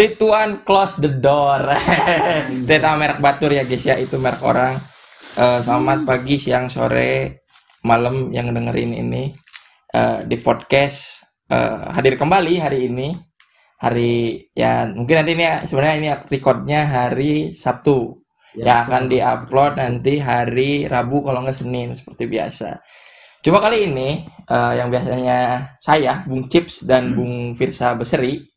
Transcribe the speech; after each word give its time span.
One, 0.00 0.64
close 0.64 0.96
the 0.96 1.12
door. 1.12 1.60
Nama 2.64 2.96
merek 2.96 3.20
batur 3.20 3.52
ya 3.52 3.68
guys 3.68 3.84
ya, 3.84 4.00
itu 4.00 4.16
merek 4.16 4.40
orang. 4.40 4.72
Eh, 5.36 5.60
selamat 5.60 6.08
pagi, 6.08 6.40
siang, 6.40 6.72
sore, 6.72 7.44
malam 7.84 8.32
yang 8.32 8.48
dengerin 8.48 8.96
ini 8.96 9.28
eh, 9.92 10.24
di 10.24 10.40
podcast 10.40 11.28
eh, 11.52 11.92
hadir 11.92 12.16
kembali 12.16 12.54
hari 12.64 12.88
ini. 12.88 13.12
Hari 13.76 14.40
ya 14.56 14.88
mungkin 14.88 15.20
nanti 15.20 15.36
ini 15.36 15.44
ya, 15.44 15.68
sebenarnya 15.68 15.96
ini 16.00 16.08
recordnya 16.32 16.80
hari 16.88 17.52
Sabtu. 17.52 18.24
Ya, 18.56 18.88
akan 18.88 19.04
diupload 19.04 19.76
nanti 19.76 20.16
hari 20.16 20.88
Rabu 20.88 21.20
kalau 21.28 21.44
nggak 21.44 21.60
Senin 21.60 21.92
seperti 21.92 22.24
biasa. 22.24 22.80
Cuma 23.44 23.60
kali 23.60 23.84
ini 23.84 24.24
eh, 24.48 24.72
yang 24.80 24.88
biasanya 24.88 25.76
saya, 25.76 26.24
Bung 26.24 26.48
Chips 26.48 26.88
dan 26.88 27.12
Bung 27.12 27.52
Firsa 27.52 27.92
Beseri 28.00 28.49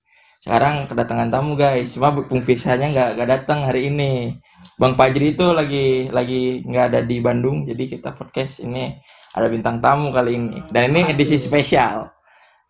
sekarang 0.44 0.92
kedatangan 0.92 1.32
tamu 1.32 1.56
guys. 1.56 1.96
Cuma 1.96 2.12
Bung 2.12 2.44
Firsanya 2.44 2.92
nggak 2.92 3.10
nggak 3.16 3.30
datang 3.32 3.64
hari 3.64 3.88
ini. 3.88 4.36
Bang 4.76 5.00
Fajri 5.00 5.40
itu 5.40 5.56
lagi 5.56 6.12
lagi 6.12 6.60
nggak 6.68 6.86
ada 6.92 7.00
di 7.00 7.24
Bandung, 7.24 7.64
jadi 7.64 7.84
kita 7.88 8.12
podcast 8.12 8.60
ini 8.60 8.92
ada 9.32 9.48
bintang 9.48 9.80
tamu 9.80 10.12
kali 10.12 10.36
ini. 10.36 10.60
Dan 10.68 10.92
ini 10.92 11.16
edisi 11.16 11.40
spesial. 11.40 12.12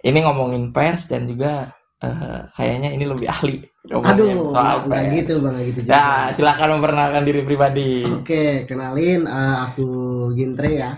Ini 0.05 0.22
ngomongin 0.22 0.70
pers 0.70 1.09
dan 1.09 1.26
juga 1.26 1.73
eh, 1.98 2.46
kayaknya 2.54 2.94
ini 2.94 3.05
lebih 3.09 3.26
ahli 3.26 3.58
Aduh, 3.90 4.54
soal 4.54 4.88
gitu 5.12 5.44
bang, 5.44 5.60
gitu 5.68 5.80
juga. 5.84 5.91
Ya, 5.91 6.08
silakan 6.32 6.80
memperkenalkan 6.80 7.24
diri 7.26 7.41
pribadi. 7.41 8.05
Oke, 8.05 8.70
kenalin 8.70 9.26
eh, 9.26 9.55
aku 9.66 9.88
Gintre 10.38 10.71
ya. 10.77 10.94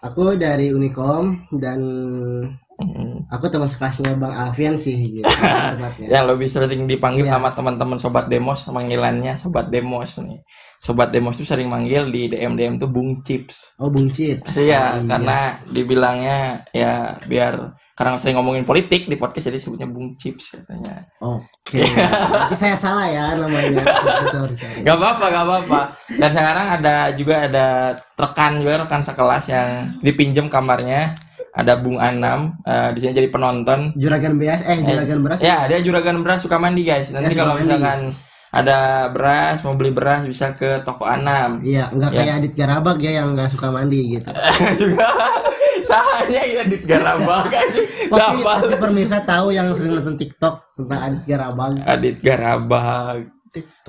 Aku 0.00 0.38
dari 0.40 0.72
Unicom 0.72 1.50
dan 1.52 1.80
Hmm. 2.76 3.24
aku 3.32 3.48
teman 3.48 3.64
sekelasnya 3.64 4.20
Bang 4.20 4.30
Alfian 4.30 4.76
sih 4.76 4.92
gitu. 5.16 5.24
yang 6.12 6.28
lebih 6.28 6.44
sering 6.44 6.84
dipanggil 6.84 7.24
Iya. 7.24 7.40
sama 7.40 7.48
teman-teman 7.50 7.96
sobat 7.96 8.28
demos 8.28 8.68
panggilannya 8.68 9.32
sobat 9.34 9.72
demos 9.72 10.20
nih 10.20 10.44
sobat 10.76 11.08
demos 11.08 11.34
tuh 11.34 11.48
sering 11.48 11.66
manggil 11.66 12.04
di 12.06 12.28
DM 12.28 12.52
DM 12.52 12.76
tuh 12.76 12.86
Bung 12.86 13.24
Chips 13.24 13.80
Oh, 13.80 13.88
Bung 13.88 14.12
Chips. 14.12 14.60
Iya, 14.60 15.00
Oh, 15.00 15.08
karena 15.08 15.56
dibilangnya 15.66 16.68
ya 16.70 17.16
biar 17.24 17.72
karena 17.96 18.20
sering 18.20 18.36
ngomongin 18.36 18.60
politik 18.60 19.08
di 19.08 19.16
podcast 19.16 19.48
jadi 19.48 19.56
sebutnya 19.56 19.88
Bung 19.88 20.12
Chips 20.20 20.52
katanya. 20.52 21.00
Oke. 21.16 21.80
Berarti 21.80 22.52
saya 22.54 22.76
salah 22.76 23.08
ya 23.08 23.32
namanya. 23.32 23.80
sorry, 24.28 24.52
sorry. 24.52 24.84
Gak 24.84 25.00
apa-apa, 25.00 25.24
gak 25.32 25.44
apa-apa. 25.48 25.80
Dan 26.12 26.28
sekarang 26.28 26.66
ada 26.76 26.96
juga 27.16 27.48
ada 27.48 27.66
rekan 28.12 28.60
juga 28.60 28.84
rekan 28.84 29.00
sekelas 29.00 29.44
yang 29.48 29.68
dipinjam 30.04 30.44
kamarnya. 30.46 31.16
Ada 31.56 31.80
Bung 31.80 31.96
Anam 31.96 32.60
eh, 32.62 32.92
di 32.92 33.00
sini 33.00 33.16
jadi 33.16 33.32
penonton. 33.32 33.96
Juragan 33.96 34.36
beras 34.36 34.60
eh 34.62 34.76
juragan 34.78 35.24
beras. 35.24 35.40
Ya, 35.40 35.64
dia 35.64 35.80
juragan 35.80 36.20
beras 36.20 36.44
suka 36.44 36.60
mandi 36.60 36.84
guys. 36.84 37.08
Nanti 37.08 37.32
Ya, 37.32 37.40
kalau 37.40 37.56
mandi. 37.56 37.64
misalkan 37.64 38.00
ada 38.52 39.08
beras 39.08 39.64
mau 39.64 39.72
beli 39.72 39.88
beras 39.90 40.22
bisa 40.22 40.52
ke 40.52 40.80
toko 40.80 41.04
Anam. 41.04 41.64
Iya, 41.64 41.88
enggak 41.90 42.12
Ya. 42.12 42.18
kayak 42.18 42.34
Adit 42.36 42.52
Garabag 42.54 42.98
ya 43.00 43.12
yang 43.16 43.32
nggak 43.32 43.48
suka 43.48 43.68
mandi 43.68 44.00
gitu. 44.14 44.28
juga 44.84 45.08
sahanya 45.82 46.42
ya 46.42 46.62
di 46.64 46.76
Garabag 46.82 47.46
Pasti, 48.12 48.36
pasti 48.40 48.74
pemirsa 48.74 49.18
tahu 49.22 49.50
yang 49.50 49.72
sering 49.72 49.94
nonton 49.94 50.14
TikTok 50.14 50.54
tentang 50.76 51.00
Adit 51.02 51.24
Garabag. 51.24 51.72
Adit 51.84 52.16
Garabag. 52.20 53.18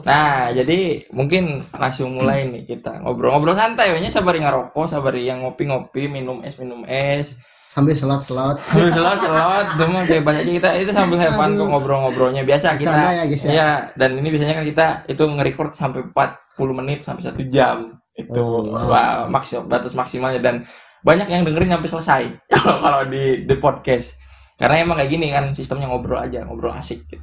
Nah, 0.01 0.47
jadi 0.49 1.03
mungkin 1.11 1.59
langsung 1.69 2.15
mulai 2.15 2.47
nih 2.47 2.63
kita 2.65 3.03
ngobrol-ngobrol 3.03 3.51
santai, 3.51 3.91
we 3.91 3.99
nya 3.99 4.07
sabari 4.07 4.39
ngarokok, 4.39 4.87
sabari 4.87 5.27
yang 5.27 5.43
ngopi-ngopi, 5.43 6.07
minum 6.07 6.39
es, 6.39 6.55
minum 6.55 6.87
es. 6.87 7.35
Sambil 7.67 7.93
selot-selot. 7.93 8.57
Sambil 8.71 8.89
selot-selot, 8.89 9.65
itu 9.77 9.83
mah 9.91 10.03
kayak 10.07 10.23
bahasanya 10.25 10.53
kita 10.57 10.69
itu 10.81 10.91
sambil 10.95 11.17
fun 11.35 11.51
kok 11.53 11.67
ngobrol-ngobrolnya 11.67 12.41
biasa 12.47 12.73
kita. 12.79 12.89
Ya, 12.95 13.23
guys, 13.27 13.43
ya? 13.45 13.51
Iya, 13.53 13.69
dan 13.93 14.09
ini 14.17 14.27
biasanya 14.33 14.53
kan 14.57 14.65
kita 14.65 14.85
itu 15.05 15.23
nge-record 15.23 15.71
sampai 15.77 16.01
40 16.09 16.79
menit 16.79 16.99
sampai 17.05 17.21
satu 17.27 17.43
jam. 17.51 17.93
Itu 18.17 18.41
Oh, 18.41 18.65
wow. 18.65 18.89
wah, 18.89 19.13
maksim 19.29 19.69
batas 19.69 19.93
maksimalnya 19.93 20.41
dan 20.41 20.65
banyak 21.05 21.29
yang 21.29 21.45
dengerin 21.45 21.77
sampai 21.77 21.89
selesai 21.89 22.23
kalau 22.83 23.05
di 23.05 23.45
di 23.45 23.55
podcast. 23.61 24.17
Karena 24.57 24.81
emang 24.81 24.97
kayak 24.97 25.11
gini 25.13 25.29
kan 25.29 25.53
sistemnya 25.53 25.85
ngobrol 25.85 26.17
aja, 26.17 26.41
ngobrol 26.41 26.73
asik 26.73 27.05
gitu. 27.05 27.21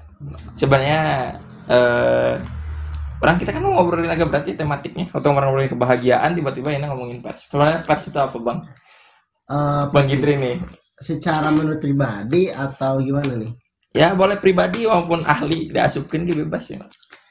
Sebenarnya 0.54 1.34
eh 1.66 2.38
orang 3.18 3.40
kita 3.40 3.50
kan 3.56 3.64
ngobrolin 3.64 4.06
agak 4.06 4.30
berat 4.30 4.46
ya 4.46 4.54
tematiknya. 4.54 5.10
Atau 5.10 5.34
ngobrolin 5.34 5.66
kebahagiaan 5.66 6.30
tiba-tiba 6.38 6.70
ini 6.70 6.86
ngomongin 6.86 7.18
pers. 7.18 7.50
Sebenarnya 7.50 7.82
pers 7.82 8.06
itu 8.06 8.18
apa, 8.22 8.38
Bang? 8.38 8.62
Eh, 9.44 9.84
Bang 9.92 10.08
nih. 10.08 10.56
secara 10.94 11.50
menurut 11.52 11.82
pribadi 11.82 12.48
atau 12.48 12.96
gimana 13.02 13.36
nih? 13.36 13.52
Ya 13.92 14.16
boleh 14.16 14.40
pribadi 14.40 14.88
maupun 14.88 15.20
ahli 15.22 15.68
diasupin 15.68 16.24
gitu 16.24 16.42
bebas 16.48 16.70
ya. 16.72 16.80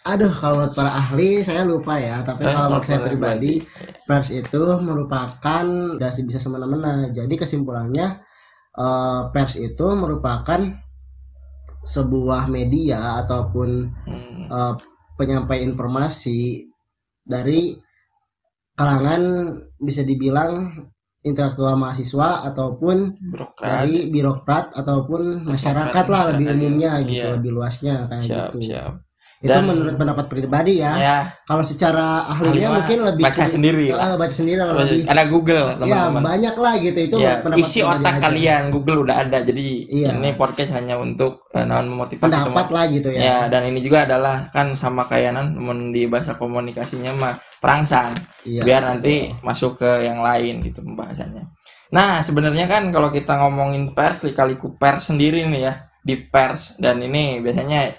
Aduh, 0.04 0.30
kalau 0.32 0.62
menurut 0.62 0.76
para 0.76 0.92
ahli 0.94 1.42
saya 1.42 1.64
lupa 1.64 1.96
ya. 1.96 2.22
Tapi 2.22 2.44
Eh, 2.44 2.52
kalau 2.52 2.78
menurut 2.78 2.86
saya 2.86 3.02
pribadi, 3.02 3.64
pers 4.04 4.30
itu 4.30 4.62
merupakan 4.84 5.66
dasi 5.96 6.28
bisa 6.28 6.38
semena-mena. 6.38 7.08
Jadi 7.10 7.34
kesimpulannya 7.34 8.20
eh, 8.74 9.22
pers 9.32 9.56
itu 9.58 9.88
merupakan 9.96 10.60
sebuah 11.84 12.48
media 12.48 13.24
ataupun 13.24 13.70
Hmm. 14.06 14.44
eh, 14.48 14.74
penyampai 15.16 15.64
informasi 15.64 16.68
dari 17.24 17.74
kalangan 18.74 19.22
bisa 19.78 20.02
dibilang 20.04 20.74
intelektual 21.24 21.80
mahasiswa 21.80 22.44
ataupun 22.52 23.16
Birokrat. 23.16 23.64
dari 23.64 24.12
birokrat 24.12 24.66
ataupun 24.76 25.48
masyarakat 25.48 26.04
Birokrat, 26.04 26.12
lah 26.12 26.24
lebih 26.36 26.46
masyarakat, 26.46 26.60
umumnya 26.60 26.92
iya. 26.92 27.08
gitu 27.08 27.28
lebih 27.40 27.52
luasnya 27.56 27.96
kayak 28.12 28.24
Siap, 28.28 28.48
gitu 28.52 28.58
siap. 28.68 28.94
Itu 29.44 29.52
Dan- 29.52 29.68
menurut 29.68 30.00
pendapat 30.00 30.26
pribadi 30.26 30.80
ya 30.80 30.96
Ya, 30.96 31.18
kalau 31.44 31.60
secara 31.62 32.24
ahlinya 32.24 32.64
Ahli 32.64 32.78
mungkin 32.80 33.00
lebih 33.04 33.24
baca 33.24 33.44
sendiri 33.44 33.86
lah. 33.92 34.00
Ah, 34.02 34.16
baca 34.16 34.32
sendiri 34.32 34.56
lah 34.58 34.72
lebih 34.74 35.04
ada 35.04 35.24
Google 35.28 35.68
ya 35.68 35.76
teman-teman. 35.76 36.22
banyak 36.24 36.56
lah 36.56 36.74
gitu 36.80 37.00
itu 37.02 37.16
Ya, 37.18 37.34
pendapat 37.38 37.60
isi 37.60 37.80
otak 37.84 38.00
aja. 38.10 38.24
kalian 38.24 38.64
Google 38.70 38.98
udah 39.04 39.16
ada. 39.20 39.38
Jadi 39.40 39.68
Iya. 39.86 40.16
ini 40.16 40.30
podcast 40.34 40.72
hanya 40.72 40.96
untuk 40.96 41.44
eh, 41.52 41.62
non 41.62 41.84
memotivasi 41.86 42.24
pendapat 42.24 42.48
teman. 42.64 42.72
lah 42.72 42.86
gitu 42.88 43.10
ya, 43.10 43.20
Ya, 43.20 43.38
dan 43.46 43.62
ini 43.66 43.80
juga 43.80 44.08
adalah 44.08 44.48
kan 44.48 44.72
sama 44.74 45.04
kayak 45.04 45.32
nan 45.32 45.52
temen 45.52 45.92
di 45.92 46.08
bahasa 46.08 46.34
komunikasinya 46.34 47.12
mah 47.14 47.36
perangsang. 47.60 48.16
Iya. 48.42 48.64
Biar 48.64 48.82
nanti 48.86 49.28
masuk 49.40 49.76
ke 49.78 50.02
yang 50.02 50.20
lain 50.20 50.60
gitu 50.62 50.80
pembahasannya. 50.82 51.44
Nah, 51.92 52.20
sebenarnya 52.20 52.66
kan 52.66 52.90
kalau 52.90 53.08
kita 53.08 53.38
ngomongin 53.38 53.92
pers, 53.92 54.24
lika-liku 54.24 54.74
pers 54.74 55.12
sendiri 55.12 55.44
nih 55.46 55.62
ya, 55.64 55.74
di 56.00 56.16
pers 56.18 56.76
dan 56.78 56.98
ini 57.00 57.38
biasanya 57.38 57.92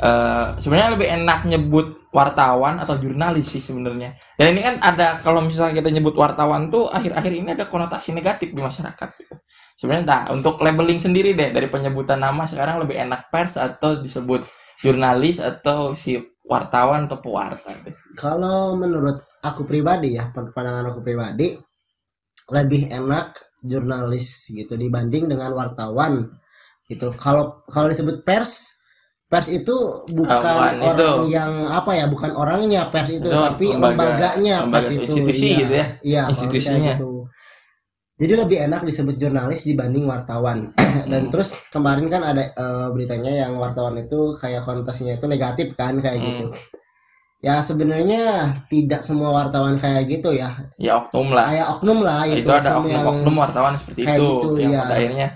eh 0.00 0.46
sebenarnya 0.56 0.90
lebih 0.96 1.08
enak 1.20 1.40
nyebut 1.44 1.86
wartawan 2.10 2.80
atau 2.80 2.96
jurnalis 2.96 3.52
sih 3.52 3.62
sebenarnya. 3.62 4.16
Dan 4.34 4.56
ini 4.56 4.60
kan 4.64 4.80
ada 4.80 5.20
kalau 5.20 5.44
misalnya 5.44 5.76
kita 5.76 5.92
nyebut 5.92 6.16
wartawan 6.16 6.72
tuh 6.72 6.88
akhir-akhir 6.88 7.32
ini 7.32 7.48
ada 7.52 7.68
konotasi 7.68 8.16
negatif 8.16 8.56
di 8.56 8.60
masyarakat 8.64 9.08
gitu. 9.20 9.36
Sebenarnya 9.76 10.04
nah, 10.08 10.22
untuk 10.32 10.60
labeling 10.60 11.00
sendiri 11.00 11.36
deh 11.36 11.52
dari 11.52 11.68
penyebutan 11.68 12.20
nama 12.20 12.44
sekarang 12.48 12.80
lebih 12.84 12.96
enak 12.96 13.28
pers 13.28 13.60
atau 13.60 14.00
disebut 14.00 14.44
jurnalis 14.80 15.40
atau 15.40 15.92
si 15.92 16.16
wartawan 16.50 17.06
atau 17.06 17.22
pewarta 17.22 17.70
deh. 17.86 17.94
kalau 18.18 18.74
menurut 18.74 19.22
aku 19.44 19.62
pribadi 19.62 20.18
ya 20.18 20.34
pandangan 20.34 20.90
aku 20.90 21.00
pribadi 21.04 21.54
lebih 22.50 22.90
enak 22.90 23.38
jurnalis 23.62 24.50
gitu 24.50 24.74
dibanding 24.74 25.30
dengan 25.30 25.54
wartawan 25.54 26.26
gitu 26.90 27.14
kalau 27.14 27.62
kalau 27.70 27.86
disebut 27.86 28.26
pers 28.26 28.79
pers 29.30 29.46
itu 29.48 29.76
bukan 30.10 30.34
orang 30.34 30.74
itu. 30.90 31.30
yang 31.30 31.62
apa 31.64 31.94
ya 31.94 32.04
bukan 32.04 32.34
orangnya 32.34 32.90
pers 32.90 33.08
itu 33.08 33.22
Itu 33.22 33.30
tapi 33.30 33.70
lembaga- 33.70 33.94
lembaganya 34.18 34.56
lembaga 34.60 34.82
pers 34.82 34.90
itu 34.90 35.02
institusi 35.06 35.46
iya. 35.46 35.56
gitu 35.56 35.72
ya, 35.72 35.86
iya 36.02 36.22
institusinya. 36.28 36.92
gitu. 36.94 37.10
jadi 38.16 38.32
lebih 38.36 38.58
enak 38.60 38.82
disebut 38.82 39.14
jurnalis 39.16 39.62
dibanding 39.64 40.04
wartawan 40.04 40.74
dan 41.06 41.20
Hmm. 41.20 41.30
terus 41.30 41.54
kemarin 41.70 42.06
kan 42.06 42.22
ada 42.22 42.42
eh, 42.44 42.88
beritanya 42.90 43.32
yang 43.40 43.54
wartawan 43.54 43.94
itu 43.96 44.34
kayak 44.34 44.60
konotasinya 44.60 45.14
itu 45.14 45.24
negatif 45.24 45.72
kan 45.72 45.94
kayak 45.96 46.18
Hmm. 46.18 46.26
gitu 46.28 46.46
ya 47.40 47.62
sebenarnya 47.62 48.22
tidak 48.66 49.00
semua 49.00 49.32
wartawan 49.32 49.72
kayak 49.74 50.10
gitu 50.10 50.34
ya 50.34 50.52
Ya 50.76 50.98
oknum 50.98 51.32
lah. 51.32 51.48
kayak 51.48 51.66
oknum 51.72 51.98
lah 52.00 52.20
itu, 52.26 52.44
itu, 52.44 52.50
ada 52.50 52.76
oknum 52.76 52.90
yang- 52.90 53.00
oknum-oknum 53.00 53.34
wartawan 53.38 53.72
seperti 53.72 54.00
kayak 54.02 54.18
itu 54.18 54.28
gitu, 54.28 54.48
yang 54.58 54.74
pada 54.76 54.92
akhirnya 54.92 55.28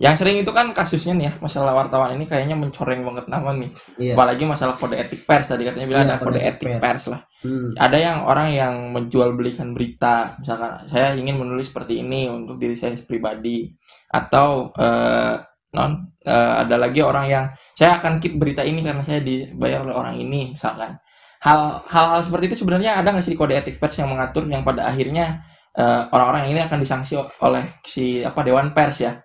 yang 0.00 0.16
sering 0.16 0.40
itu 0.40 0.48
kan 0.48 0.72
kasusnya 0.72 1.12
nih 1.12 1.26
ya 1.28 1.32
masalah 1.44 1.76
wartawan 1.76 2.16
ini 2.16 2.24
kayaknya 2.24 2.56
mencoreng 2.56 3.04
banget 3.04 3.28
nama 3.28 3.52
nih 3.52 3.68
iya. 4.00 4.16
apalagi 4.16 4.48
masalah 4.48 4.80
kode 4.80 4.96
etik 4.96 5.28
pers 5.28 5.52
tadi 5.52 5.68
katanya 5.68 5.86
bilang 5.92 6.04
Iya, 6.08 6.16
ada 6.16 6.16
kode, 6.24 6.28
kode 6.32 6.40
etik 6.40 6.68
etik 6.72 6.80
pers. 6.80 7.04
lah 7.12 7.22
Hmm. 7.40 7.72
ada 7.72 7.96
yang 7.96 8.28
orang 8.28 8.52
yang 8.52 8.74
menjual 8.92 9.32
belikan 9.32 9.72
berita 9.72 10.36
misalkan 10.36 10.84
saya 10.84 11.16
ingin 11.16 11.40
menulis 11.40 11.72
seperti 11.72 12.04
ini 12.04 12.28
untuk 12.28 12.60
diri 12.60 12.76
saya 12.76 12.92
pribadi 13.00 13.64
atau 14.12 14.68
eh, 14.76 15.40
non 15.72 15.92
eh, 16.20 16.52
ada 16.60 16.76
lagi 16.76 17.00
orang 17.00 17.24
yang 17.32 17.48
saya 17.72 17.96
akan 17.96 18.20
keep 18.20 18.36
berita 18.36 18.60
ini 18.60 18.84
karena 18.84 19.00
saya 19.00 19.24
dibayar 19.24 19.80
oleh 19.88 19.96
orang 19.96 20.20
ini 20.20 20.52
misalkan 20.52 21.00
hal 21.40 21.80
hal-hal 21.88 22.20
seperti 22.20 22.52
itu 22.52 22.60
sebenarnya 22.60 23.00
ada 23.00 23.08
nggak 23.08 23.24
sih 23.24 23.32
di 23.32 23.40
kode 23.40 23.56
etik 23.56 23.80
pers 23.80 23.96
yang 23.96 24.12
mengatur 24.12 24.44
yang 24.44 24.60
pada 24.60 24.92
akhirnya 24.92 25.40
eh, 25.72 26.02
orang-orang 26.12 26.52
ini 26.52 26.60
akan 26.60 26.76
disanksi 26.76 27.16
oleh 27.40 27.80
si 27.80 28.20
apa 28.20 28.44
dewan 28.44 28.76
pers 28.76 29.00
ya 29.00 29.16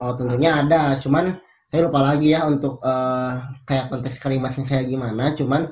oh 0.00 0.12
tentunya 0.16 0.64
ada. 0.64 0.96
Cuman 0.96 1.36
saya 1.70 1.86
lupa 1.86 2.00
lagi 2.02 2.34
ya 2.34 2.48
untuk 2.48 2.82
eh, 2.82 3.32
kayak 3.68 3.92
konteks 3.92 4.18
kalimatnya 4.18 4.64
kayak 4.66 4.90
gimana. 4.90 5.30
Cuman 5.36 5.70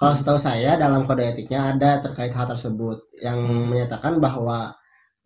kalau 0.00 0.14
setahu 0.16 0.40
saya 0.40 0.80
dalam 0.80 1.04
kode 1.04 1.24
etiknya 1.24 1.76
ada 1.76 2.00
terkait 2.00 2.32
hal 2.32 2.48
tersebut 2.48 3.04
yang 3.20 3.36
menyatakan 3.68 4.16
bahwa 4.16 4.72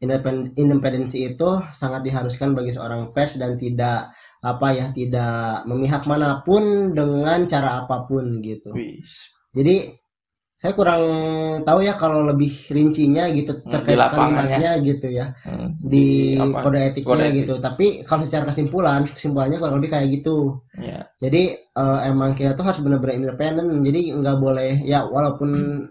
independ- 0.02 0.50
independensi 0.58 1.35
itu 1.35 1.62
sangat 1.70 2.02
diharuskan 2.02 2.52
bagi 2.58 2.75
seorang 2.75 3.14
pers 3.14 3.38
dan 3.38 3.55
tidak 3.55 4.11
apa 4.44 4.69
ya 4.76 4.87
tidak 4.93 5.64
memihak 5.64 6.05
mana 6.05 6.44
pun 6.44 6.93
dengan 6.93 7.46
cara 7.49 7.87
apa 7.87 8.05
pun 8.05 8.43
gitu. 8.44 8.75
Jadi 9.55 9.94
saya 10.55 10.73
kurang 10.73 11.03
tahu 11.67 11.85
ya 11.85 11.93
kalau 11.93 12.25
lebih 12.25 12.49
rincinya 12.73 13.29
gitu 13.29 13.53
Hmm, 13.61 13.69
terkait 13.69 14.01
kalimatnya 14.09 14.71
gitu 14.81 15.06
ya 15.12 15.27
Hmm, 15.45 15.77
di 15.77 16.39
apa? 16.41 16.62
kode 16.65 16.79
etiknya 16.81 17.09
Kode 17.11 17.25
etik. 17.29 17.37
gitu. 17.45 17.55
Tapi 17.61 17.87
kalau 18.03 18.23
secara 18.25 18.45
kesimpulan, 18.49 19.01
kesimpulannya 19.05 19.59
kurang 19.61 19.77
lebih 19.83 19.93
kayak 19.93 20.09
gitu. 20.15 20.65
Ya. 20.81 21.05
Jadi 21.21 21.43
eh, 21.53 21.99
emang 22.09 22.33
kita 22.33 22.56
tuh 22.56 22.65
harus 22.65 22.81
benar-benar 22.81 23.15
independen. 23.19 23.67
Jadi 23.85 24.01
nggak 24.17 24.37
boleh 24.41 24.73
ya 24.83 25.05
walaupun 25.05 25.51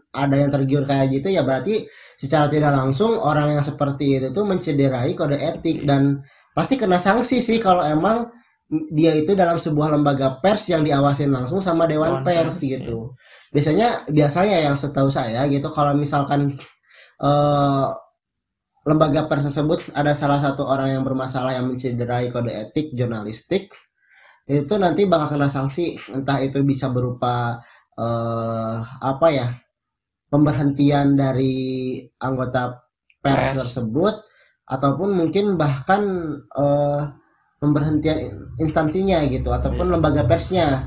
ada 0.09 0.35
yang 0.41 0.49
tergiur 0.49 0.83
kayak 0.83 1.11
gitu 1.11 1.29
ya 1.29 1.45
berarti 1.45 1.85
secara 2.17 2.49
tidak 2.49 2.73
langsung 2.73 3.19
orang 3.19 3.53
yang 3.53 3.63
seperti 3.65 4.17
itu 4.17 4.27
tuh 4.31 4.47
mencederai 4.47 5.11
kode 5.13 5.37
etik 5.37 5.85
dan 5.85 6.23
pasti 6.53 6.77
kena 6.77 6.97
sanksi 6.97 7.41
sih 7.41 7.57
kalau 7.57 7.81
emang 7.85 8.29
dia 8.69 9.13
itu 9.13 9.35
dalam 9.37 9.59
sebuah 9.59 9.93
lembaga 9.93 10.39
pers 10.41 10.71
yang 10.71 10.81
diawasin 10.81 11.29
langsung 11.29 11.61
sama 11.61 11.85
dewan, 11.85 12.21
Dewan 12.21 12.25
pers, 12.25 12.57
pers, 12.57 12.57
gitu. 12.63 13.13
Biasanya 13.53 14.07
biasanya 14.09 14.57
yang 14.65 14.75
setahu 14.77 15.11
saya 15.13 15.45
gitu 15.51 15.67
kalau 15.69 15.93
misalkan 15.93 16.57
eh 17.21 17.87
lembaga 18.83 19.31
pers 19.31 19.47
tersebut 19.47 19.95
ada 19.95 20.11
salah 20.11 20.39
satu 20.43 20.67
orang 20.67 20.99
yang 20.99 21.03
bermasalah 21.07 21.55
yang 21.55 21.71
mencederai 21.71 22.27
kode 22.27 22.51
etik 22.51 22.91
jurnalistik 22.91 23.71
itu 24.43 24.75
nanti 24.75 25.07
bakal 25.07 25.39
kena 25.39 25.47
sanksi 25.47 25.95
entah 26.11 26.43
itu 26.43 26.59
bisa 26.67 26.91
berupa 26.91 27.63
eh 27.95 28.77
apa 28.83 29.27
ya 29.31 29.47
pemberhentian 30.27 31.15
dari 31.15 32.01
anggota 32.19 32.75
pers 33.23 33.55
Pers. 33.55 33.55
tersebut 33.63 34.15
ataupun 34.67 35.09
mungkin 35.15 35.55
bahkan 35.55 36.03
eh 36.57 37.22
pemberhentian 37.63 38.35
instansinya 38.59 39.23
gitu 39.31 39.47
ataupun 39.47 39.87
Iya. 39.87 39.93
lembaga 39.95 40.27
persnya. 40.27 40.83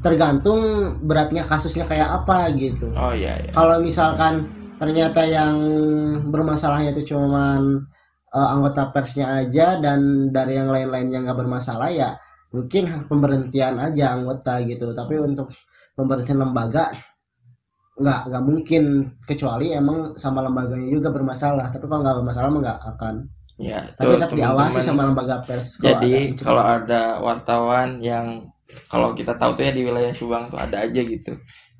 Tergantung 0.00 0.60
beratnya 1.04 1.44
kasusnya 1.44 1.84
kayak 1.84 2.24
apa 2.24 2.48
gitu. 2.56 2.88
Oh 2.96 3.12
iya 3.12 3.36
iya. 3.40 3.52
kalau 3.52 3.80
misalkan 3.80 4.44
ternyata 4.80 5.20
yang 5.24 5.54
bermasalahnya 6.28 6.96
itu 6.96 7.12
cuman 7.12 7.84
eh, 8.32 8.48
anggota 8.52 8.88
persnya 8.92 9.44
aja 9.44 9.76
dan 9.80 10.28
dari 10.32 10.56
yang 10.56 10.68
lain-lainnya 10.72 11.24
nggak 11.24 11.38
bermasalah 11.44 11.88
ya 11.92 12.16
mungkin 12.52 12.88
pemberhentian 13.08 13.76
aja 13.80 14.16
anggota 14.16 14.60
gitu. 14.64 14.92
Tapi 14.96 15.20
untuk 15.20 15.52
pemberhentian 15.96 16.40
lembaga 16.40 16.88
nggak 17.96 18.20
nggak 18.28 18.44
mungkin. 18.44 18.84
Kecuali 19.24 19.72
emang 19.72 20.12
sama 20.18 20.44
lembaganya 20.44 20.88
juga 20.92 21.08
bermasalah. 21.14 21.72
Tapi 21.72 21.84
kalau 21.88 22.00
nggak 22.04 22.16
bermasalah 22.20 22.48
nggak 22.52 22.80
akan 22.96 23.14
Ya, 23.54 23.78
tapi 23.94 24.18
tetap 24.18 24.34
diawasi 24.34 24.82
sama 24.82 25.06
lembaga 25.06 25.38
pers 25.46 25.78
kalau 25.78 25.86
Jadi 25.94 26.14
ada- 26.34 26.42
kalau 26.42 26.64
ada 26.66 27.02
wartawan 27.22 28.02
yang 28.02 28.42
kalau 28.90 29.14
kita 29.14 29.38
tahu 29.38 29.54
tuh 29.54 29.62
ya 29.62 29.72
di 29.72 29.86
wilayah 29.86 30.10
Subang 30.10 30.50
tuh 30.50 30.58
ada 30.58 30.82
aja 30.82 30.98
gitu. 30.98 31.30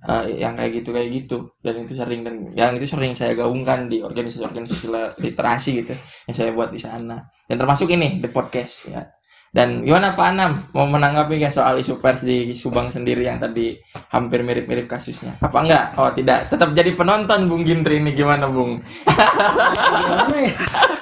Eh, 0.04 0.38
yang 0.38 0.54
kayak 0.54 0.84
gitu 0.84 0.94
kayak 0.94 1.10
gitu. 1.10 1.36
Dan 1.58 1.82
itu 1.82 1.98
sering 1.98 2.22
dan 2.22 2.46
yang 2.54 2.76
itu 2.78 2.86
sering 2.86 3.10
saya 3.16 3.34
gaungkan 3.34 3.90
di 3.90 3.98
organisasi-organisasi 4.04 4.86
literasi 5.18 5.82
gitu 5.82 5.94
yang 6.30 6.36
saya 6.36 6.50
buat 6.54 6.70
di 6.70 6.78
sana. 6.78 7.18
Dan 7.50 7.56
termasuk 7.58 7.90
ini 7.90 8.22
the 8.22 8.30
podcast 8.30 8.86
ya. 8.86 9.02
Dan 9.50 9.86
gimana 9.86 10.18
Pak 10.18 10.26
Anam? 10.34 10.52
Mau 10.74 10.86
menanggapi 10.86 11.38
nggak 11.38 11.54
soal 11.54 11.78
isu 11.78 11.98
pers 11.98 12.22
di 12.22 12.50
Subang 12.54 12.90
sendiri 12.90 13.22
yang 13.22 13.38
tadi 13.38 13.74
hampir 14.10 14.42
mirip-mirip 14.42 14.86
kasusnya? 14.86 15.38
Apa 15.38 15.62
enggak 15.62 15.84
oh 15.94 16.10
tidak. 16.10 16.50
Tetap 16.50 16.70
jadi 16.70 16.90
penonton 16.94 17.46
Bung 17.46 17.62
Gintri 17.62 17.98
ini 17.98 18.14
gimana 18.14 18.46
Bung? 18.46 18.78
Gimana 18.78 20.36
ya 20.38 20.54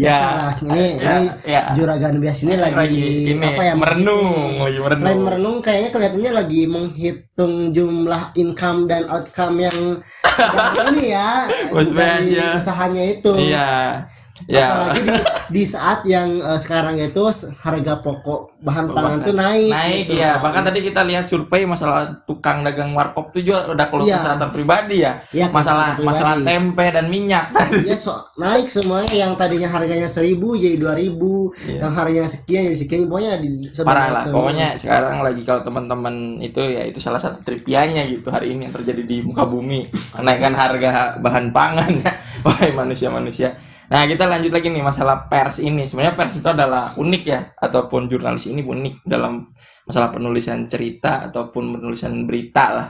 lah 0.00 0.54
ini 0.64 0.84
ya, 0.96 1.10
ini 1.18 1.26
ya. 1.46 1.62
juragan 1.76 2.14
bias 2.18 2.38
ini 2.46 2.54
lagi, 2.56 2.76
lagi 2.76 3.06
ini 3.34 3.46
apa 3.46 3.62
ya 3.62 3.74
merenung 3.74 4.52
lagi 4.64 4.78
merenung 4.78 5.04
Selain 5.04 5.20
merenung 5.20 5.56
kayaknya 5.62 5.90
kelihatannya 5.92 6.32
lagi 6.32 6.62
menghitung 6.66 7.54
jumlah 7.74 8.22
income 8.36 8.80
dan 8.90 9.02
outcome 9.06 9.56
yang 9.62 9.78
ini 10.94 11.04
ya 11.12 11.46
Bos 11.70 11.90
dari 11.92 12.34
ya. 12.34 12.56
usahanya 12.56 13.02
itu. 13.04 13.30
Iya. 13.36 13.70
Ya. 14.48 14.88
Apalagi 14.88 15.02
di, 15.04 15.16
di 15.50 15.62
saat 15.64 16.00
yang 16.04 16.40
eh, 16.40 16.58
sekarang 16.58 16.96
itu 16.96 17.22
harga 17.60 17.94
pokok 18.00 18.60
bahan 18.60 18.86
pangan 18.88 19.18
tuh 19.24 19.34
naik. 19.36 19.68
Naik 19.72 19.96
gitu 20.06 20.12
ya. 20.20 20.36
kan. 20.36 20.42
Bahkan 20.48 20.62
tadi 20.72 20.80
kita 20.84 21.00
lihat 21.04 21.24
survei 21.26 21.64
masalah 21.64 22.24
tukang 22.24 22.60
dagang 22.60 22.92
warkop 22.92 23.32
tuh 23.32 23.40
juga 23.40 23.68
udah 23.68 23.86
keluh 23.88 24.06
Iya. 24.08 24.16
kesah 24.20 24.50
pribadi 24.50 25.04
ya. 25.04 25.20
Iya, 25.30 25.52
Masalah 25.52 25.96
pribadi. 25.96 26.06
masalah 26.08 26.34
tempe 26.40 26.84
dan 26.88 27.06
minyak 27.08 27.52
tadi. 27.52 27.82
Ya 27.90 27.96
so, 27.96 28.14
naik 28.38 28.70
semuanya 28.70 29.10
yang 29.10 29.32
tadinya 29.34 29.66
harganya 29.66 30.06
seribu 30.06 30.54
jadi 30.54 30.76
dua 30.78 30.94
ribu, 30.94 31.50
Iya. 31.66 31.88
yang 31.88 31.92
harganya 31.92 32.28
sekian 32.30 32.70
jadi 32.70 32.78
sekian 32.78 33.00
pokoknya 33.10 33.40
di 33.42 33.48
Parah 33.82 34.08
lah. 34.12 34.22
semua. 34.24 34.36
Pokoknya 34.40 34.68
sekarang 34.78 35.24
lagi 35.24 35.42
kalau 35.42 35.60
teman-teman 35.66 36.14
itu 36.38 36.60
ya 36.60 36.86
itu 36.86 37.00
salah 37.02 37.18
satu 37.18 37.42
tripianya 37.42 38.06
gitu 38.06 38.30
hari 38.30 38.54
ini 38.54 38.68
yang 38.68 38.74
terjadi 38.74 39.02
di 39.02 39.16
muka 39.24 39.42
bumi. 39.44 39.88
Kenaikan 40.14 40.54
harga 40.54 41.18
bahan 41.18 41.50
pangan 41.50 41.90
ya. 41.98 42.12
Wahai 42.46 42.70
manusia-manusia. 42.72 43.56
Nah, 43.90 44.06
kita 44.06 44.30
lanjut 44.30 44.54
lagi 44.54 44.70
nih 44.70 44.86
masalah 44.86 45.26
pers 45.26 45.58
ini. 45.58 45.82
Sebenarnya 45.82 46.14
pers 46.14 46.38
itu 46.38 46.46
adalah 46.46 46.94
unik 46.94 47.22
ya 47.26 47.40
ataupun 47.58 48.06
jurnalis 48.06 48.46
ini 48.46 48.62
unik 48.62 49.02
dalam 49.02 49.50
masalah 49.82 50.14
penulisan 50.14 50.70
cerita 50.70 51.26
ataupun 51.26 51.74
penulisan 51.74 52.14
berita 52.22 52.64
lah. 52.70 52.88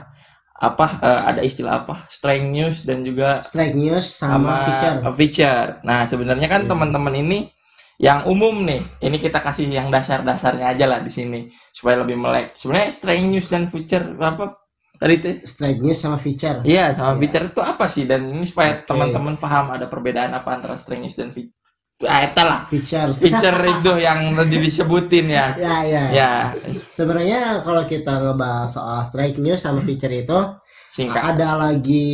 Apa 0.61 1.01
eh, 1.01 1.21
ada 1.33 1.41
istilah 1.41 1.81
apa? 1.81 2.05
Strength 2.05 2.47
news 2.53 2.77
dan 2.85 3.01
juga 3.01 3.41
strike 3.41 3.73
news 3.73 4.05
sama, 4.05 4.61
feature. 4.69 4.97
a 5.01 5.09
feature. 5.09 5.67
Nah, 5.81 6.05
sebenarnya 6.05 6.45
kan 6.45 6.61
Iya. 6.65 6.69
teman-teman 6.69 7.17
ini 7.17 7.49
yang 7.97 8.25
umum 8.29 8.61
nih, 8.65 8.81
ini 9.01 9.17
kita 9.17 9.41
kasih 9.41 9.65
yang 9.69 9.89
dasar-dasarnya 9.89 10.69
aja 10.73 10.85
lah 10.85 11.01
di 11.01 11.09
sini 11.09 11.49
supaya 11.73 12.01
lebih 12.05 12.13
melek. 12.17 12.53
Sebenarnya 12.53 12.93
strength 12.93 13.25
news 13.29 13.47
dan 13.49 13.65
feature 13.73 14.05
apa 14.21 14.53
tadi 15.01 15.13
itu? 15.17 15.29
Strike 15.41 15.81
news 15.81 15.97
sama 15.97 16.21
feature. 16.21 16.61
Iya, 16.61 16.93
sama 16.93 17.17
Iya. 17.17 17.19
feature 17.19 17.45
itu 17.49 17.61
apa 17.65 17.85
sih? 17.89 18.05
Dan 18.05 18.29
ini 18.29 18.45
supaya 18.45 18.77
Oke. 18.77 18.85
teman-teman 18.85 19.35
paham 19.35 19.73
ada 19.73 19.89
perbedaan 19.89 20.29
apa 20.31 20.49
antara 20.53 20.77
news 20.77 21.17
dan 21.17 21.33
feature. 21.33 21.57
Ah, 22.01 22.21
eta 22.21 22.41
lah. 22.41 22.59
Features. 22.65 23.17
Feature 23.17 23.57
itu 23.61 23.91
yang 23.97 24.33
tadi 24.33 24.57
disebutin 24.57 25.25
ya. 25.29 25.53
ya 25.65 25.75
ya. 25.85 26.03
Ya, 26.09 26.31
Sebenarnya 26.87 27.61
kalau 27.61 27.85
kita 27.85 28.17
ngebahas 28.21 28.69
soal 28.69 29.01
strike 29.01 29.37
news 29.37 29.61
sama 29.61 29.81
feature 29.81 30.09
itu 30.09 30.39
singkat. 30.89 31.21
ada 31.21 31.57
lagi 31.57 32.09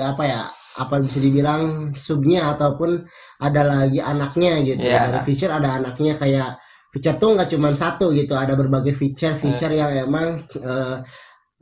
apa 0.00 0.24
ya? 0.24 0.42
Apa 0.74 0.98
bisa 0.98 1.20
dibilang 1.20 1.92
subnya 1.94 2.50
ataupun 2.50 3.04
ada 3.38 3.62
lagi 3.62 4.00
anaknya 4.00 4.64
gitu. 4.64 4.82
Iya. 4.82 5.06
Dari 5.06 5.20
feature 5.22 5.52
ada 5.52 5.78
anaknya 5.78 6.16
kayak 6.16 6.58
feature 6.88 7.14
tuh 7.14 7.36
nggak 7.36 7.52
cuma 7.52 7.76
satu 7.76 8.08
gitu. 8.10 8.34
Ada 8.34 8.56
berbagai 8.56 8.96
feature 8.96 9.36
feature 9.36 9.70
Iya. 9.70 9.84
yang 10.00 10.10
emang 10.10 10.28
eh, 10.50 10.96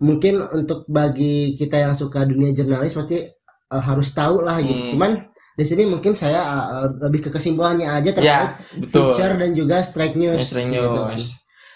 mungkin 0.00 0.40
untuk 0.40 0.88
bagi 0.88 1.52
kita 1.54 1.76
yang 1.78 1.94
suka 1.94 2.25
dunia 2.25 2.54
jurnalis 2.54 2.94
pasti 2.94 3.18
eh, 3.20 3.82
harus 3.82 4.08
tahu 4.12 4.40
lah 4.42 4.58
gitu. 4.62 4.88
Hmm. 4.88 4.92
Cuman 4.96 5.12
di 5.52 5.64
sini 5.68 5.84
mungkin 5.84 6.16
saya 6.16 6.40
eh, 6.80 6.88
lebih 7.04 7.28
ke 7.28 7.30
kesimpulannya 7.30 7.88
aja 7.88 8.11
terkait 8.16 8.25
Ya, 8.25 8.56
betul. 8.80 9.12
feature 9.12 9.34
dan 9.37 9.50
juga 9.52 9.82
strike 9.84 10.16
news. 10.16 10.49
Strength 10.49 10.72
gitu 10.72 10.88
kan. 10.88 11.16
news. 11.16 11.25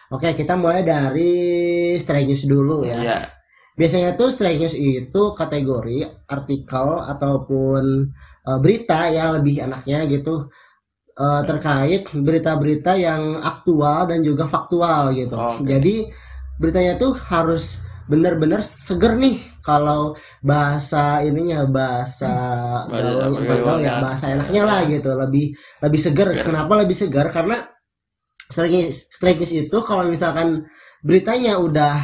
Oke, 0.07 0.29
kita 0.39 0.55
mulai 0.55 0.87
dari 0.87 1.35
strike 1.99 2.31
news 2.31 2.47
dulu 2.47 2.87
ya. 2.87 2.99
Iya. 3.03 3.19
Biasanya 3.77 4.17
tuh 4.17 4.33
strike 4.33 4.57
news 4.57 4.73
itu 4.73 5.23
kategori 5.37 5.99
artikel 6.27 6.89
ataupun 7.05 7.83
eh, 8.49 8.59
berita 8.59 9.07
yang 9.13 9.37
lebih 9.37 9.67
enaknya 9.69 10.09
gitu 10.09 10.49
eh, 11.17 11.43
terkait 11.45 12.09
berita-berita 12.11 12.97
yang 12.97 13.37
aktual 13.39 14.09
dan 14.09 14.25
juga 14.25 14.49
faktual 14.49 15.13
gitu. 15.13 15.37
Oke. 15.37 15.69
Jadi 15.69 16.09
beritanya 16.57 16.97
tuh 16.97 17.13
harus 17.13 17.85
benar-benar 18.07 18.63
seger 18.63 19.19
nih 19.19 19.37
kalau 19.61 20.15
bahasa 20.41 21.21
ininya 21.21 21.67
bahasa 21.67 22.31
Bahasa 22.87 23.11
gaul- 23.19 23.21
apa, 23.21 23.39
gaul 23.43 23.59
ya 23.59 23.63
gaulnya. 23.67 23.93
bahasa 23.99 24.25
enaknya 24.31 24.63
lah 24.63 24.81
gitu 24.87 25.11
lebih 25.13 25.47
lebih 25.83 26.01
seger. 26.01 26.29
Seger. 26.31 26.45
Kenapa 26.47 26.73
lebih 26.79 26.97
segar? 26.97 27.27
Karena 27.29 27.59
strike 29.11 29.39
news 29.39 29.53
itu 29.53 29.79
kalau 29.83 30.07
misalkan 30.07 30.63
beritanya 31.03 31.59
udah 31.59 31.95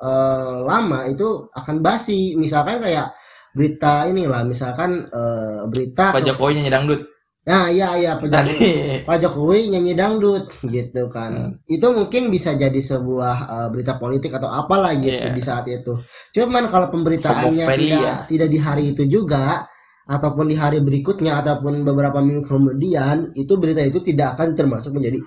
eh, 0.00 0.56
lama 0.64 1.04
itu 1.06 1.48
akan 1.52 1.76
basi. 1.80 2.34
Misalkan 2.36 2.80
kayak 2.80 3.12
berita 3.54 4.08
inilah 4.08 4.42
misalkan 4.42 5.04
eh, 5.04 5.60
berita 5.68 6.10
Pak 6.10 6.24
Jokowi 6.24 6.58
nyanyi 6.58 6.72
dangdut. 6.72 7.00
Nah, 7.44 7.68
iya 7.68 7.92
iya 8.00 8.16
Pak 8.16 8.24
Jokowi. 8.32 8.72
Pak 9.04 9.16
Jokowi 9.20 9.58
nyanyi 9.68 9.92
dangdut 9.92 10.48
gitu 10.64 11.12
kan. 11.12 11.32
Hmm. 11.32 11.52
Itu 11.68 11.92
mungkin 11.92 12.32
bisa 12.32 12.56
jadi 12.56 12.80
sebuah 12.80 13.36
eh, 13.44 13.68
berita 13.68 14.00
politik 14.00 14.32
atau 14.32 14.48
apalah 14.48 14.96
gitu 14.96 15.12
Iya. 15.12 15.36
di 15.36 15.42
saat 15.44 15.68
itu. 15.68 15.92
Cuman 16.32 16.64
kalau 16.72 16.88
pemberitaannya 16.88 17.64
tidak 17.68 18.18
tidak 18.32 18.48
di 18.48 18.58
hari 18.58 18.84
itu 18.96 19.04
juga 19.04 19.68
ataupun 20.08 20.48
di 20.48 20.56
hari 20.56 20.80
berikutnya 20.84 21.40
ataupun 21.44 21.80
beberapa 21.84 22.20
minggu 22.24 22.44
kemudian 22.48 23.32
itu 23.36 23.56
berita 23.56 23.80
itu 23.80 24.00
tidak 24.04 24.36
akan 24.36 24.52
termasuk 24.56 24.92
menjadi 24.96 25.20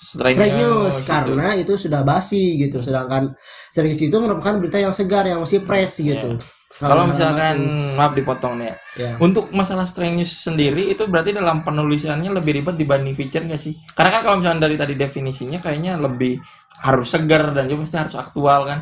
Straight 0.00 0.56
news, 0.56 1.04
gitu. 1.04 1.10
karena 1.10 1.52
itu 1.58 1.74
sudah 1.76 2.00
basi 2.06 2.56
gitu. 2.56 2.80
Sedangkan 2.80 3.34
news 3.76 4.00
itu 4.00 4.16
merupakan 4.16 4.56
berita 4.56 4.78
yang 4.80 4.94
segar 4.94 5.28
yang 5.28 5.44
masih 5.44 5.60
fresh 5.68 6.00
gitu. 6.00 6.38
Iya. 6.38 6.59
Kalau 6.80 7.04
misalkan 7.12 7.56
maaf 7.94 8.16
dipotong 8.16 8.56
nih 8.60 8.66
ya. 8.72 8.76
ya. 8.96 9.12
Untuk 9.20 9.52
masalah 9.52 9.84
news 10.10 10.32
sendiri 10.32 10.88
itu 10.90 11.04
berarti 11.06 11.36
dalam 11.36 11.60
penulisannya 11.60 12.32
lebih 12.32 12.60
ribet 12.64 12.80
dibanding 12.80 13.12
feature 13.12 13.44
nggak 13.44 13.60
sih? 13.60 13.76
Karena 13.92 14.10
kan 14.16 14.20
kalau 14.24 14.36
misalnya 14.40 14.64
dari 14.64 14.76
tadi 14.80 14.94
definisinya 14.96 15.60
kayaknya 15.60 16.00
lebih 16.00 16.40
harus 16.80 17.12
segar 17.12 17.52
dan 17.52 17.68
juga 17.68 17.84
pasti 17.84 17.96
harus 18.00 18.16
aktual 18.16 18.60
kan. 18.64 18.80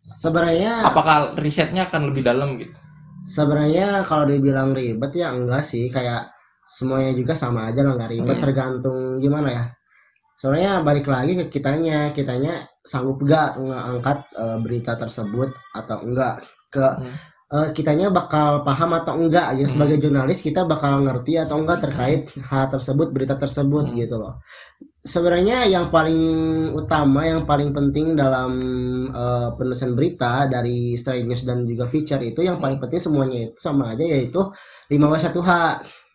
sebenarnya 0.00 0.80
Apakah 0.86 1.36
risetnya 1.36 1.84
akan 1.84 2.08
lebih 2.14 2.22
dalam 2.24 2.56
gitu? 2.56 2.72
sebenarnya 3.20 4.00
kalau 4.00 4.24
dibilang 4.24 4.72
ribet 4.72 5.12
ya 5.12 5.28
enggak 5.36 5.60
sih 5.60 5.92
kayak 5.92 6.32
semuanya 6.64 7.12
juga 7.12 7.36
sama 7.36 7.68
aja 7.68 7.84
lah 7.84 7.92
nggak 7.98 8.10
ribet 8.16 8.36
Hmm. 8.40 8.44
tergantung 8.48 9.20
gimana 9.20 9.48
ya 9.52 9.64
soalnya 10.40 10.80
balik 10.80 11.04
lagi 11.04 11.36
ke 11.36 11.44
kitanya 11.52 12.16
kitanya 12.16 12.64
sanggup 12.80 13.20
gak 13.28 13.60
ngangkat 13.60 14.18
eh, 14.40 14.58
berita 14.64 14.96
tersebut 14.96 15.52
atau 15.76 16.00
enggak 16.00 16.40
ke 16.72 16.80
Hmm. 16.80 17.12
Eh, 17.50 17.68
kitanya 17.74 18.08
bakal 18.10 18.62
paham 18.62 18.90
atau 18.94 19.14
enggak 19.18 19.58
gitu 19.58 19.66
Hmm. 19.66 19.74
sebagai 19.74 19.96
jurnalis 19.98 20.38
kita 20.40 20.62
bakal 20.64 21.02
ngerti 21.02 21.34
atau 21.36 21.58
enggak 21.58 21.78
terkait 21.82 22.20
hal 22.46 22.70
tersebut 22.70 23.10
berita 23.10 23.34
tersebut 23.34 23.90
Hmm. 23.90 23.96
gitu 23.98 24.16
loh 24.16 24.38
sebenarnya 25.00 25.64
yang 25.64 25.88
paling 25.88 26.20
utama 26.76 27.24
yang 27.24 27.48
paling 27.48 27.72
penting 27.72 28.12
dalam 28.14 28.52
eh, 29.10 29.48
penulisan 29.56 29.96
berita 29.96 30.44
dari 30.46 30.94
straight 30.94 31.24
news 31.24 31.42
dan 31.42 31.64
juga 31.64 31.88
feature 31.88 32.20
itu 32.22 32.40
yang 32.44 32.60
paling 32.60 32.78
penting 32.78 33.00
semuanya 33.00 33.50
itu 33.50 33.58
sama 33.58 33.96
aja 33.96 34.04
yaitu 34.04 34.38
5W1H 34.88 35.50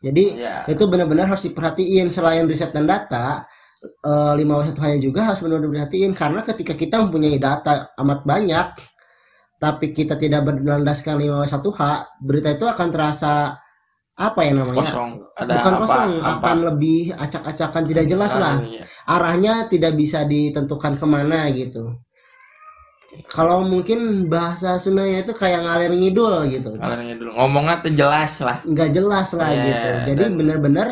jadi 0.06 0.24
Ya. 0.38 0.56
itu 0.70 0.84
benar-benar 0.86 1.26
harus 1.26 1.44
diperhatiin 1.44 2.08
selain 2.08 2.46
riset 2.46 2.72
dan 2.72 2.86
data 2.86 3.44
eh, 4.06 4.34
5W1H 4.38 4.82
nya 4.88 5.00
juga 5.02 5.22
harus 5.28 5.42
benar-benar 5.42 5.90
diperhatiin 5.90 6.14
karena 6.14 6.40
ketika 6.46 6.74
kita 6.74 6.96
mempunyai 7.04 7.42
data 7.42 7.90
amat 8.00 8.22
banyak 8.24 8.66
tapi 9.56 9.90
kita 9.90 10.16
tidak 10.16 10.44
berlandaskan 10.44 11.16
5W1H 11.18 11.82
berita 12.20 12.50
itu 12.50 12.66
akan 12.66 12.88
terasa 12.90 13.56
apa 14.14 14.40
ya 14.42 14.52
namanya 14.54 14.80
Kosong. 14.80 15.12
Ada 15.34 15.52
bukan 15.54 15.70
apa? 15.70 15.82
kosong 15.82 16.12
apa? 16.16 16.30
akan 16.40 16.58
lebih 16.66 17.02
acak-acakan 17.12 17.84
tidak 17.86 18.06
jelas 18.06 18.32
Ah, 18.32 18.40
lah 18.40 18.56
iya. 18.62 18.84
arahnya 19.06 19.54
tidak 19.66 19.94
bisa 19.94 20.24
ditentukan 20.24 20.96
ke 20.96 21.06
mana 21.06 21.48
gitu 21.50 22.00
kalau 23.26 23.64
mungkin 23.64 24.28
bahasa 24.28 24.76
Sundanya 24.76 25.20
itu 25.22 25.32
kayak 25.32 25.64
ngalir 25.64 25.92
ngidul 25.94 26.48
gitu 26.50 26.76
Ngalarnya 26.76 27.16
dulu. 27.16 27.32
Ngomongnya 27.34 27.76
tuh 27.80 27.94
jelas 27.94 28.34
lah. 28.40 28.60
nggak 28.62 28.90
jelas 28.92 29.28
lah 29.34 29.50
Iya, 29.50 29.64
gitu 29.64 29.90
jadi 30.06 30.24
dan- 30.26 30.36
benar-benar 30.36 30.88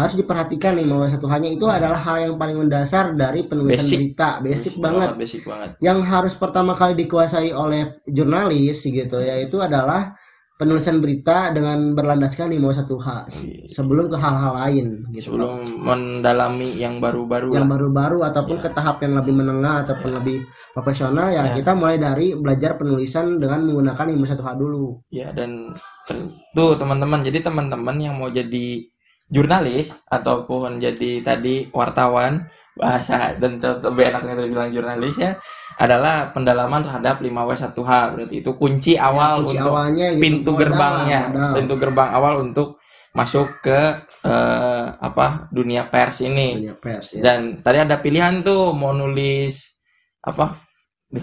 harus 0.00 0.14
diperhatikan 0.14 0.72
nih 0.74 0.84
bahwa 0.84 1.06
satu 1.06 1.26
hanya 1.26 1.46
itu 1.46 1.64
adalah 1.64 1.96
hal 1.96 2.16
yang 2.22 2.34
paling 2.34 2.56
mendasar 2.58 3.12
dari 3.12 3.44
penulisan 3.44 3.80
Basic. 3.80 3.96
berita 3.96 4.28
basic 4.40 4.74
banget 4.76 5.08
Basic 5.14 5.42
banget. 5.42 5.70
yang 5.78 6.00
harus 6.00 6.32
pertama 6.34 6.72
kali 6.72 6.96
dikuasai 6.96 7.50
oleh 7.50 8.00
jurnalis 8.04 8.82
gitu 8.82 9.18
yaitu 9.18 9.56
adalah 9.58 10.12
penulisan 10.54 11.00
berita 11.00 11.48
dengan 11.50 11.96
berlandaskan 11.96 12.52
501H 12.52 13.32
sebelum 13.66 14.06
ke 14.06 14.16
hal-hal 14.16 14.52
lain 14.54 15.08
gitu 15.08 15.32
Sebelum 15.32 15.56
mendalami 15.80 16.76
yang 16.76 17.00
baru-baru 17.00 17.56
yang 17.56 17.64
baru-baru 17.64 18.20
ataupun 18.22 18.60
Ya. 18.60 18.64
ke 18.64 18.70
tahap 18.70 19.00
yang 19.00 19.16
lebih 19.16 19.32
menengah 19.32 19.88
ataupun 19.88 20.20
lebih 20.20 20.44
profesional 20.70 21.32
ya, 21.32 21.48
Ya. 21.48 21.56
kita 21.56 21.72
mulai 21.72 21.96
dari 21.96 22.36
belajar 22.36 22.76
penulisan 22.76 23.40
dengan 23.40 23.64
menggunakan 23.64 24.04
501H 24.04 24.52
dulu. 24.54 25.00
Ya 25.08 25.32
dan 25.32 25.72
tentu 26.04 26.76
teman-teman. 26.76 27.24
Jadi 27.24 27.40
teman-teman 27.40 27.96
yang 27.96 28.20
mau 28.20 28.28
jadi 28.28 28.84
jurnalis 29.30 29.94
ataupun 30.06 30.76
jadi 30.76 31.22
tadi 31.22 31.70
wartawan 31.70 32.50
bahasa 32.74 33.34
dan 33.36 33.56
lebih 33.58 34.10
enaknya 34.10 34.34
tadi 34.34 34.48
bilang 34.48 34.70
jurnalis 34.70 35.16
ya 35.16 35.32
adalah 35.76 36.28
pendalaman 36.30 36.82
terhadap 36.82 37.18
5W1H 37.18 37.90
berarti 38.12 38.36
itu 38.36 38.50
kunci 38.52 38.92
awal 38.94 39.40
Kunci 39.40 39.54
untuk 39.54 39.70
awalnya 39.70 40.06
pintu 40.14 40.50
modal, 40.50 40.60
gerbangnya 40.60 41.20
modal. 41.28 41.52
pintu 41.54 41.74
gerbang 41.76 42.10
awal 42.10 42.34
untuk 42.40 42.68
masuk 43.10 43.46
ke 43.60 43.80
eh, 44.22 44.84
apa 44.92 45.26
dunia 45.50 45.86
pers 45.86 46.20
ini 46.20 46.60
Dunia 46.60 46.74
pers 46.74 47.18
ya. 47.18 47.22
dan 47.22 47.58
tadi 47.58 47.78
ada 47.80 47.96
pilihan 47.98 48.42
tuh 48.42 48.70
mau 48.72 48.90
nulis 48.90 49.78
apa 50.20 50.54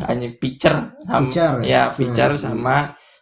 hanya 0.03 0.27
picture 0.33 0.95
Picture. 1.05 1.63
ya 1.63 1.91
picture 1.91 2.33
Hmm. 2.33 2.41
sama 2.41 2.77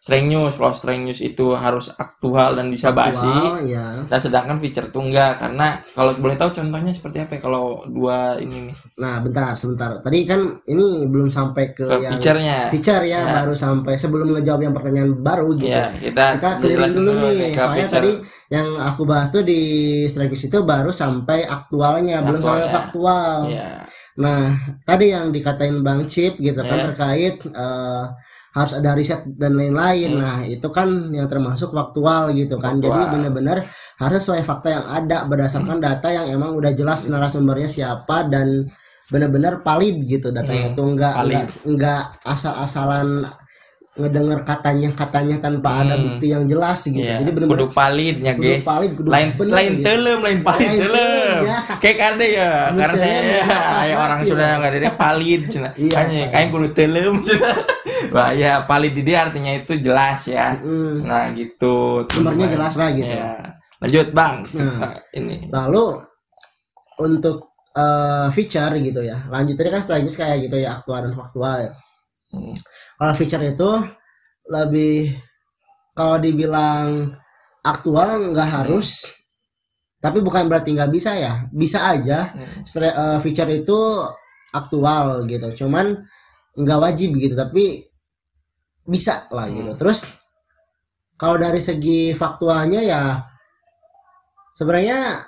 streng 0.05 0.29
news 0.29 0.53
kalau 0.53 0.69
streng 0.69 1.01
news 1.01 1.17
itu 1.17 1.57
harus 1.57 1.89
aktual 1.97 2.53
dan 2.53 2.69
bisa 2.69 2.93
basi 2.93 3.25
ya. 3.65 4.05
dan 4.05 4.19
sedangkan 4.21 4.61
feature 4.61 4.93
tuh 4.93 5.01
enggak 5.01 5.41
karena 5.41 5.81
kalau 5.97 6.13
boleh 6.13 6.37
tahu 6.37 6.53
contohnya 6.53 6.93
seperti 6.93 7.25
apa 7.25 7.31
ya 7.33 7.41
kalau 7.41 7.81
dua 7.89 8.37
ini 8.37 8.69
nih 8.69 8.77
Nah, 8.95 9.19
bentar, 9.19 9.51
sebentar. 9.57 9.91
Tadi 9.99 10.23
kan 10.23 10.39
ini 10.63 11.09
belum 11.09 11.27
sampai 11.27 11.73
ke 11.73 11.83
ke 11.83 11.99
yang 11.99 12.13
feature-nya 12.15 12.71
feature 12.71 13.03
ya, 13.03 13.19
Ya. 13.19 13.33
baru 13.41 13.51
sampai 13.51 13.93
sebelum 13.97 14.31
ngejawab 14.31 14.61
yang 14.61 14.71
pertanyaan 14.71 15.11
baru 15.19 15.51
gitu. 15.57 15.67
ya 15.67 15.89
kita 15.91 16.25
Kita 16.37 16.49
clearin 16.61 16.77
jelasin 16.79 16.99
dulu 17.01 17.11
nih, 17.19 17.35
soalnya 17.51 17.75
feature. 17.75 17.91
tadi 17.91 18.11
yang 18.53 18.67
aku 18.79 19.01
bahas 19.03 19.27
tuh 19.33 19.43
di 19.43 19.59
strategis 20.05 20.47
itu 20.47 20.59
baru 20.63 20.93
sampai 20.93 21.43
aktualnya, 21.43 22.21
belum 22.21 22.39
sampai 22.39 22.61
Aktualnya. 22.61 22.71
faktual. 22.71 23.35
ya 23.49 23.69
Nah, 24.15 24.47
tadi 24.87 25.11
yang 25.11 25.27
dikatain 25.27 25.83
Bang 25.83 26.07
Chip 26.07 26.39
gitu 26.39 26.55
kan 26.55 26.77
Ya. 26.79 26.85
terkait 26.87 27.35
eh, 27.43 28.03
harus 28.55 28.73
ada 28.79 28.95
riset 28.95 29.27
dan 29.35 29.51
lain-lain. 29.53 30.15
Hmm. 30.15 30.21
Nah, 30.23 30.37
itu 30.47 30.63
kan 30.71 30.87
yang 31.11 31.27
termasuk 31.27 31.75
faktual 31.75 32.31
gitu 32.31 32.55
kan. 32.55 32.79
Jadi 32.79 33.01
benar-benar 33.11 33.67
harus 33.99 34.19
sesuai 34.23 34.47
fakta 34.47 34.67
yang 34.71 34.85
ada 34.87 35.27
berdasarkan 35.27 35.77
data 35.83 36.07
yang 36.07 36.39
emang 36.39 36.55
udah 36.55 36.71
jelas 36.71 37.03
narasumbernya 37.11 37.67
siapa 37.67 38.31
dan 38.31 38.63
benar-benar 39.05 39.61
valid 39.61 40.01
gitu 40.01 40.33
datanya 40.33 40.71
Hmm, 40.71 40.73
itu 40.73 40.81
enggak 40.81 41.13
valid. 41.13 41.29
enggak, 41.29 41.47
enggak 41.67 42.03
asal-asalan 42.25 43.07
ngedenger 43.95 44.43
katanya 44.43 44.89
katanya 44.91 45.35
tanpa 45.39 45.81
ada 45.81 45.95
Hmm. 45.95 46.03
bukti 46.19 46.27
yang 46.27 46.43
jelas 46.43 46.83
gitu. 46.83 46.99
ya 46.99 47.15
Jadi 47.17 47.31
benar-benar 47.31 47.47
kudu 47.47 47.67
kudu 48.35 48.43
guys 48.43 48.65
valid, 48.65 48.91
kudu 48.91 49.07
lain 49.07 49.27
bener 49.33 49.53
lain 49.55 49.71
gitu. 49.71 49.83
telem 49.83 50.19
lain 50.19 50.39
palid 50.41 50.67
Lain 50.67 50.79
telem 50.83 51.37
ya. 51.41 51.57
kayak 51.79 51.97
kade 51.97 52.27
ya 52.29 52.51
Kudu 52.67 52.75
karena 52.77 52.95
saya 52.97 53.19
ya, 53.23 53.95
orang 54.03 54.19
lagi, 54.19 54.29
sudah 54.29 54.45
ya. 54.45 54.55
nggak 54.59 54.71
ada 54.73 54.91
palid 54.93 55.41
cina 55.47 55.69
Iya. 55.71 56.27
kayak 56.27 56.47
kudu 56.49 56.67
telem 56.71 57.13
cina 57.21 57.51
wah 58.15 58.29
ya 58.31 58.51
palid 58.61 58.91
di 58.91 59.01
dia 59.01 59.17
artinya 59.23 59.51
itu 59.53 59.73
jelas 59.77 60.19
ya 60.25 60.59
Mm. 60.59 60.95
nah 61.03 61.31
gitu 61.31 62.03
Sumbernya 62.11 62.47
jelas 62.47 62.73
lah 62.75 62.89
gitu. 62.91 63.07
ya 63.07 63.31
lanjut 63.79 64.07
bang 64.11 64.35
Nah. 64.51 64.71
Kita 64.75 64.89
ini 65.13 65.37
Lalu 65.47 65.83
untuk 66.97 67.37
eh, 67.71 68.27
feature 68.31 68.71
gitu 68.77 69.03
ya. 69.03 69.19
Lanjut 69.27 69.51
tadi 69.53 69.67
kan 69.67 69.79
strategis 69.79 70.15
kayak 70.15 70.47
gitu 70.47 70.55
ya 70.55 70.73
aktual 70.73 71.03
dan 71.03 71.11
faktual. 71.11 71.59
ya. 71.61 71.71
Hmm. 72.35 72.55
Kalau 72.99 73.13
feature 73.15 73.45
itu 73.47 73.69
lebih 74.51 75.15
kalau 75.95 76.19
dibilang 76.19 77.15
aktual 77.63 78.35
nggak 78.35 78.49
harus. 78.61 79.07
Tapi 80.03 80.19
bukan 80.21 80.51
berarti 80.51 80.75
nggak 80.75 80.91
bisa 80.91 81.15
ya. 81.15 81.47
Bisa 81.49 81.87
aja 81.87 82.35
Hmm. 82.35 82.67
eh, 82.83 83.17
feature 83.23 83.51
itu 83.55 83.79
aktual 84.51 85.23
gitu. 85.25 85.65
Cuman 85.65 85.95
nggak 86.59 86.79
wajib 86.83 87.15
gitu. 87.15 87.33
Tapi 87.33 87.81
bisa 88.85 89.25
lah 89.33 89.47
gitu. 89.49 89.71
Hmm. 89.73 89.79
Terus 89.79 90.05
kalau 91.15 91.39
dari 91.39 91.63
segi 91.63 92.11
faktualnya 92.11 92.83
ya 92.83 93.01
sebenarnya 94.51 95.23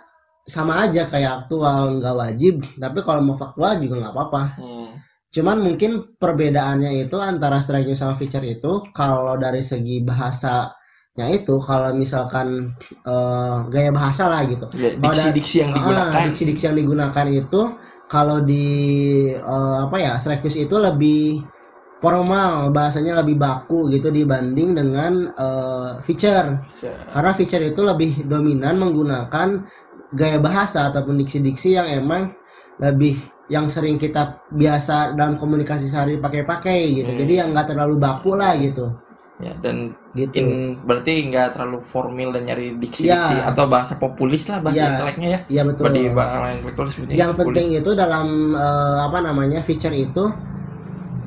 sama 0.48 0.88
aja 0.88 1.04
kayak 1.04 1.44
aktual 1.48 2.00
nggak 2.00 2.16
wajib 2.16 2.64
tapi 2.80 3.04
kalau 3.04 3.20
mau 3.20 3.36
faktual 3.36 3.76
juga 3.84 4.00
nggak 4.00 4.14
apa-apa 4.16 4.44
Hmm. 4.60 4.77
Cuman 5.38 5.62
mungkin 5.62 6.18
perbedaannya 6.18 7.06
itu 7.06 7.14
antara 7.22 7.62
striking 7.62 7.94
sama 7.94 8.18
feature 8.18 8.42
itu 8.42 8.82
kalau 8.90 9.38
dari 9.38 9.62
segi 9.62 10.02
bahasanya 10.02 11.28
itu 11.30 11.62
kalau 11.62 11.94
misalkan 11.94 12.74
eh, 13.06 13.56
gaya 13.70 13.94
bahasa 13.94 14.26
lah 14.26 14.42
gitu. 14.50 14.66
Ya, 14.74 14.98
ada- 14.98 15.14
diksi-diksi 15.14 15.56
yang 15.62 15.72
Ah, 15.72 15.76
digunakan. 15.78 16.22
diksi-diksi 16.26 16.64
yang 16.68 16.78
digunakan 16.78 17.28
itu 17.30 17.62
kalau 18.10 18.42
di 18.42 18.66
eh, 19.32 19.78
apa 19.86 19.98
ya 20.02 20.18
striking 20.18 20.66
itu 20.66 20.76
lebih 20.76 21.46
formal 21.98 22.70
bahasanya 22.70 23.18
lebih 23.26 23.42
baku 23.42 23.90
gitu 23.90 24.10
dibanding 24.10 24.74
dengan 24.74 25.14
eh, 25.34 25.92
feature. 26.02 26.66
Karena 27.14 27.32
feature 27.34 27.64
itu 27.66 27.82
lebih 27.82 28.26
dominan 28.26 28.78
menggunakan 28.78 29.66
gaya 30.14 30.40
bahasa 30.40 30.88
ataupun 30.88 31.20
diksi-diksi 31.20 31.76
yang 31.76 31.88
emang 31.90 32.32
lebih 32.78 33.18
yang 33.48 33.66
sering 33.66 33.96
kita 33.96 34.44
biasa 34.50 35.16
dalam 35.16 35.34
komunikasi 35.34 35.88
sehari 35.88 36.20
pakai-pakai 36.20 36.80
gitu 36.96 37.12
Hmm. 37.12 37.20
jadi 37.20 37.34
yang 37.42 37.48
nggak 37.52 37.68
terlalu 37.72 37.96
baku 37.96 38.36
lah 38.36 38.54
gitu 38.56 38.92
ya 39.38 39.54
dan 39.62 39.94
gitu 40.12 40.34
in 40.36 40.50
berarti 40.82 41.30
nggak 41.30 41.54
terlalu 41.54 41.78
formal 41.80 42.34
dan 42.34 42.44
nyari 42.44 42.74
diksi-diksi 42.76 43.36
Ya. 43.38 43.48
atau 43.48 43.66
bahasa 43.66 43.94
populis 43.96 44.50
lah 44.50 44.60
bahasa 44.60 44.78
Ya. 44.78 44.88
inteleknya 44.92 45.28
ya 45.30 45.40
iya 45.48 45.62
betul 45.64 45.94
di 45.94 46.10
bahasa 46.10 46.52
intelektual 46.52 46.88
yang 47.08 47.32
populis. 47.32 47.54
penting 47.54 47.68
itu 47.78 47.92
dalam 47.94 48.28
eh, 48.52 48.98
apa 49.00 49.18
namanya 49.22 49.62
feature 49.62 49.94
itu 49.94 50.26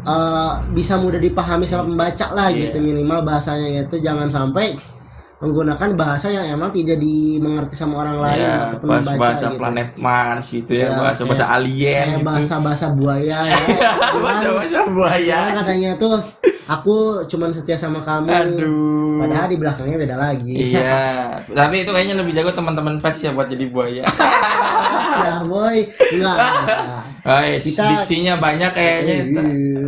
eh, 0.02 0.52
bisa 0.72 0.96
mudah 0.96 1.18
dipahami 1.18 1.64
sama 1.64 1.86
pembaca 1.86 2.26
lah 2.32 2.48
Iya. 2.48 2.68
gitu 2.68 2.78
minimal 2.80 3.22
bahasanya 3.22 3.86
itu 3.86 3.96
jangan 3.98 4.26
sampai 4.26 4.74
menggunakan 5.40 5.88
bahasa 5.94 6.28
yang 6.28 6.44
emang 6.46 6.68
tidak 6.68 6.96
dimengerti 6.96 7.72
sama 7.72 8.04
orang 8.04 8.20
lain 8.20 8.38
ya 8.38 8.68
ataupun 8.68 8.86
bahasa 8.86 9.00
membaca 9.06 9.20
bahasa 9.22 9.46
gitu. 9.46 9.56
planet 9.56 9.88
Mars 9.96 10.46
gitu 10.50 10.72
ya, 10.74 10.80
Ya, 10.82 10.90
bahasa 10.94 11.22
bahasa 11.24 11.42
kayak- 11.42 11.56
alien 11.56 11.88
Kayak 11.88 12.12
gitu 12.12 12.26
bahasa-bahasa 12.28 12.86
buaya 12.92 13.38
ya. 13.48 13.56
bahasa 14.14 14.48
bahasa 14.50 14.80
buaya 14.86 15.18
Ya, 15.18 15.40
katanya 15.54 15.90
tuh 15.96 16.14
aku 16.66 16.96
cuman 17.26 17.48
setia 17.48 17.72
sama 17.74 17.98
kamu. 17.98 18.28
aduh 18.28 19.18
Padahal 19.18 19.46
di 19.46 19.56
belakangnya 19.56 19.96
beda 19.98 20.16
lagi. 20.18 20.52
iya 20.72 21.32
tapi 21.58 21.74
itu 21.82 21.90
kayaknya 21.90 22.16
lebih 22.16 22.32
jago 22.32 22.50
teman-teman 22.50 22.96
pers 22.96 23.20
ya 23.20 23.32
buat 23.32 23.48
jadi 23.48 23.64
buaya 23.66 24.04
ya 25.10 25.34
boy. 25.42 25.76
Enggak. 26.12 26.36
enggak. 26.36 27.58
Kita- 27.58 27.88
diksinya 27.90 28.36
banyak 28.36 28.70
kayaknya 28.70 29.14
Iya, 29.24 29.40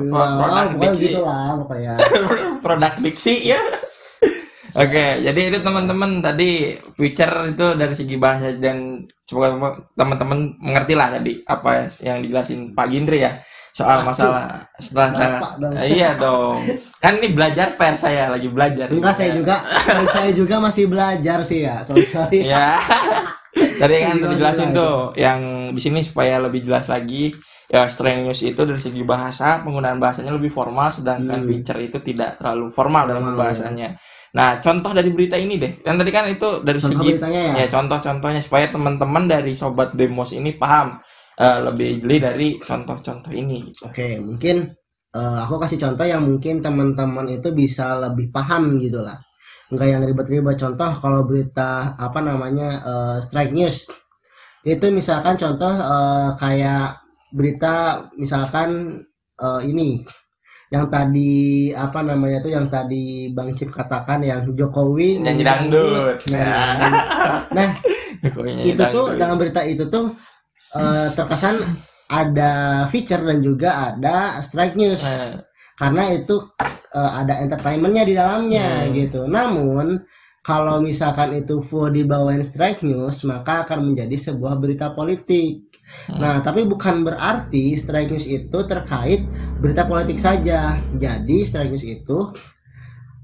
produk 0.09 0.68
diksi 0.78 1.06
gitu 1.06 1.21
lah 1.23 1.56
pokoknya. 1.56 1.92
produk 2.64 2.92
diksi 2.99 3.35
ya 3.47 3.61
Oke, 4.73 5.21
jadi 5.21 5.41
itu 5.52 5.59
teman-teman 5.61 6.25
tadi 6.25 6.73
feature 6.97 7.52
itu 7.52 7.67
dari 7.76 7.93
segi 7.93 8.17
bahasa 8.17 8.57
dan 8.57 9.05
semoga 9.29 9.76
teman-teman 9.93 10.57
mengerti 10.61 10.97
lah 10.97 11.12
tadi 11.12 11.45
apa 11.45 11.85
yang 12.00 12.25
dijelasin 12.25 12.73
Pak 12.73 12.87
Gindri 12.88 13.21
ya 13.21 13.33
soal 13.73 14.05
masalah 14.05 14.69
setelah 14.76 15.09
Bapak 15.12 15.52
dong. 15.61 15.73
Eh, 15.76 15.97
iya 15.97 16.17
dong. 16.17 16.61
Kan 17.00 17.17
ini 17.21 17.33
belajar 17.33 17.73
pers 17.76 18.05
saya 18.05 18.29
lagi 18.29 18.49
belajar. 18.49 18.88
Enggak 18.93 19.17
saya 19.17 19.33
juga 19.33 19.64
saya 20.12 20.31
juga 20.33 20.57
masih 20.61 20.88
belajar 20.88 21.41
sih 21.41 21.64
ya. 21.64 21.81
Sorry 21.81 22.05
sorry. 22.05 22.41
Ya. 22.49 22.76
Tadi 23.81 23.95
kan 24.00 24.17
dijelasin 24.17 24.73
tuh 24.73 25.12
yang 25.17 25.73
di 25.76 25.81
sini 25.81 26.00
supaya 26.00 26.41
lebih 26.41 26.64
jelas 26.64 26.88
lagi 26.88 27.33
ya 27.69 27.88
strength 27.88 28.29
news 28.29 28.41
itu 28.45 28.61
dari 28.64 28.81
segi 28.81 29.00
bahasa 29.05 29.61
penggunaan 29.64 29.97
bahasanya 29.97 30.33
lebih 30.37 30.52
formal 30.52 30.93
sedangkan 30.93 31.41
Hmm. 31.41 31.49
feature 31.49 31.81
itu 31.81 31.99
tidak 32.05 32.37
terlalu 32.41 32.69
formal 32.69 33.09
dalam 33.09 33.25
Formal, 33.25 33.33
pembahasannya. 33.52 33.91
Nah, 34.32 34.64
contoh 34.64 34.96
dari 34.96 35.12
berita 35.12 35.36
ini 35.36 35.60
deh. 35.60 35.72
Kan 35.84 36.00
tadi 36.00 36.08
kan 36.08 36.24
itu 36.32 36.64
dari 36.64 36.80
Contoh 36.80 37.04
segi 37.04 37.08
beritanya 37.20 37.40
ya. 37.52 37.54
ya 37.64 37.66
contoh-contohnya 37.68 38.40
supaya 38.40 38.66
teman-teman 38.72 39.24
dari 39.28 39.52
sobat 39.52 39.92
demos 39.92 40.32
ini 40.32 40.56
paham 40.56 40.96
eh, 41.36 41.58
lebih 41.60 42.00
jeli 42.00 42.16
dari 42.16 42.48
contoh-contoh 42.56 43.32
ini 43.32 43.68
gitu. 43.68 43.92
Oke, 43.92 44.16
mungkin 44.24 44.72
eh, 45.12 45.38
aku 45.44 45.60
kasih 45.60 45.76
contoh 45.84 46.06
yang 46.08 46.24
mungkin 46.24 46.64
teman-teman 46.64 47.28
itu 47.28 47.52
bisa 47.52 47.92
lebih 48.00 48.32
paham 48.32 48.80
gitu 48.80 49.04
lah. 49.04 49.20
Enggak 49.68 49.88
yang 49.92 50.02
ribet-ribet. 50.04 50.56
Contoh 50.56 50.90
kalau 50.96 51.28
berita 51.28 51.92
apa 52.00 52.20
namanya 52.24 52.68
eh, 52.80 53.16
strike 53.20 53.52
news 53.52 53.84
itu 54.64 54.86
misalkan 54.94 55.34
contoh 55.36 55.72
eh, 55.76 56.28
kayak 56.40 57.04
berita 57.36 58.08
misalkan 58.16 58.96
eh, 59.36 59.60
ini 59.68 60.00
yang 60.73 60.88
tadi 60.88 61.69
apa 61.76 62.00
namanya 62.00 62.41
tuh 62.41 62.49
yang 62.57 62.64
tadi 62.73 63.29
Bang 63.37 63.52
Cip 63.52 63.69
katakan 63.69 64.25
yang 64.25 64.41
Jokowi 64.57 65.21
Nyanyi 65.21 65.45
dangdut. 65.45 66.17
Nah, 67.52 67.69
Pokoknya 68.23 68.62
itu 68.64 68.83
tuh 68.88 69.07
dalam 69.19 69.37
berita 69.37 69.61
itu 69.67 69.85
tuh 69.93 70.14
eh, 70.73 71.12
terkesan 71.12 71.61
ada 72.09 72.85
feature 72.88 73.21
dan 73.21 73.38
juga 73.45 73.93
ada 73.93 74.41
strike 74.41 74.76
news 74.79 75.02
Eh, 75.05 75.37
karena 75.76 76.09
itu 76.14 76.37
eh, 76.95 77.12
ada 77.21 77.35
entertainmentnya 77.43 78.05
di 78.09 78.14
dalamnya 78.17 78.87
Hmm. 78.87 78.93
gitu. 78.95 79.21
Namun 79.29 80.00
kalau 80.42 80.82
misalkan 80.82 81.38
itu 81.38 81.62
full 81.62 81.94
dibawain 81.94 82.42
strike 82.42 82.82
news 82.82 83.22
maka 83.22 83.62
akan 83.62 83.94
menjadi 83.94 84.18
sebuah 84.18 84.58
berita 84.58 84.90
politik. 84.90 85.70
Hmm. 86.11 86.18
Nah, 86.18 86.37
tapi 86.42 86.66
bukan 86.66 87.06
berarti 87.06 87.78
strike 87.78 88.11
news 88.11 88.26
itu 88.26 88.58
terkait 88.66 89.22
berita 89.62 89.87
politik 89.87 90.18
saja. 90.18 90.75
Jadi 90.99 91.46
strike 91.46 91.70
news 91.70 91.87
itu 91.87 92.18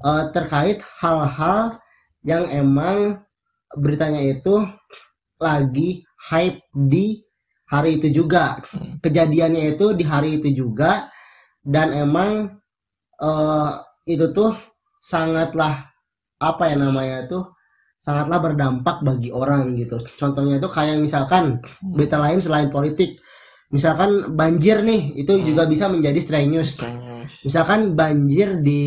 eh, 0.06 0.24
terkait 0.30 0.78
hal-hal 1.02 1.82
yang 2.22 2.46
emang 2.54 3.18
beritanya 3.74 4.22
itu 4.22 4.62
lagi 5.42 6.06
hype 6.30 6.62
di 6.70 7.18
hari 7.66 7.98
itu 7.98 8.14
juga. 8.14 8.62
Hmm. 8.70 9.02
Kejadiannya 9.02 9.74
itu 9.74 9.90
di 9.98 10.06
hari 10.06 10.38
itu 10.38 10.54
juga 10.54 11.10
dan 11.66 11.90
emang 11.90 12.62
eh, 13.18 13.72
itu 14.06 14.30
tuh 14.30 14.54
sangatlah 15.02 15.87
apa 16.38 16.70
ya 16.70 16.76
namanya 16.78 17.26
tuh 17.26 17.44
sangatlah 17.98 18.38
berdampak 18.38 19.02
bagi 19.02 19.34
orang 19.34 19.74
gitu. 19.74 19.98
Contohnya 20.14 20.62
itu 20.62 20.68
kayak 20.70 21.02
misalkan 21.02 21.58
berita 21.82 22.14
lain 22.16 22.38
selain 22.38 22.70
politik. 22.70 23.18
Misalkan 23.68 24.32
banjir 24.32 24.80
nih, 24.80 25.12
itu 25.18 25.28
Hmm. 25.28 25.44
juga 25.44 25.68
bisa 25.68 25.92
menjadi 25.92 26.16
stray 26.22 26.48
news. 26.48 26.80
Misalkan 27.44 27.92
banjir 27.92 28.64
di 28.64 28.80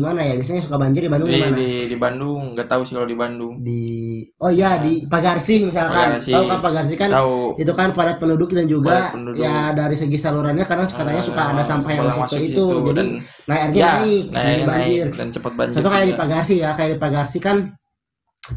mana 0.00 0.24
ya? 0.24 0.32
Biasanya 0.40 0.64
suka 0.64 0.80
banjir 0.80 1.04
di 1.04 1.10
Bandung 1.12 1.28
di 1.28 1.36
Di, 1.36 1.42
mana? 1.44 1.56
di, 1.60 1.70
di 1.90 1.96
Bandung 2.00 2.56
nggak 2.56 2.64
tahu 2.64 2.80
sih 2.88 2.96
kalau 2.96 3.04
di 3.04 3.18
Bandung 3.18 3.60
Di 3.60 3.82
Oh 4.38 4.50
iya 4.50 4.78
di 4.78 5.04
Pagarsi 5.04 5.64
misalkan. 5.64 6.18
Tahu 6.18 6.44
kan 6.46 6.58
Pagarsi 6.58 6.94
kan 6.94 7.08
tahu 7.10 7.54
itu 7.56 7.72
kan 7.72 7.88
padat 7.90 8.16
penduduk 8.16 8.52
dan 8.52 8.64
juga 8.64 9.08
Padat 9.08 9.14
penduduk. 9.14 9.40
ya 9.40 9.70
dari 9.72 9.96
segi 9.96 10.16
salurannya 10.16 10.64
kadang 10.64 10.88
katanya 10.88 11.22
suka 11.22 11.42
ada 11.52 11.62
sampah 11.62 11.90
yang 11.90 12.04
masuk 12.08 12.28
ke 12.28 12.38
itu. 12.48 12.64
Jadi 12.68 12.92
dan 12.94 13.06
nah 13.44 13.56
airnya 13.58 13.78
ya, 13.78 13.92
naik, 13.98 14.24
naik, 14.28 14.46
jadi 14.46 14.64
banjir. 14.66 15.06
dan 15.14 15.28
cepat 15.30 15.52
banjir 15.54 15.74
Contoh 15.76 15.90
kayak 15.90 16.06
di. 16.06 16.14
Pagarsi 16.14 16.54
ya, 16.58 16.70
kayak 16.72 16.90
di 16.90 16.98
Pagarsi 16.98 17.38
kan 17.38 17.56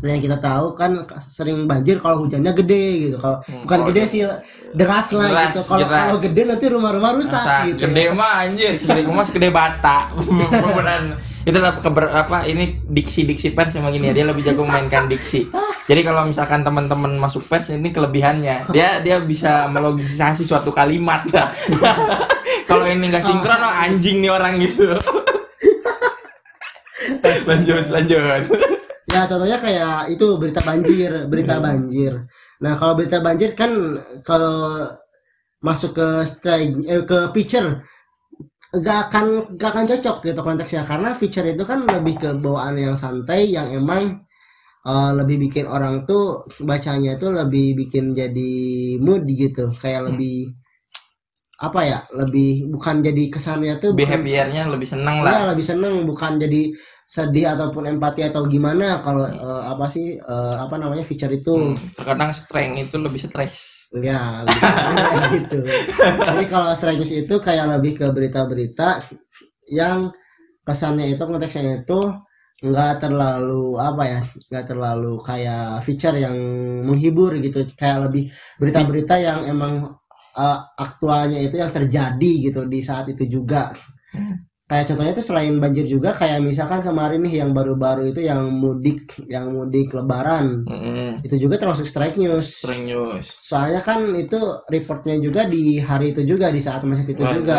yang 0.02 0.18
kita 0.18 0.42
tahu 0.42 0.74
kan 0.74 0.98
sering 1.22 1.70
banjir 1.70 2.02
kalau 2.02 2.26
hujannya 2.26 2.52
gede 2.58 2.86
gitu. 3.06 3.18
Kalau 3.22 3.38
Hmm, 3.46 3.62
bukan 3.64 3.78
kalau 3.80 3.86
gede 3.94 4.04
sih 4.10 4.22
deras 4.74 5.14
lah 5.14 5.30
Deras, 5.30 5.54
gitu. 5.54 5.62
Kalau 5.70 5.86
kalau 5.86 6.18
gede 6.18 6.42
nanti 6.44 6.66
rumah-rumah 6.68 7.12
rusak 7.14 7.38
Masa 7.38 7.70
gitu. 7.70 7.86
gede 7.86 8.04
mah 8.10 8.34
anjir 8.44 8.74
segede 8.76 9.06
gua 9.06 9.14
mah 9.14 9.26
segede 9.30 9.50
bata 9.54 10.10
beneran 10.18 11.04
itu 11.46 11.58
lah 11.62 11.78
keber 11.78 12.10
apa 12.10 12.50
ini 12.50 12.82
diksi 12.82 13.22
diksi 13.30 13.54
pers 13.54 13.78
emang 13.78 13.94
gini 13.94 14.10
ya. 14.10 14.14
Dia 14.18 14.26
lebih 14.26 14.42
jago 14.42 14.66
memainkan 14.66 15.06
diksi. 15.06 15.46
Jadi 15.86 16.02
kalau 16.02 16.26
misalkan 16.26 16.66
teman-teman 16.66 17.14
masuk 17.22 17.46
pers 17.46 17.70
ini 17.70 17.94
kelebihannya. 17.94 18.74
Dia 18.74 19.06
dia 19.06 19.22
bisa 19.22 19.70
melogisasi 19.70 20.42
suatu 20.42 20.74
kalimat. 20.74 21.22
Nah, 21.30 21.54
kalau 22.70 22.90
ini 22.90 23.14
nggak 23.14 23.22
sinkron 23.22 23.62
oh, 23.62 23.70
anjing 23.70 24.26
nih 24.26 24.32
orang 24.34 24.58
gitu. 24.58 24.90
Lanjut 27.46 27.86
lanjut. 27.94 28.50
Ya 29.14 29.30
contohnya 29.30 29.62
kayak 29.62 30.10
itu 30.10 30.26
berita 30.42 30.66
banjir, 30.66 31.30
berita 31.30 31.62
banjir. 31.62 32.26
Nah 32.60 32.74
kalau 32.74 32.98
berita 32.98 33.22
banjir 33.22 33.54
kan 33.54 33.70
kalau 34.26 34.90
masuk 35.62 35.98
ke 35.98 36.08
strike, 36.26 36.74
eh, 36.86 37.06
ke 37.06 37.30
picture 37.34 37.86
gak 38.82 38.98
akan 39.10 39.26
gak 39.60 39.70
akan 39.74 39.86
cocok 39.92 40.18
gitu 40.32 40.40
konteksnya. 40.42 40.82
Karena 40.88 41.10
feature 41.16 41.48
itu 41.54 41.64
kan 41.68 41.84
lebih 41.88 42.16
ke 42.22 42.30
bawaan 42.40 42.76
yang 42.80 42.96
santai 42.98 43.52
yang 43.56 43.68
emang 43.72 44.04
eh, 44.88 45.12
lebih 45.20 45.38
bikin 45.50 45.66
orang 45.70 46.04
tuh 46.10 46.46
bacanya 46.64 47.18
itu 47.20 47.28
lebih 47.32 47.66
bikin 47.86 48.12
jadi 48.16 48.52
mood 49.02 49.24
gitu. 49.30 49.72
Kayak 49.82 50.12
lebih 50.14 50.54
apa 51.56 51.80
ya 51.88 52.00
lebih 52.12 52.68
bukan 52.68 53.00
jadi 53.00 53.32
kesannya 53.32 53.80
tuh 53.80 53.96
behaviornya 53.96 54.68
lebih 54.68 54.84
seneng 54.92 55.24
Iya 55.24 55.28
lah. 55.48 55.56
lebih 55.56 55.64
seneng 55.64 56.04
bukan 56.04 56.36
jadi 56.36 56.68
sedih 57.08 57.56
ataupun 57.56 57.88
empati 57.96 58.28
atau 58.28 58.44
gimana. 58.44 59.00
Kalau 59.06 59.24
eh, 59.24 59.64
apa 59.72 59.86
sih 59.88 60.20
eh, 60.20 60.56
apa 60.60 60.76
namanya 60.76 61.04
feature 61.08 61.32
itu. 61.32 61.56
Hmm, 61.56 61.76
terkadang 61.96 62.32
strength 62.36 62.76
itu 62.92 62.96
lebih 63.00 63.20
stres 63.24 63.75
ya 64.02 64.44
gitu. 65.34 65.60
Jadi 66.26 66.44
kalau 66.52 66.72
news 66.72 67.12
itu 67.12 67.36
kayak 67.40 67.66
lebih 67.78 68.00
ke 68.00 68.06
berita-berita 68.12 69.04
yang 69.72 70.12
kesannya 70.66 71.16
itu 71.16 71.24
konteksnya 71.24 71.84
itu 71.86 72.00
nggak 72.66 73.04
terlalu 73.04 73.76
apa 73.78 74.04
ya 74.08 74.20
nggak 74.50 74.66
terlalu 74.72 75.20
kayak 75.22 75.84
feature 75.86 76.18
yang 76.18 76.36
menghibur 76.88 77.36
gitu. 77.40 77.64
Kayak 77.78 78.12
lebih 78.12 78.32
berita-berita 78.60 79.16
yang 79.22 79.40
emang 79.48 79.88
eh, 80.36 80.60
aktualnya 80.80 81.40
itu 81.40 81.56
yang 81.60 81.72
terjadi 81.72 82.32
gitu 82.52 82.68
di 82.68 82.80
saat 82.84 83.12
itu 83.12 83.24
juga 83.28 83.72
kayak 84.66 84.86
contohnya 84.90 85.14
itu 85.14 85.22
selain 85.22 85.54
banjir 85.62 85.86
juga 85.86 86.10
kayak 86.10 86.42
misalkan 86.42 86.82
kemarin 86.82 87.22
nih 87.22 87.46
yang 87.46 87.54
baru-baru 87.54 88.10
itu 88.10 88.26
yang 88.26 88.50
mudik 88.50 89.14
yang 89.30 89.54
mudik 89.54 89.94
lebaran. 89.94 90.66
Mm-mm. 90.66 91.22
itu 91.22 91.36
juga 91.38 91.62
termasuk 91.62 91.86
strike 91.86 92.18
news. 92.18 92.66
Strength 92.66 92.86
news. 92.90 93.26
Soalnya 93.38 93.82
kan 93.86 94.10
itu 94.18 94.38
reportnya 94.70 95.22
juga 95.22 95.46
di 95.46 95.78
hari 95.78 96.18
itu 96.18 96.26
juga 96.26 96.50
di 96.50 96.58
saat 96.58 96.82
macet 96.82 97.14
itu 97.14 97.22
Wah, 97.22 97.34
juga. 97.38 97.56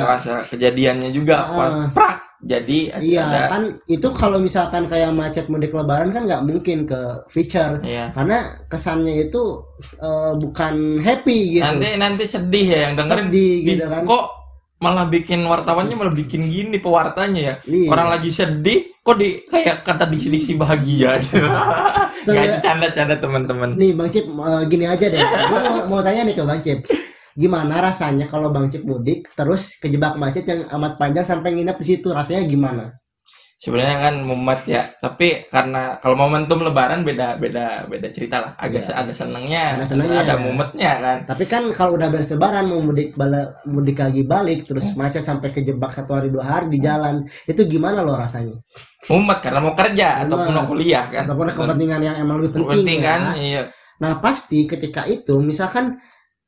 kejadiannya 0.50 1.10
juga 1.14 1.36
pas 1.46 1.72
prak 1.94 2.26
jadi 2.46 2.92
iya 3.00 3.24
ada. 3.24 3.40
kan 3.48 3.62
itu 3.88 4.08
kalau 4.12 4.36
misalkan 4.36 4.84
kayak 4.84 5.08
macet 5.10 5.48
mudik 5.48 5.72
lebaran 5.72 6.12
kan 6.12 6.28
nggak 6.28 6.44
mungkin 6.44 6.84
ke 6.84 7.24
feature. 7.32 7.80
Iya. 7.80 8.12
Karena 8.12 8.66
kesannya 8.68 9.30
itu 9.30 9.62
eh, 9.98 10.32
bukan 10.36 11.00
happy 11.00 11.58
gitu. 11.58 11.64
Nanti 11.64 11.88
nanti 11.96 12.24
sedih 12.28 12.66
ya 12.66 12.78
yang 12.90 12.94
dengerin. 13.00 13.26
Sedih 13.30 13.52
"Ih, 13.56 13.66
gitu 13.72 13.84
kan. 13.88 14.02
Kok 14.04 14.24
malah 14.76 15.08
bikin 15.08 15.40
wartawannya 15.40 15.96
malah 15.96 16.12
bikin 16.12 16.52
gini 16.52 16.76
pewartanya 16.76 17.40
ya. 17.40 17.54
Iya. 17.64 17.88
orang 17.88 18.08
lagi 18.12 18.28
sedih 18.28 18.92
kok 19.00 19.16
di 19.16 19.40
kayak 19.48 19.86
kata 19.86 20.04
diksi-diksi 20.10 20.58
bahagia 20.58 21.16
Se- 21.24 22.34
nggak 22.34 22.60
canda-canda 22.60 23.16
teman-teman. 23.16 23.72
Nih 23.78 23.96
bang 23.96 24.08
Cip 24.12 24.26
eh, 24.28 24.62
gini 24.68 24.84
aja 24.84 25.06
deh. 25.08 25.20
Gue 25.50 25.58
mau, 25.64 25.76
mau 25.88 26.00
tanya 26.04 26.28
nih 26.28 26.34
ke 26.36 26.42
bang 26.44 26.60
Cip. 26.60 26.78
Gimana 27.36 27.80
rasanya 27.80 28.28
kalau 28.28 28.52
bang 28.52 28.68
Cip 28.68 28.84
mudik 28.84 29.32
terus 29.32 29.80
kejebak 29.80 30.20
macet 30.20 30.44
yang 30.44 30.68
amat 30.76 31.00
panjang 31.00 31.24
sampai 31.24 31.56
nginep 31.56 31.76
di 31.80 31.86
situ? 31.86 32.12
Rasanya 32.12 32.44
gimana 32.44 32.92
sebenarnya 33.56 33.96
kan 34.02 34.14
mumet 34.20 34.60
ya 34.64 34.84
tapi 34.96 35.48
karena 35.48 35.96
kalau 35.96 36.12
momentum 36.14 36.60
lebaran 36.60 37.00
beda 37.02 37.40
beda 37.40 37.88
beda 37.88 38.08
cerita 38.12 38.36
lah 38.38 38.52
agak 38.54 38.84
Iya. 38.84 38.92
ada 38.94 39.12
senengnya 39.12 39.64
Ada 39.74 39.84
senengnya, 39.86 40.20
ada 40.22 40.36
ya. 40.36 40.42
mumetnya 40.44 40.92
kan 41.00 41.18
Tapi 41.24 41.44
kan 41.44 41.62
kalau 41.72 41.96
udah 41.96 42.08
beres 42.08 42.28
lebaran 42.30 42.68
mau 42.68 42.78
mudik 42.78 43.16
bala, 43.16 43.56
mudik 43.64 43.96
lagi 43.96 44.22
balik 44.22 44.68
terus 44.68 44.92
macet 44.92 45.24
sampai 45.24 45.48
kejebak 45.50 45.88
satu 45.88 46.12
hari 46.12 46.28
dua 46.28 46.44
hari 46.44 46.68
di 46.68 46.78
jalan 46.78 47.24
itu 47.44 47.64
gimana 47.64 48.00
lo 48.00 48.12
rasanya? 48.14 48.60
mumet 49.08 49.38
karena 49.40 49.58
mau 49.58 49.72
kerja 49.72 50.08
Mumet. 50.12 50.24
ataupun 50.28 50.52
mau 50.52 50.66
kuliah 50.66 51.04
kan 51.06 51.24
Ataupun 51.24 51.46
kepentingan 51.48 52.00
yang 52.02 52.16
emang 52.18 52.36
lebih 52.38 52.60
penting, 52.60 52.70
penting 52.76 52.98
ya. 53.00 53.06
kan 53.06 53.20
iya 53.34 53.62
Nah 53.96 54.20
pasti 54.20 54.68
ketika 54.68 55.08
itu 55.08 55.32
misalkan 55.40 55.96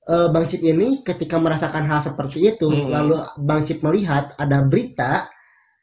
eh, 0.04 0.28
Bang 0.28 0.44
Cip 0.44 0.60
ini 0.60 1.00
ketika 1.00 1.40
merasakan 1.40 1.88
hal 1.88 2.04
seperti 2.04 2.52
itu 2.52 2.68
Hmm. 2.68 2.92
lalu 2.92 3.16
Bang 3.40 3.64
Cip 3.64 3.80
melihat 3.80 4.36
ada 4.36 4.60
berita 4.60 5.24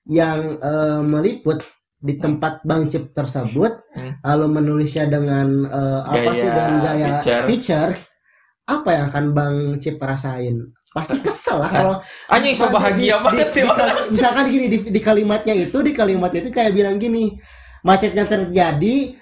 yang 0.07 0.39
eh, 0.55 1.01
meliput 1.01 1.61
di 1.97 2.15
tempat 2.15 2.61
Bang 2.61 2.85
Cip 2.85 3.11
tersebut 3.11 3.81
Hmm. 3.91 4.11
lalu 4.21 4.45
menulisnya 4.53 5.07
dengan 5.07 5.47
eh, 5.63 5.99
apa 6.03 6.19
Gaya 6.21 6.33
sih 6.33 6.49
dengan 6.49 6.73
gaya 6.79 7.07
feature. 7.17 7.43
feature. 7.45 7.91
apa 8.65 8.89
yang 8.89 9.05
akan 9.07 9.25
Bang 9.31 9.55
Cip 9.77 9.97
rasain 9.97 10.57
pasti 10.89 11.19
kesel 11.19 11.59
lah 11.59 11.67
Kan. 11.67 11.77
kalau 11.77 11.93
anjing 12.27 12.55
so 12.55 12.65
bahagia 12.67 13.19
banget 13.19 13.51
di- 13.51 13.61
ya 13.61 13.67
di 13.67 13.71
kal- 13.71 14.07
misalkan 14.09 14.45
gini 14.47 14.65
di, 14.67 14.77
di 14.89 14.99
kalimatnya 14.99 15.53
itu 15.55 15.77
di 15.79 15.91
kalimatnya 15.91 16.39
itu 16.39 16.49
kayak 16.49 16.71
bilang 16.71 16.95
gini 16.95 17.35
macet 17.81 18.11
yang 18.11 18.25
terjadi 18.25 19.13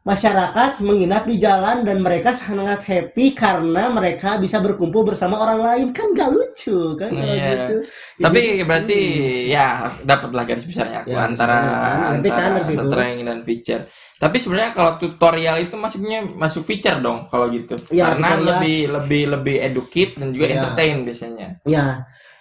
masyarakat 0.00 0.80
menginap 0.80 1.28
di 1.28 1.36
jalan 1.36 1.84
dan 1.84 2.00
mereka 2.00 2.32
sangat 2.32 2.80
happy 2.82 3.36
karena 3.36 3.92
mereka 3.92 4.40
bisa 4.40 4.56
berkumpul 4.58 5.04
bersama 5.04 5.36
orang 5.36 5.60
lain 5.60 5.86
kan 5.92 6.16
gak 6.16 6.32
lucu 6.32 6.96
kan 6.96 7.12
kalau 7.12 7.20
Iya. 7.28 7.52
gitu 7.52 7.74
tapi 8.16 8.40
Jadi, 8.40 8.64
berarti 8.64 8.98
ya 9.46 9.66
dapatlah 10.00 10.44
garis 10.48 10.64
besarnya 10.64 11.04
aku 11.04 11.12
Ya, 11.12 11.20
antara 11.22 11.56
kan. 11.60 12.16
Ngerti 12.16 12.28
kan 12.28 12.38
antara 12.40 12.54
dari 12.56 12.64
situ? 12.64 12.80
strength 12.88 13.22
dan 13.22 13.38
feature 13.44 13.84
tapi 14.16 14.36
sebenarnya 14.36 14.72
kalau 14.72 14.92
tutorial 14.96 15.56
itu 15.58 15.76
masuknya 15.76 16.18
masuk 16.26 16.64
feature 16.64 16.96
dong 16.98 17.28
kalau 17.28 17.52
gitu 17.52 17.76
Ya, 17.92 18.08
karena 18.10 18.28
tutorial. 18.32 18.48
lebih 18.56 18.78
lebih 18.90 19.22
lebih 19.36 19.56
educate 19.60 20.12
dan 20.16 20.28
juga 20.32 20.46
Ya. 20.46 20.54
entertain 20.56 20.96
biasanya 21.04 21.48
ya 21.68 21.86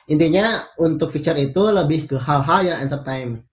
intinya 0.07 0.45
untuk 0.79 1.11
feature 1.11 1.35
itu 1.35 1.59
lebih 1.69 2.07
ke 2.07 2.15
hal-hal 2.15 2.63
yang 2.65 2.79
entertain 2.81 3.43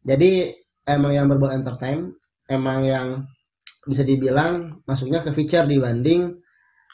jadi 0.00 0.56
emang 0.88 1.12
yang 1.12 1.28
berbau 1.28 1.52
entertain 1.52 2.16
emang 2.48 2.80
yang 2.82 3.08
bisa 3.84 4.02
dibilang 4.02 4.82
masuknya 4.84 5.20
ke 5.20 5.30
feature 5.30 5.66
dibanding 5.66 6.30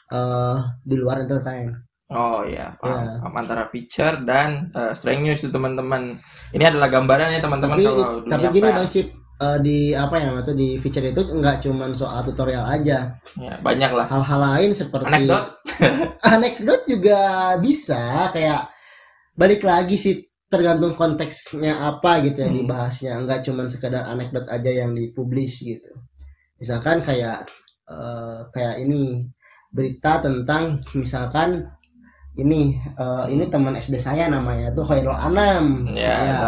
eh 0.09 0.57
di 0.81 0.95
luar 0.95 1.21
entertain 1.21 1.69
Oh 2.09 2.41
iya, 2.41 2.73
paham. 2.81 3.05
Ya. 3.05 3.21
Paham 3.21 3.35
antara 3.37 3.63
feature 3.69 4.25
dan 4.25 4.73
uh, 4.73 4.97
strength 4.97 5.21
news 5.21 5.45
tuh 5.45 5.53
teman-teman. 5.53 6.17
Ini 6.49 6.73
adalah 6.73 6.89
gambarannya 6.89 7.37
teman-teman 7.37 7.77
tapi 7.77 7.85
kalau 7.85 8.25
tapi 8.25 8.41
dunia 8.41 8.49
gini 8.49 8.65
pers. 8.65 8.77
bang 8.81 8.89
Sip 8.89 9.07
eh, 9.37 9.57
di 9.61 9.77
apa 9.93 10.15
ya 10.17 10.29
itu 10.33 10.53
di 10.57 10.67
feature 10.75 11.05
itu 11.05 11.21
nggak 11.21 11.61
cuman 11.61 11.93
soal 11.93 12.25
tutorial 12.25 12.65
aja 12.65 13.13
Ya, 13.37 13.53
banyak 13.61 13.93
lah. 13.93 14.09
hal-hal 14.09 14.41
lain 14.41 14.73
seperti 14.73 15.05
Anekdot. 15.05 15.45
anekdot 16.33 16.81
juga 16.89 17.19
bisa 17.61 18.01
kayak 18.33 18.73
balik 19.37 19.61
lagi 19.61 19.93
sih 19.93 20.17
tergantung 20.49 20.97
konteksnya 20.97 21.93
apa 21.93 22.25
gitu 22.25 22.41
ya 22.41 22.49
Hmm. 22.49 22.57
dibahasnya 22.57 23.13
nggak 23.21 23.45
cuman 23.45 23.69
sekedar 23.69 24.01
anekdot 24.03 24.49
aja 24.49 24.73
yang 24.73 24.97
dipublish 24.97 25.61
gitu 25.61 25.93
misalkan 26.59 26.99
kayak 26.99 27.47
eh, 27.87 28.39
kayak 28.51 28.83
ini 28.83 29.25
berita 29.71 30.19
tentang 30.19 30.77
misalkan 30.93 31.63
ini 32.35 32.75
eh, 32.77 33.25
ini 33.31 33.47
teman 33.49 33.75
SD 33.75 33.95
saya 33.97 34.27
namanya 34.27 34.71
tuh 34.71 34.85
Khairul 34.85 35.15
Anam 35.15 35.83
Ya, 35.89 36.15
Ya 36.19 36.39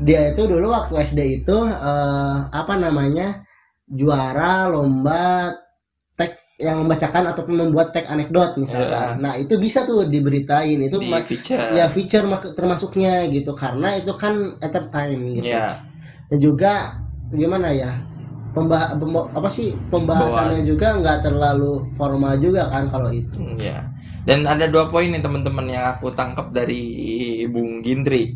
dia 0.00 0.20
itu 0.30 0.42
dulu 0.44 0.70
waktu 0.70 0.94
SD 1.00 1.20
itu 1.42 1.56
eh, 1.66 2.36
apa 2.50 2.74
namanya 2.76 3.42
juara 3.84 4.66
lomba 4.68 5.52
tag 6.14 6.38
yang 6.56 6.86
membacakan 6.86 7.34
ataupun 7.34 7.54
membuat 7.58 7.90
tag 7.90 8.06
anekdot 8.06 8.54
misalkan. 8.56 9.18
Ya. 9.18 9.20
Nah 9.20 9.34
itu 9.34 9.58
bisa 9.58 9.82
tuh 9.82 10.06
diberitain 10.06 10.78
itu 10.78 10.96
di 10.96 11.10
feature. 11.26 11.58
ya 11.74 11.90
feature 11.90 12.24
termasuknya 12.54 13.26
gitu 13.28 13.52
karena 13.52 13.98
itu 13.98 14.14
kan 14.14 14.54
entertain 14.62 15.18
gitu. 15.34 15.50
Ya, 15.50 15.82
Dan 16.30 16.38
juga 16.38 16.72
gimana 17.34 17.74
ya 17.74 17.90
pembah 18.54 18.94
pemba- 18.96 19.28
apa 19.34 19.50
sih 19.50 19.74
pembahasannya 19.90 20.62
juga 20.62 20.94
nggak 20.96 21.26
terlalu 21.26 21.90
formal 21.98 22.38
juga 22.38 22.70
kan 22.70 22.86
kalau 22.86 23.10
itu. 23.10 23.36
ya. 23.58 23.90
Dan 24.24 24.48
ada 24.48 24.64
dua 24.72 24.88
poin 24.88 25.12
nih 25.12 25.20
teman-teman 25.20 25.68
yang 25.68 25.84
aku 25.92 26.08
tangkap 26.14 26.48
dari 26.48 26.80
Bung 27.50 27.84
Gindri. 27.84 28.32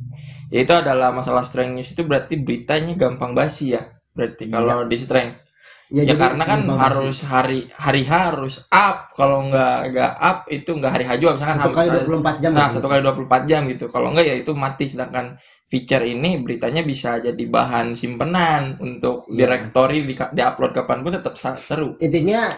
Yaitu 0.52 0.76
adalah 0.76 1.08
masalah 1.08 1.44
strength 1.44 1.72
news 1.72 1.90
itu 1.92 2.04
berarti 2.04 2.36
beritanya 2.36 2.92
gampang 2.92 3.32
basi 3.32 3.72
ya. 3.72 3.88
Berarti 4.12 4.50
Iya. 4.50 4.58
kalau 4.58 4.84
di 4.84 4.96
strength 5.00 5.47
ya, 5.88 6.02
jadi 6.04 6.20
karena 6.20 6.44
kan 6.44 6.60
harus 6.68 7.16
hari 7.24 7.64
hari 7.72 8.02
harus 8.04 8.60
up 8.68 9.08
kalau 9.12 9.48
nggak 9.48 9.78
nggak 9.90 10.12
up 10.14 10.38
itu 10.46 10.70
nggak 10.70 10.92
hari 10.92 11.04
H 11.04 11.16
juga 11.16 11.32
sih. 11.32 11.36
misalkan 11.38 11.58
satu 11.58 11.72
kali 11.72 11.88
hari- 11.88 12.06
24 12.06 12.36
jam. 12.38 12.50
Nah, 12.52 12.66
gitu. 12.66 12.74
satu 12.76 12.86
kali 12.86 13.00
24 13.00 13.42
jam 13.44 13.60
gitu. 13.66 13.84
Kalau 13.88 14.06
enggak 14.12 14.26
ya 14.26 14.36
itu 14.36 14.52
mati. 14.52 14.84
Sedangkan 14.84 15.26
feature 15.64 16.04
ini 16.04 16.30
beritanya 16.38 16.82
bisa 16.82 17.16
jadi 17.18 17.44
bahan 17.44 17.92
simpenan 17.92 18.76
untuk 18.78 19.24
Iya. 19.26 19.36
directory 19.38 19.98
di, 20.02 20.14
di 20.14 20.40
upload 20.40 20.72
kapan 20.72 20.98
pun 21.00 21.12
tetap 21.14 21.34
sa- 21.34 21.56
seru. 21.56 21.96
intinya 21.98 22.52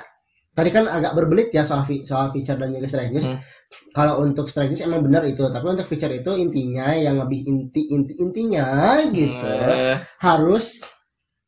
tadi 0.51 0.69
kan 0.69 0.85
agak 0.85 1.15
berbelit 1.15 1.49
ya 1.51 1.63
soal 1.63 1.83
soal 2.03 2.31
feature 2.31 2.55
dan 2.55 2.71
juga 2.71 2.87
strike 2.87 3.11
news. 3.11 3.31
Hmm. 3.31 3.39
Kalau 3.91 4.19
untuk 4.21 4.47
strike 4.47 4.67
news 4.69 4.83
emang 4.83 5.01
benar 5.01 5.23
itu, 5.23 5.47
tapi 5.47 5.63
untuk 5.65 5.87
feature 5.87 6.11
itu 6.11 6.35
intinya 6.35 6.91
yang 6.91 7.17
lebih 7.17 7.43
inti 7.43 7.87
inti 7.89 8.19
intinya 8.19 8.67
gitu 9.09 9.47
Eh, 9.47 9.95
harus 10.19 10.83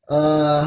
eh 0.08 0.64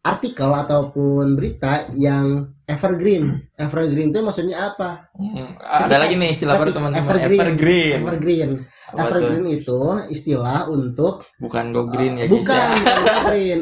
artikel 0.00 0.48
ataupun 0.48 1.36
berita 1.36 1.84
yang 1.92 2.48
evergreen. 2.64 3.52
Evergreen 3.54 4.08
itu 4.08 4.20
maksudnya 4.20 4.72
apa? 4.72 5.12
hmm, 5.12 5.60
ada 5.60 5.96
lagi 6.00 6.16
nih 6.16 6.32
istilah 6.32 6.56
baru 6.56 6.70
ketika 6.70 6.78
teman-teman 6.80 7.04
evergreen. 7.04 7.40
evergreen. 7.40 7.98
Evergreen. 8.00 8.50
Apa? 8.90 8.98
Evergreen 9.04 9.46
itu 9.50 9.80
istilah 10.08 10.60
untuk 10.66 11.20
Bukan 11.36 11.64
go 11.70 11.84
green 11.86 12.16
ya 12.16 12.24
bukan 12.26 12.48
ya. 12.48 12.80
bukan 12.80 12.96
evergreen. 13.04 13.60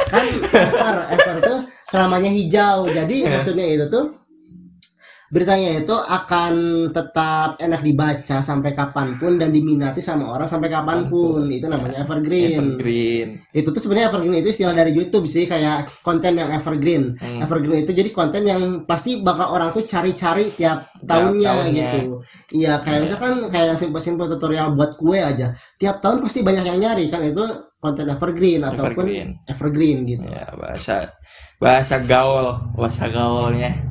Kan 0.00 0.24
ever, 0.54 0.96
ever 1.10 1.34
itu 1.38 1.54
selamanya 1.86 2.30
hijau. 2.30 2.86
Jadi 2.86 3.16
Iya. 3.22 3.30
maksudnya 3.36 3.66
itu 3.66 3.84
tuh 3.88 4.04
beritanya 5.30 5.78
itu 5.78 5.94
akan 5.94 6.54
tetap 6.90 7.54
enak 7.62 7.86
dibaca 7.86 8.42
sampai 8.42 8.74
kapan 8.74 9.14
pun 9.14 9.38
dan 9.38 9.54
diminati 9.54 10.02
sama 10.02 10.26
orang 10.26 10.50
sampai 10.50 10.66
kapan 10.66 11.06
pun. 11.06 11.46
Itu 11.46 11.70
namanya 11.70 12.02
evergreen. 12.02 12.58
Evergreen. 12.58 13.28
Itu 13.54 13.70
tuh 13.70 13.78
sebenarnya 13.78 14.10
evergreen 14.10 14.42
itu 14.42 14.50
istilah 14.50 14.74
dari 14.74 14.90
YouTube 14.90 15.30
sih 15.30 15.46
kayak 15.46 16.02
konten 16.02 16.34
yang 16.34 16.50
evergreen. 16.50 17.14
Hmm. 17.14 17.46
Evergreen 17.46 17.86
itu 17.86 17.94
jadi 17.94 18.10
konten 18.10 18.42
yang 18.42 18.82
pasti 18.90 19.22
bakal 19.22 19.54
orang 19.54 19.70
tuh 19.70 19.86
cari-cari 19.86 20.50
tiap 20.50 20.90
tahunnya, 21.06 21.70
tahunnya. 21.70 21.74
gitu. 21.78 21.98
Iya, 22.58 22.82
kayak 22.82 23.00
misalkan 23.06 23.32
kayak 23.46 23.78
simpel-simpel 23.78 24.26
tutorial 24.34 24.74
buat 24.74 24.98
kue 24.98 25.22
aja. 25.22 25.54
Tiap 25.78 26.02
tahun 26.02 26.26
pasti 26.26 26.42
banyak 26.42 26.66
yang 26.66 26.78
nyari 26.82 27.06
kan 27.06 27.22
itu 27.22 27.46
konten 27.80 28.04
evergreen 28.12 28.60
ataupun 28.60 29.08
Evergreen. 29.08 29.28
evergreen 29.48 29.98
gitu. 30.04 30.26
Ya, 30.28 30.52
bahasa 30.52 31.16
bahasa 31.56 31.96
gaul, 32.04 32.52
bahasa 32.76 33.08
gaulnya. 33.08 33.89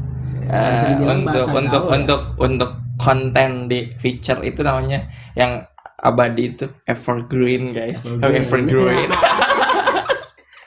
Ya, 0.50 0.60
bisa 0.68 0.82
Eh, 0.82 0.92
dibilang 0.92 1.20
untuk 1.22 1.30
bahasa 1.38 1.54
untuk 1.56 1.70
gaul 1.80 1.86
ya. 1.86 1.96
untuk 1.96 2.22
untuk 2.40 2.72
konten 2.98 3.50
di 3.66 3.80
feature 3.96 4.42
itu 4.42 4.60
namanya 4.60 5.00
yang 5.34 5.62
abadi 5.96 6.44
itu 6.50 6.66
evergreen 6.84 7.70
guys. 7.70 8.02
Oh, 8.04 8.28
evergreen. 8.28 9.10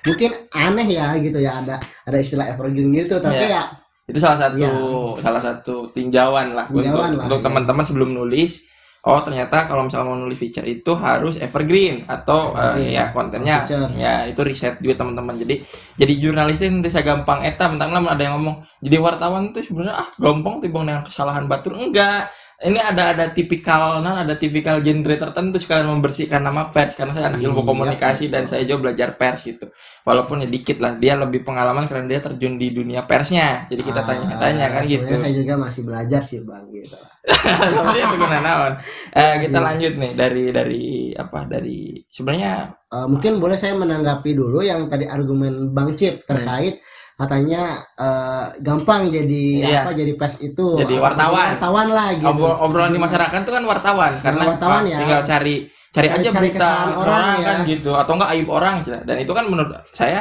Mungkin 0.03 0.31
aneh 0.51 0.89
ya 0.89 1.15
gitu 1.17 1.39
ya 1.39 1.53
ada 1.57 1.79
ada 2.03 2.17
istilah 2.17 2.47
evergreen 2.49 2.91
gitu 2.93 3.19
tapi 3.19 3.39
Iya. 3.41 3.51
ya 3.53 3.63
itu 4.05 4.19
salah 4.19 4.39
satu 4.41 4.59
Ya. 4.59 4.71
salah 5.17 5.39
satu 5.41 5.75
tinjauan 5.89 6.53
lah 6.53 6.67
Tinjauan 6.67 6.91
untuk 7.09 7.17
lah, 7.17 7.25
untuk 7.25 7.39
ya. 7.39 7.45
teman-teman 7.45 7.85
sebelum 7.85 8.11
nulis 8.13 8.67
oh 9.03 9.19
ternyata 9.27 9.67
kalau 9.67 9.83
misalnya 9.91 10.15
mau 10.15 10.19
nulis 10.19 10.39
feature 10.39 10.63
itu 10.63 10.95
harus 10.95 11.35
evergreen 11.43 12.07
atau 12.07 12.55
eh, 12.55 12.63
Evergreen. 12.63 12.95
ya 12.95 13.05
kontennya 13.11 13.57
Feature. 13.67 13.91
ya 13.99 14.15
itu 14.31 14.41
riset 14.47 14.79
juga 14.79 15.03
teman-teman 15.03 15.35
jadi 15.35 15.59
jadi 15.99 16.13
jurnalisnya 16.23 16.71
nanti 16.71 16.91
saya 16.95 17.05
gampang 17.11 17.43
eta 17.43 17.67
mentang 17.67 17.91
ada 17.91 18.23
yang 18.23 18.39
ngomong 18.39 18.63
jadi 18.79 18.97
wartawan 19.03 19.51
itu 19.51 19.59
sebenarnya 19.67 20.07
ah 20.07 20.09
gampang 20.23 20.63
tuh 20.63 20.71
bang 20.71 20.85
dengan 20.87 21.03
kesalahan 21.03 21.51
batur 21.51 21.75
enggak 21.75 22.31
ini 22.63 22.79
ada 22.79 23.13
ada 23.13 23.25
tipikal 23.31 23.99
nah 24.01 24.23
ada 24.23 24.35
tipikal 24.35 24.79
genre 24.79 25.15
tertentu 25.15 25.59
sekalian 25.59 25.91
membersihkan 25.91 26.41
nama 26.41 26.71
pers 26.71 26.95
karena 26.95 27.13
saya 27.13 27.27
anak 27.29 27.43
ilmu 27.43 27.63
Iya, 27.63 27.69
komunikasi 27.69 28.25
dan 28.29 28.47
betul. 28.47 28.51
saya 28.51 28.63
juga 28.65 28.79
belajar 28.89 29.09
pers 29.15 29.41
gitu 29.43 29.67
walaupun 30.03 30.43
ya 30.43 30.49
dikit 30.49 30.79
lah 30.79 30.95
dia 30.95 31.15
lebih 31.15 31.43
pengalaman 31.43 31.85
karena 31.87 32.07
dia 32.07 32.21
terjun 32.23 32.55
di 32.57 32.71
dunia 32.71 33.03
persnya 33.05 33.67
jadi 33.67 33.83
kita 33.83 34.01
Ah, 34.03 34.07
tanya-tanya 34.07 34.67
kan 34.71 34.83
gitu 34.87 35.03
sebenarnya 35.03 35.23
saya 35.23 35.35
juga 35.35 35.55
masih 35.59 35.83
belajar 35.83 36.21
sih 36.23 36.39
bang 36.43 36.65
gitu. 36.71 36.99
Tapi 37.79 37.99
itu 38.03 38.27
naon. 38.27 38.73
Eh, 39.15 39.35
kita 39.47 39.59
lanjut 39.63 39.93
nih 39.95 40.13
dari 40.13 40.45
dari 40.51 40.85
apa 41.15 41.47
dari 41.47 42.03
sebenarnya 42.07 42.75
Eh, 42.93 43.07
mungkin 43.09 43.41
boleh 43.41 43.57
saya 43.57 43.73
menanggapi 43.73 44.37
dulu 44.37 44.61
yang 44.61 44.85
tadi 44.85 45.09
argumen 45.09 45.73
Bang 45.73 45.97
Cip 45.97 46.29
terkait 46.29 46.77
katanya 47.23 47.63
eh, 47.95 48.47
gampang 48.59 49.07
jadi 49.07 49.45
Iya. 49.63 49.81
apa 49.81 49.91
jadi 49.93 50.13
pers 50.13 50.37
itu 50.39 50.67
Jadi 50.75 50.95
wartawan. 50.97 51.55
wartawan 51.55 51.89
lah 51.89 52.09
gitu 52.13 52.27
Obrol- 52.29 52.59
obrolan 52.61 52.91
di 52.91 52.99
masyarakat 52.99 53.41
tuh 53.41 53.53
kan 53.53 53.65
wartawan 53.65 54.13
karena 54.19 54.43
wartawan 54.49 54.83
ya. 54.85 54.99
tinggal 54.99 55.21
cari 55.23 55.57
cari, 55.89 56.09
Cari- 56.09 56.11
aja 56.19 56.29
cari 56.31 56.41
berita 56.43 56.59
kesalahan 56.59 56.93
orang 56.97 57.35
ya. 57.37 57.47
kan 57.47 57.57
gitu 57.65 57.91
atau 57.93 58.13
enggak 58.13 58.31
aib 58.33 58.49
orang 58.49 58.75
gitu. 58.81 58.91
dan 58.99 59.17
itu 59.17 59.33
kan 59.33 59.45
menurut 59.45 59.71
saya 59.93 60.21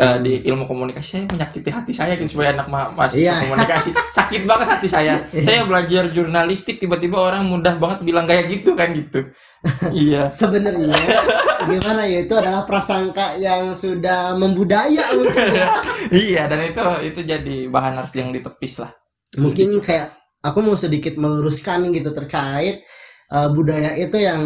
eh, 0.00 0.16
di 0.18 0.32
ilmu 0.42 0.64
komunikasi 0.64 1.08
saya 1.12 1.22
menyakiti 1.26 1.68
hati 1.68 1.92
saya 1.92 2.16
gitu 2.16 2.32
sebagai 2.32 2.56
anak 2.56 2.66
ma- 2.66 2.88
mahasiswa 2.88 3.20
Iya. 3.20 3.34
komunikasi. 3.44 3.90
Sakit 4.08 4.42
banget 4.42 4.66
hati 4.66 4.88
saya. 4.88 5.14
Saya 5.46 5.62
belajar 5.62 6.08
jurnalistik 6.08 6.80
tiba-tiba 6.80 7.20
orang 7.20 7.44
mudah 7.44 7.76
banget 7.76 8.00
bilang 8.00 8.24
kayak 8.24 8.48
gitu 8.48 8.72
kan 8.72 8.96
gitu. 8.96 9.28
Iya. 9.92 10.24
Sebenarnya 10.40 10.88
gimana 11.60 12.02
ya 12.02 12.24
itu 12.24 12.32
adalah 12.32 12.64
prasangka 12.64 13.36
yang 13.36 13.76
sudah 13.76 14.32
membudaya 14.34 15.04
mungkin 15.12 15.52
ya. 15.52 15.68
iya 16.24 16.42
dan 16.48 16.64
itu 16.64 16.80
itu 17.04 17.20
jadi 17.22 17.56
bahan 17.68 18.00
harus 18.00 18.16
yang 18.16 18.32
ditepis 18.32 18.80
lah. 18.80 18.96
Mungkin 19.36 19.78
kayak 19.78 20.10
aku 20.40 20.58
mau 20.58 20.74
sedikit 20.74 21.14
meluruskan 21.14 21.92
gitu 21.92 22.10
terkait 22.10 22.80
eh, 23.28 23.48
budaya 23.52 23.92
itu 23.94 24.16
yang 24.16 24.40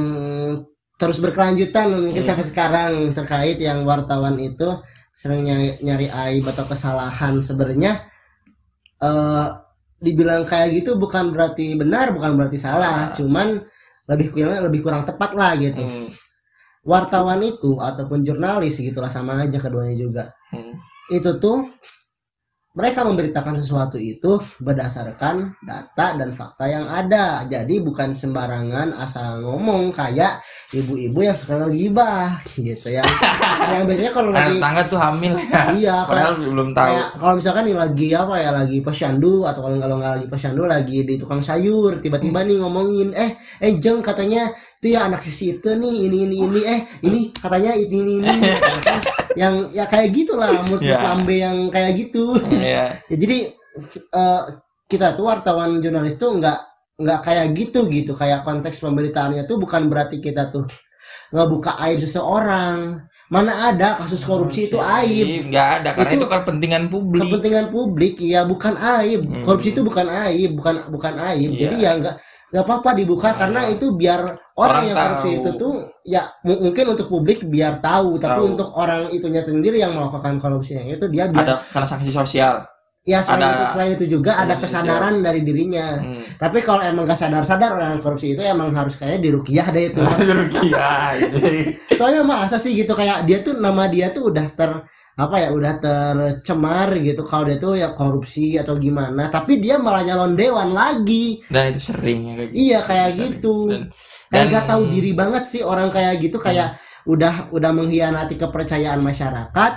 terus 0.94 1.18
berkelanjutan 1.18 1.90
mungkin 1.90 2.22
Hmm. 2.22 2.30
sampai 2.30 2.46
sekarang 2.46 2.92
terkait 3.12 3.58
yang 3.58 3.82
wartawan 3.82 4.34
itu 4.36 4.78
sering 5.14 5.46
nyari, 5.46 5.78
nyari 5.80 6.06
aib 6.10 6.44
atau 6.50 6.66
kesalahan 6.66 7.38
sebenarnya. 7.38 8.02
Eh 9.00 9.46
dibilang 10.04 10.44
kayak 10.44 10.84
gitu 10.84 11.00
bukan 11.00 11.32
berarti 11.32 11.72
benar 11.80 12.12
bukan 12.12 12.36
berarti 12.36 12.60
salah. 12.60 13.08
Ah. 13.08 13.16
cuman 13.16 13.62
lebih 14.04 14.36
kurang 14.36 14.60
lebih 14.68 14.84
kurang 14.84 15.08
tepat 15.08 15.32
lah 15.32 15.56
gitu. 15.56 15.80
Hmm, 15.80 16.12
wartawan 16.84 17.40
itu 17.40 17.80
ataupun 17.80 18.20
jurnalis 18.20 18.76
gitulah 18.76 19.08
sama 19.08 19.40
aja 19.40 19.56
keduanya 19.56 19.96
juga. 19.96 20.24
Hmm. 20.52 20.76
itu 21.12 21.36
tuh 21.36 21.68
mereka 22.74 23.06
memberitakan 23.06 23.54
sesuatu 23.54 23.96
itu 24.02 24.42
berdasarkan 24.58 25.62
data 25.62 26.06
dan 26.18 26.34
fakta 26.34 26.66
yang 26.66 26.90
ada. 26.90 27.46
Jadi 27.46 27.78
bukan 27.78 28.10
sembarangan 28.12 28.98
asal 28.98 29.46
ngomong 29.46 29.94
kayak 29.94 30.42
ibu-ibu 30.74 31.22
yang 31.22 31.38
suka 31.38 31.62
ngegibah 31.62 32.42
gitu 32.58 32.90
ya. 32.90 33.06
yang 33.78 33.86
biasanya 33.86 34.10
kalau 34.10 34.30
lagi 34.34 34.58
tangga 34.58 34.82
tuh 34.90 34.98
hamil 34.98 35.34
ya 35.38 35.62
iya 35.76 35.96
padahal 36.08 36.34
belum 36.40 36.68
tahu 36.72 36.94
kayak 36.94 37.08
kalau 37.20 37.34
misalkan 37.38 37.62
nih 37.68 37.76
lagi 37.76 38.08
apa 38.14 38.34
ya 38.40 38.50
lagi 38.50 38.78
posyandu 38.80 39.34
atau 39.44 39.60
kalau 39.64 39.76
kalau 39.78 39.96
nggak 40.00 40.12
lagi 40.20 40.26
posyandu 40.26 40.62
lagi 40.64 40.98
di 41.04 41.14
tukang 41.20 41.40
sayur 41.40 42.00
tiba-tiba 42.00 42.42
nih 42.42 42.56
ngomongin 42.60 43.08
eh 43.14 43.36
eh 43.60 43.72
jeng 43.78 44.00
katanya 44.00 44.50
itu 44.84 44.92
ya 44.92 45.08
anaknya 45.08 45.32
si 45.32 45.56
itu 45.56 45.64
nih 45.72 45.96
ini 46.04 46.18
ini 46.28 46.36
ini 46.44 46.60
eh 46.60 46.80
ini 47.00 47.20
katanya 47.32 47.72
ini 47.72 47.96
ini 47.96 48.12
ini 48.20 48.36
yang 49.40 49.72
ya 49.72 49.88
kayak 49.88 50.12
gitulah 50.12 50.52
mulut 50.68 50.84
Ya. 50.84 51.00
lambe 51.00 51.40
yang 51.40 51.72
kayak 51.72 51.96
gitu 51.96 52.36
Iya. 52.52 52.92
ya 53.08 53.16
jadi 53.16 53.38
eh, 54.12 54.42
kita 54.84 55.16
tuh 55.16 55.24
wartawan 55.24 55.80
jurnalis 55.80 56.20
tuh 56.20 56.36
nggak 56.36 56.58
nggak 57.00 57.20
kayak 57.24 57.46
gitu 57.56 57.88
gitu 57.88 58.12
kayak 58.12 58.44
konteks 58.44 58.78
pemberitaannya 58.78 59.48
tuh 59.48 59.56
bukan 59.56 59.88
berarti 59.88 60.20
kita 60.20 60.52
tuh 60.52 60.68
ngebuka 61.32 61.80
aib 61.82 61.98
seseorang 61.98 63.00
mana 63.26 63.72
ada 63.72 63.96
kasus 63.98 64.20
korupsi 64.22 64.68
itu 64.68 64.76
aib 64.78 65.48
nggak 65.48 65.68
ada 65.80 65.88
karena 65.96 66.12
Itu 66.12 66.18
itu, 66.22 66.26
kepentingan 66.28 66.84
publik 66.86 67.20
kepentingan 67.24 67.66
publik 67.72 68.14
ya 68.20 68.44
bukan 68.44 68.76
aib 69.00 69.24
Hmm. 69.24 69.42
korupsi 69.42 69.72
itu 69.72 69.80
bukan 69.80 70.06
aib 70.28 70.52
bukan 70.54 70.76
bukan 70.92 71.14
aib 71.32 71.50
Iya. 71.50 71.60
jadi 71.66 71.76
ya 71.80 71.90
nggak 71.98 72.14
nggak 72.52 72.62
apa-apa 72.62 72.90
dibuka 72.94 73.28
Iya. 73.32 73.38
karena 73.42 73.60
itu 73.72 73.86
biar 73.96 74.20
orang, 74.54 74.70
Orang 74.70 74.84
yang 74.84 74.96
korupsi 74.96 75.30
itu 75.34 75.50
tuh 75.54 75.72
ya 76.02 76.22
mu- 76.42 76.60
mungkin 76.62 76.84
untuk 76.88 77.06
publik 77.06 77.42
biar 77.44 77.78
tahu 77.78 78.16
tapi 78.16 78.38
Tahu. 78.38 78.50
untuk 78.50 78.68
orang 78.72 79.10
itunya 79.10 79.40
sendiri 79.40 79.76
yang 79.76 79.92
melakukan 79.92 80.38
korupsi 80.38 80.74
yang 80.74 80.86
itu 80.88 81.06
dia 81.08 81.26
biar 81.26 81.42
ada 81.42 81.54
karena 81.64 81.84
sanksi 81.84 82.08
sosial. 82.08 82.62
Ya 83.04 83.20
selain 83.20 83.44
ada- 83.44 83.52
itu 83.52 83.64
selain 83.68 83.92
itu 83.92 84.06
juga 84.10 84.32
ada 84.38 84.56
kesadaran 84.56 85.20
dari 85.20 85.42
dirinya. 85.42 85.98
Hmm. 85.98 86.24
tapi 86.34 86.58
kalau 86.60 86.80
emang 86.80 87.04
gak 87.04 87.18
sadar-sadar 87.18 87.74
orang 87.74 87.88
yang 87.92 88.02
korupsi 88.02 88.32
itu 88.32 88.40
emang 88.40 88.72
harus 88.72 88.94
kayak 88.94 89.20
dirukiah 89.20 89.68
deh 89.68 89.90
itu. 89.90 90.00
Rukiah 90.40 91.12
jadi 91.12 91.74
soalnya 91.92 92.22
masa 92.22 92.56
sih 92.56 92.72
gitu 92.74 92.92
kayak 92.92 93.22
dia 93.24 93.38
tuh 93.40 93.58
nama 93.58 93.86
dia 93.86 94.08
tuh 94.08 94.30
udah 94.30 94.46
ter 94.50 94.70
apa 95.14 95.36
ya 95.36 95.50
udah 95.50 95.72
tercemar 95.78 96.90
gitu. 96.96 97.22
Kalau 97.22 97.44
dia 97.44 97.54
tuh 97.56 97.74
ya 97.74 97.92
korupsi 97.92 98.56
atau 98.56 98.74
gimana. 98.74 99.28
Tapi 99.28 99.58
dia 99.58 99.76
malah 99.76 100.02
nyalon 100.02 100.34
dewan 100.34 100.72
lagi. 100.72 101.38
Dan 101.46 101.70
itu 101.70 101.80
sering 101.84 102.20
ya 102.24 102.34
kayak 102.34 102.48
gitu. 102.48 102.56
iya 102.56 102.78
kayak 102.80 103.08
Sering. 103.08 103.20
gitu. 103.20 103.56
Dan, 103.68 103.82
dan- 104.34 104.50
gak 104.50 104.66
tahu 104.66 104.82
diri 104.86 105.12
banget 105.12 105.44
sih 105.44 105.62
orang 105.62 105.88
kayak 105.88 106.18
gitu 106.18 106.36
kayak 106.36 106.74
udah 107.04 107.48
udah 107.50 107.70
mengkhianati 107.70 108.34
kepercayaan 108.34 108.98
masyarakat 108.98 109.72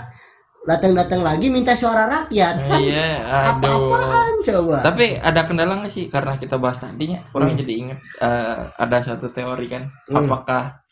datang-datang 0.63 1.21
lagi 1.21 1.47
minta 1.47 1.71
suara 1.73 2.03
rakyat 2.05 2.55
kan 2.61 2.75
iya 2.77 3.23
aduh 3.55 3.87
apa-apaan 3.87 4.33
coba 4.43 4.77
tapi 4.81 5.15
ada 5.15 5.43
kendala 5.43 5.79
nggak 5.79 5.87
sih 5.89 6.05
karena 6.07 6.35
kita 6.35 6.55
bahas 6.55 6.75
tadinya 6.77 7.23
orang 7.31 7.55
jadi 7.55 7.73
inget 7.77 7.99
eh, 8.19 8.61
ada 8.75 8.97
satu 8.99 9.27
teori 9.27 9.63
kan 9.65 9.87
Hmm. 10.07 10.23
apakah 10.23 10.83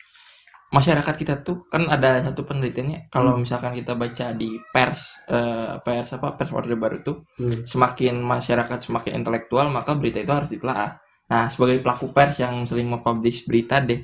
masyarakat 0.68 1.16
kita 1.16 1.36
tuh 1.40 1.68
kan 1.68 1.88
ada 1.88 2.20
satu 2.22 2.44
penelitiannya 2.44 3.08
kalau 3.08 3.36
Hmm. 3.36 3.44
misalkan 3.44 3.72
kita 3.72 3.96
baca 3.96 4.32
di 4.32 4.56
pers 4.70 5.24
eh, 5.28 5.76
pers 5.80 6.10
apa 6.14 6.36
pers 6.36 6.52
orde 6.52 6.76
baru 6.76 7.00
tuh 7.00 7.24
Hmm. 7.36 7.64
semakin 7.64 8.20
masyarakat 8.20 8.80
semakin 8.82 9.24
intelektual 9.24 9.68
maka 9.70 9.92
berita 9.94 10.20
itu 10.20 10.32
harus 10.32 10.48
ditelaah. 10.48 11.00
Nah, 11.32 11.50
sebagai 11.50 11.82
pelaku 11.82 12.14
pers 12.16 12.38
yang 12.44 12.66
sering 12.70 12.88
mempublish 12.92 13.46
berita 13.50 13.82
deh, 13.82 14.02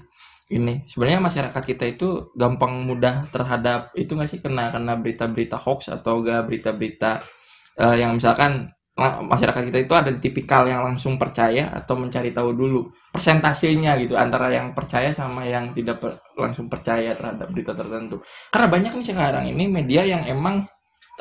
ini 0.52 0.84
sebenarnya 0.90 1.22
masyarakat 1.24 1.64
kita 1.64 1.86
itu 1.96 2.08
gampang 2.36 2.84
mudah 2.84 3.30
terhadap 3.32 3.94
itu 3.96 4.12
nggak 4.18 4.30
sih? 4.30 4.40
Kena 4.44 4.74
kena 4.74 4.98
berita-berita 5.00 5.56
hoax 5.62 5.88
atau 5.94 6.20
enggak 6.20 6.42
berita-berita 6.50 7.12
eh, 7.80 7.96
yang 8.02 8.18
misalkan 8.18 8.68
ma- 9.00 9.22
masyarakat 9.24 9.64
kita 9.72 9.80
itu 9.88 9.94
ada 9.96 10.12
tipikal 10.20 10.64
yang 10.68 10.82
langsung 10.88 11.16
percaya 11.22 11.72
atau 11.72 11.96
mencari 12.00 12.32
tahu 12.36 12.52
dulu 12.56 12.80
persentasenya 13.14 13.96
gitu 14.04 14.16
antara 14.20 14.52
yang 14.52 14.74
percaya 14.78 15.12
sama 15.16 15.46
yang 15.48 15.72
tidak 15.78 15.98
per- 16.04 16.20
langsung 16.40 16.68
percaya 16.72 17.16
terhadap 17.16 17.48
berita 17.52 17.74
tertentu. 17.78 18.20
Karena 18.52 18.68
banyak 18.72 18.92
nih 19.00 19.08
sekarang 19.08 19.46
ini 19.52 19.66
media 19.72 20.02
yang 20.08 20.24
emang 20.28 20.66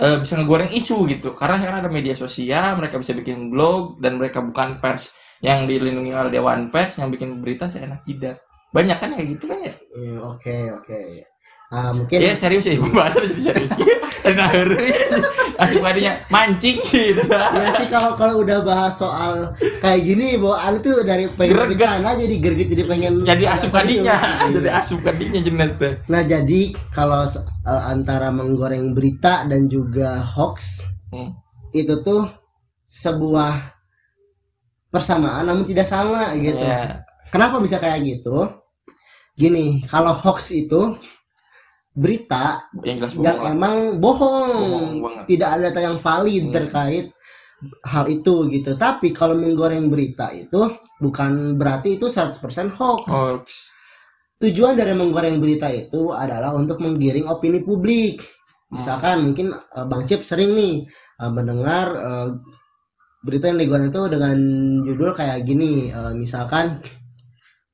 eh, 0.00 0.16
bisa 0.22 0.34
ngegoreng 0.38 0.70
isu 0.74 1.06
gitu. 1.10 1.28
Karena 1.36 1.56
sekarang 1.60 1.78
ada 1.86 1.92
media 1.92 2.14
sosial 2.18 2.78
mereka 2.78 2.96
bisa 3.00 3.12
bikin 3.16 3.50
blog 3.52 3.98
dan 4.02 4.16
mereka 4.20 4.40
bukan 4.44 4.78
pers 4.82 5.12
yang 5.40 5.64
dilindungi 5.64 6.12
oleh 6.12 6.30
dewan 6.32 6.68
pers 6.68 7.00
yang 7.00 7.08
bikin 7.08 7.40
berita 7.40 7.68
seenak 7.68 8.04
jidat. 8.04 8.36
Banyak 8.70 8.96
kan 9.00 9.12
kayak 9.16 9.28
gitu 9.36 9.44
kan 9.50 9.58
ya? 9.66 9.74
Hmm, 9.96 10.18
oke 10.36 10.56
oke 10.78 11.00
Ah, 11.70 11.94
mungkin 11.94 12.18
ya 12.18 12.34
serius 12.34 12.66
ya 12.66 12.74
ibu 12.74 12.90
bahasa 12.90 13.22
jadi 13.22 13.42
serius. 13.42 13.70
Nah 14.34 14.50
asik 15.60 15.80
tadinya 15.84 16.16
mancing 16.32 16.80
sih 16.80 17.12
itu 17.12 17.20
ya 17.28 17.68
sih 17.76 17.86
kalau 17.92 18.16
kalau 18.16 18.40
udah 18.40 18.64
bahas 18.64 18.96
soal 18.96 19.52
kayak 19.84 20.00
gini 20.08 20.40
bawaan 20.40 20.80
tuh 20.80 21.04
dari 21.04 21.28
pengen 21.36 21.68
bencana 21.68 22.16
jadi 22.16 22.36
gerget 22.40 22.68
jadi 22.72 22.84
pengen 22.88 23.12
jadi 23.20 23.44
asup 23.52 23.68
kadinya 23.76 24.16
Serius. 24.16 24.52
jadi 24.56 24.68
asup 24.72 25.00
kadinya 25.04 25.40
jenet 25.44 25.72
nah 26.08 26.22
jadi 26.24 26.60
kalau 26.96 27.28
eh, 27.28 27.82
antara 27.92 28.32
menggoreng 28.32 28.96
berita 28.96 29.44
dan 29.44 29.68
juga 29.68 30.20
hoax 30.20 30.88
Hmm. 31.10 31.34
itu 31.74 31.90
tuh 32.06 32.22
sebuah 32.86 33.79
persamaan 34.90 35.46
namun 35.46 35.64
tidak 35.64 35.86
sama 35.86 36.34
gitu. 36.36 36.58
Ya 36.60 37.06
kenapa 37.30 37.62
bisa 37.62 37.78
kayak 37.78 38.02
gitu? 38.04 38.50
Gini 39.38 39.80
kalau 39.86 40.12
hoax 40.12 40.52
itu 40.52 40.98
berita 41.90 42.70
yang 42.86 42.96
jelas 43.02 43.12
yang 43.18 43.22
bohong 43.22 43.42
lah. 43.42 43.50
emang 43.54 43.76
bohong, 43.98 44.86
Bohong 45.02 45.26
tidak 45.26 45.48
ada 45.58 45.62
data 45.70 45.80
yang 45.82 45.96
valid 45.98 46.44
Hmm. 46.50 46.54
terkait 46.54 47.06
hal 47.86 48.04
itu 48.08 48.34
gitu. 48.48 48.70
Tapi 48.78 49.10
kalau 49.12 49.34
menggoreng 49.36 49.90
berita 49.90 50.30
itu 50.32 50.70
bukan 50.98 51.56
berarti 51.60 51.98
itu 51.98 52.06
100% 52.08 52.72
hoax. 52.78 53.04
Hoax. 53.10 53.46
Tujuan 54.40 54.72
dari 54.72 54.96
menggoreng 54.96 55.36
berita 55.36 55.68
itu 55.68 56.08
adalah 56.16 56.56
untuk 56.56 56.80
menggiring 56.80 57.28
opini 57.28 57.60
publik. 57.60 58.24
Misalkan 58.72 59.26
mungkin 59.28 59.52
eh, 59.52 59.84
Bang 59.84 60.06
Cip 60.08 60.24
sering 60.24 60.56
nih 60.56 60.86
eh, 61.20 61.30
mendengar 61.30 61.86
eh, 61.92 62.28
berita 63.20 63.46
yang 63.46 63.58
digoreng 63.58 63.88
itu 63.88 64.02
dengan 64.06 64.36
judul 64.82 65.10
kayak 65.12 65.42
gini 65.42 65.88
eh, 65.88 66.12
misalkan 66.12 66.80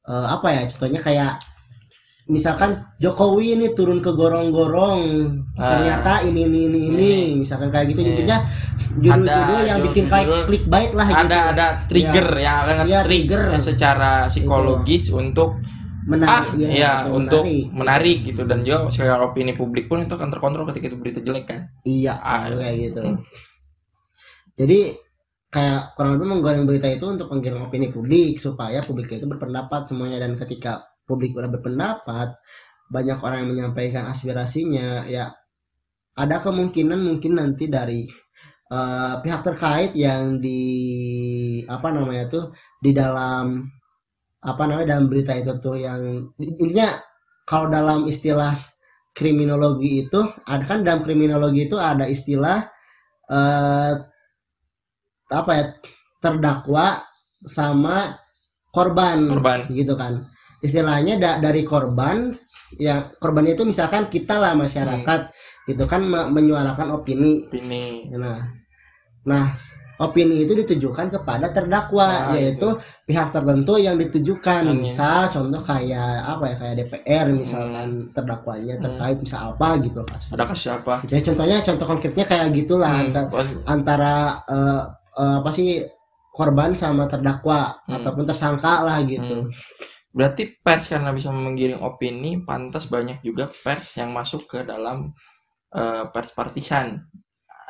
eh, 0.03 0.27
apa 0.27 0.47
ya 0.51 0.63
contohnya 0.67 0.99
kayak 0.99 1.33
misalkan 2.27 2.83
Jokowi 2.99 3.55
ini 3.55 3.71
turun 3.71 4.03
ke 4.03 4.11
gorong-gorong 4.11 5.31
Ah. 5.55 5.73
ternyata 5.73 6.21
ini 6.21 6.45
ini 6.45 6.61
ini 6.67 6.79
ini 6.91 7.11
misalkan 7.37 7.71
kayak 7.71 7.95
gitu 7.95 8.03
Iya. 8.03 8.11
intinya 8.13 8.39
judul-judul 8.93 9.31
Ada 9.57 9.65
yang 9.65 9.81
bikin 9.81 10.05
kayak 10.05 10.25
judul-judul- 10.25 10.47
clickbait 10.47 10.91
lah 10.93 11.07
gitu 11.07 11.19
ada 11.23 11.39
ada 11.49 11.67
trigger 11.87 12.29
ya, 12.37 12.55
kan 12.61 12.77
Iya, 12.83 13.01
trigger 13.05 13.41
trigger. 13.47 13.63
secara 13.63 14.13
psikologis 14.27 15.05
untuk 15.09 15.51
ah 15.55 16.09
menarik 16.09 16.51
ya, 16.57 16.69
iya, 16.69 16.93
itu 17.01 17.11
untuk 17.13 17.43
menarik. 17.43 17.67
menarik 17.73 18.19
gitu 18.25 18.43
dan 18.43 18.59
juga 18.61 18.79
secara 18.89 19.23
opini 19.23 19.53
publik 19.53 19.87
pun 19.87 19.99
itu 20.01 20.13
akan 20.13 20.29
terkontrol 20.29 20.67
ketika 20.67 20.87
itu 20.89 20.99
berita 20.99 21.19
jelek 21.21 21.47
kan 21.47 21.61
Iya, 21.83 22.15
Ah, 22.17 22.47
kayak 22.49 22.75
gitu. 22.85 23.01
Hmm. 23.03 23.19
Jadi 24.53 24.81
kayak 25.57 25.97
kurang 25.97 26.21
lebih 26.21 26.29
menggoreng 26.37 26.69
berita 26.69 26.85
itu 26.93 27.09
untuk 27.09 27.33
menggiring 27.33 27.65
opini 27.65 27.89
publik 27.89 28.37
supaya 28.37 28.85
publik 28.85 29.17
itu 29.17 29.25
berpendapat 29.25 29.89
semuanya. 29.89 30.21
Dan 30.21 30.37
ketika 30.37 30.85
publik 31.09 31.33
udah 31.33 31.49
berpendapat 31.49 32.37
banyak 32.93 33.19
orang 33.25 33.39
yang 33.43 33.51
menyampaikan 33.57 34.05
aspirasinya 34.05 35.09
ya 35.09 35.33
ada 36.17 36.37
kemungkinan 36.45 37.01
mungkin 37.01 37.41
nanti 37.41 37.73
dari 37.73 38.05
eh, 38.69 39.15
pihak 39.25 39.41
terkait 39.43 39.97
yang 39.97 40.39
di 40.39 40.61
apa 41.65 41.89
namanya 41.89 42.25
tuh 42.29 42.45
di 42.79 42.93
dalam 42.93 43.65
apa 44.45 44.63
namanya 44.69 44.99
dalam 45.01 45.09
berita 45.11 45.33
itu 45.35 45.57
tuh 45.59 45.81
yang 45.81 46.31
intinya 46.39 46.95
kalau 47.49 47.73
dalam 47.73 48.07
istilah 48.07 48.55
kriminologi 49.17 50.07
itu 50.07 50.21
ada 50.47 50.65
kan 50.69 50.85
dalam 50.85 51.01
kriminologi 51.03 51.67
itu 51.67 51.77
ada 51.81 52.05
istilah 52.07 52.61
eh, 53.33 53.93
apa 55.29 55.51
ya 55.53 55.65
terdakwa 56.19 57.03
sama 57.43 58.17
korban, 58.69 59.29
Korban. 59.29 59.61
gitu 59.71 59.95
kan. 59.95 60.27
Istilahnya 60.59 61.17
da- 61.17 61.39
dari 61.39 61.63
korban 61.63 62.33
ya 62.75 62.99
korban 63.15 63.47
itu 63.47 63.63
misalkan 63.63 64.07
kita 64.07 64.37
lah 64.37 64.53
masyarakat 64.53 65.21
gitu 65.65 65.85
kan 65.85 66.03
me- 66.03 66.29
menyuarakan 66.29 66.93
opini. 66.93 67.47
Ini 67.49 68.11
nah 68.13 68.43
nah 69.23 69.51
opini 69.97 70.45
itu 70.45 70.53
ditujukan 70.55 71.09
kepada 71.11 71.49
terdakwa 71.49 72.05
Ah, 72.05 72.37
yaitu 72.37 72.69
pihak 73.03 73.33
tertentu 73.33 73.75
yang 73.77 73.97
ditujukan. 73.97 74.67
Hmm. 74.67 74.77
misal 74.77 75.25
contoh 75.27 75.59
kayak 75.59 76.05
apa 76.23 76.45
ya 76.47 76.57
kayak 76.57 76.75
DPR 76.79 77.27
misalkan 77.31 77.89
terdakwanya 78.11 78.75
Hmm. 78.75 78.85
terkait 78.85 79.17
misal 79.17 79.41
apa 79.51 79.69
gitu 79.81 80.01
kasus 80.05 80.29
ada 80.31 80.45
kasus 80.45 80.69
apa? 80.71 80.95
ya 81.07 81.19
contohnya 81.23 81.57
contoh 81.61 81.87
konkretnya 81.87 82.25
kayak 82.25 82.47
gitulah 82.53 82.93
Hmm, 82.93 83.03
antar- 83.09 83.31
kon- 83.31 83.63
antara 83.65 84.15
eh, 84.45 84.83
eh, 85.21 85.37
apa 85.41 85.51
sih 85.57 85.69
korban 86.37 86.73
sama 86.77 87.05
terdakwa 87.09 87.81
Hmm. 87.89 87.95
ataupun 88.03 88.25
tersangka 88.29 88.85
lah 88.87 88.99
gitu 89.09 89.49
Hmm. 89.49 89.53
Berarti 90.17 90.49
pers 90.65 90.89
karena 90.93 91.13
bisa 91.13 91.29
menggiring 91.29 91.81
opini, 91.85 92.41
pantas 92.41 92.89
banyak 92.89 93.21
juga 93.21 93.53
pers 93.65 94.01
yang 94.01 94.11
masuk 94.17 94.49
ke 94.49 94.59
dalam 94.65 95.13
eh, 95.77 96.05
pers 96.13 96.31
partisan. 96.33 97.05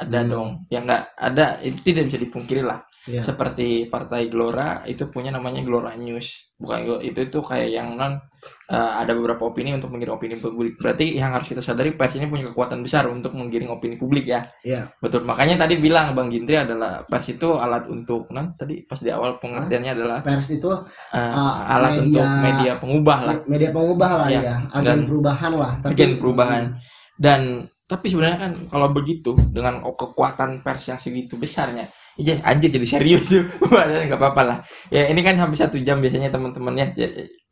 Ada 0.03 0.21
Hmm. 0.23 0.31
dong, 0.31 0.49
yang 0.71 0.85
nggak 0.87 1.05
ada 1.19 1.47
itu 1.65 1.81
tidak 1.81 2.13
bisa 2.13 2.19
dipungkiri 2.21 2.63
lah. 2.63 2.85
Ya 3.07 3.21
Seperti 3.21 3.87
Partai 3.87 4.27
Gelora 4.27 4.83
itu 4.85 5.07
punya 5.07 5.31
namanya 5.31 5.59
Gelora 5.61 5.95
News, 5.95 6.53
bukan 6.55 7.01
itu 7.01 7.23
itu 7.23 7.39
kayak 7.39 7.69
yang 7.69 7.95
non 7.95 8.19
eh, 8.67 8.93
ada 8.97 9.13
beberapa 9.13 9.45
opini 9.45 9.71
untuk 9.71 9.89
menggiring 9.89 10.15
opini 10.15 10.35
publik. 10.37 10.75
Berarti 10.77 11.15
yang 11.15 11.31
harus 11.31 11.47
kita 11.47 11.59
sadari 11.59 11.93
pers 11.93 12.15
ini 12.15 12.27
punya 12.27 12.51
kekuatan 12.51 12.81
besar 12.81 13.07
untuk 13.07 13.31
menggiring 13.33 13.69
opini 13.69 13.95
publik 13.95 14.27
ya. 14.27 14.43
Iya. 14.61 14.91
Betul. 14.97 15.23
Makanya 15.23 15.55
tadi 15.57 15.79
bilang 15.79 16.13
Bang 16.13 16.27
Gintri 16.27 16.57
adalah 16.57 17.03
pers 17.03 17.27
itu 17.29 17.55
alat 17.55 17.87
untuk 17.87 18.27
non 18.29 18.53
tadi 18.53 18.83
pas 18.83 18.99
di 18.99 19.09
awal 19.09 19.39
pengertiannya 19.39 19.93
adalah 19.93 20.19
pers 20.21 20.51
itu 20.53 20.71
eh, 21.13 21.19
Ah, 21.31 21.75
alat 21.75 21.97
media- 21.97 22.03
untuk 22.03 22.27
media 22.43 22.73
pengubah 22.77 23.19
lah 23.23 23.35
me- 23.39 23.47
media 23.49 23.71
pengubah 23.71 24.11
lah 24.17 24.27
Iya, 24.29 24.41
ya 24.43 24.57
agen 24.73 24.85
dan- 24.85 25.07
perubahan 25.07 25.51
lah 25.53 25.73
agen 25.81 26.11
perubahan 26.17 26.65
dan 27.17 27.41
tapi 27.83 28.11
sebenarnya 28.11 28.39
kan 28.41 28.53
kalau 28.67 28.91
begitu 28.91 29.31
dengan 29.49 29.79
kekuatan 29.81 30.59
pers 30.61 30.85
yang 30.87 30.99
segitu 30.99 31.39
besarnya 31.39 31.87
iya 32.17 32.41
anjir 32.45 32.73
jadi 32.73 32.89
serius 32.89 33.29
tuh 33.29 33.45
Bahasanya 33.73 34.13
nggak 34.13 34.21
apa-apa 34.21 34.43
lah. 34.43 34.59
Ya 34.89 35.09
ini 35.09 35.21
kan 35.21 35.37
sampai 35.37 35.57
satu 35.57 35.77
jam 35.81 36.01
biasanya 36.01 36.33
teman-teman 36.33 36.73
ya 36.77 36.89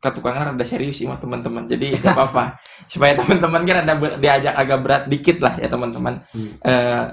ketukangan 0.01 0.53
ada 0.53 0.65
serius 0.65 0.99
sih 0.99 1.05
sama 1.05 1.21
teman-teman. 1.21 1.65
Jadi 1.69 1.95
nggak 2.01 2.13
apa-apa. 2.17 2.57
Supaya 2.89 3.13
teman-teman 3.13 3.61
kan 3.63 3.77
ada 3.85 3.93
diajak 4.17 4.53
agak 4.57 4.79
berat 4.81 5.03
dikit 5.05 5.37
lah 5.39 5.57
ya 5.61 5.69
teman-teman. 5.69 6.21
Hmm. 6.33 6.51
Eh, 6.59 7.05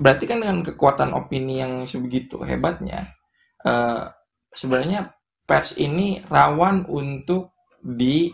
berarti 0.00 0.24
kan 0.26 0.42
dengan 0.42 0.64
kekuatan 0.66 1.14
opini 1.14 1.62
yang 1.62 1.86
sebegitu 1.86 2.42
hebatnya 2.42 3.14
eh, 3.62 4.02
sebenarnya 4.50 5.14
pers 5.44 5.78
ini 5.78 6.18
rawan 6.26 6.88
untuk 6.88 7.54
di 7.78 8.32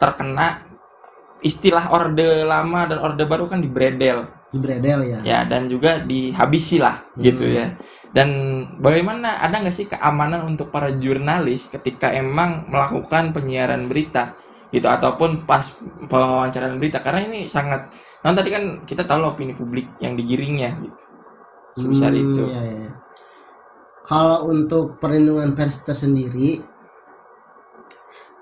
terkena 0.00 0.66
istilah 1.42 1.90
orde 1.94 2.46
lama 2.46 2.86
dan 2.90 2.98
orde 3.02 3.22
baru 3.26 3.50
kan 3.50 3.60
dibredel 3.60 4.41
di 4.52 4.58
bredel 4.60 5.00
ya. 5.08 5.18
Ya 5.24 5.40
dan 5.48 5.66
juga 5.66 6.04
dihabisi 6.04 6.76
lah 6.78 7.00
gitu 7.16 7.44
Hmm. 7.48 7.56
ya. 7.56 7.66
Dan 8.12 8.28
bagaimana 8.76 9.40
ada 9.40 9.64
nggak 9.64 9.72
sih 9.72 9.88
keamanan 9.88 10.44
untuk 10.44 10.68
para 10.68 10.92
jurnalis 10.92 11.72
ketika 11.72 12.12
emang 12.12 12.68
melakukan 12.68 13.32
penyiaran 13.32 13.88
berita 13.88 14.36
gitu? 14.68 14.84
Ataupun 14.84 15.48
pas 15.48 15.64
pewawancaraan 16.06 16.76
berita? 16.76 17.00
Karena 17.00 17.24
ini 17.24 17.48
sangat 17.48 17.88
nah 18.22 18.30
tadi 18.30 18.52
kan 18.54 18.64
kita 18.86 19.02
tahu 19.08 19.26
opini 19.26 19.56
publik 19.56 19.96
yang 19.98 20.14
digiringnya 20.14 20.70
gitu. 20.84 21.02
Sebesar 21.72 22.12
Hmm, 22.12 22.20
itu. 22.22 22.44
iya, 22.52 22.62
iya. 22.84 22.90
kalau 24.04 24.50
untuk 24.50 25.00
perlindungan 25.00 25.56
pers 25.56 25.82
tersendiri 25.88 26.60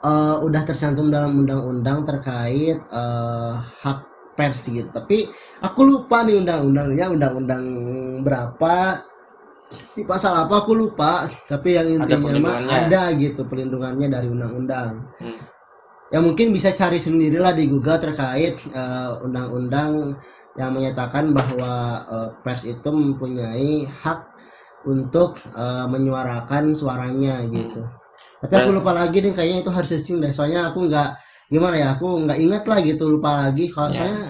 eh, 0.01 0.37
udah 0.41 0.63
tercantum 0.65 1.13
dalam 1.13 1.45
undang-undang 1.45 2.05
terkait 2.09 2.79
eh, 2.81 3.55
hak 3.85 3.99
pers 4.41 4.73
gitu 4.73 4.89
tapi 4.89 5.29
aku 5.61 5.81
lupa 5.85 6.25
nih 6.25 6.41
undang-undangnya 6.41 7.13
undang-undang 7.13 7.65
berapa 8.25 9.05
di 9.93 10.03
pasal 10.03 10.35
apa 10.35 10.65
aku 10.65 10.73
lupa 10.75 11.29
tapi 11.45 11.77
yang 11.77 12.01
Ada 12.01 12.17
intinya 12.17 12.41
mah 12.41 12.57
perlindungannya. 12.57 12.75
ada 12.89 13.03
gitu 13.15 13.41
perlindungannya 13.45 14.09
dari 14.09 14.29
undang-undang 14.29 14.91
Hmm. 15.21 15.39
ya 16.11 16.19
mungkin 16.19 16.51
bisa 16.51 16.73
cari 16.73 16.97
sendirilah 16.97 17.53
di 17.53 17.69
Google 17.69 18.01
terkait 18.01 18.57
eh, 18.67 19.11
undang-undang 19.21 20.17
yang 20.57 20.75
menyatakan 20.75 21.31
bahwa 21.31 21.73
eh, 22.03 22.29
pers 22.43 22.65
itu 22.65 22.89
mempunyai 22.91 23.85
hak 23.87 24.21
untuk 24.89 25.37
eh, 25.55 25.87
menyuarakan 25.87 26.73
suaranya 26.73 27.45
gitu. 27.47 27.85
Tapi 28.41 28.53
aku 28.57 28.73
lupa 28.73 28.91
lagi 28.91 29.21
nih 29.21 29.37
kayaknya 29.37 29.59
itu 29.61 29.71
harus 29.71 29.87
searching 29.87 30.19
deh. 30.19 30.33
Soalnya 30.33 30.73
aku 30.73 30.89
nggak 30.89 31.11
gimana 31.51 31.77
ya, 31.77 31.89
aku 31.99 32.07
nggak 32.25 32.39
ingat 32.39 32.63
lah 32.65 32.79
gitu, 32.81 33.05
lupa 33.11 33.31
lagi. 33.45 33.67
Kalau 33.69 33.91
Ya. 33.91 34.07
soalnya 34.07 34.25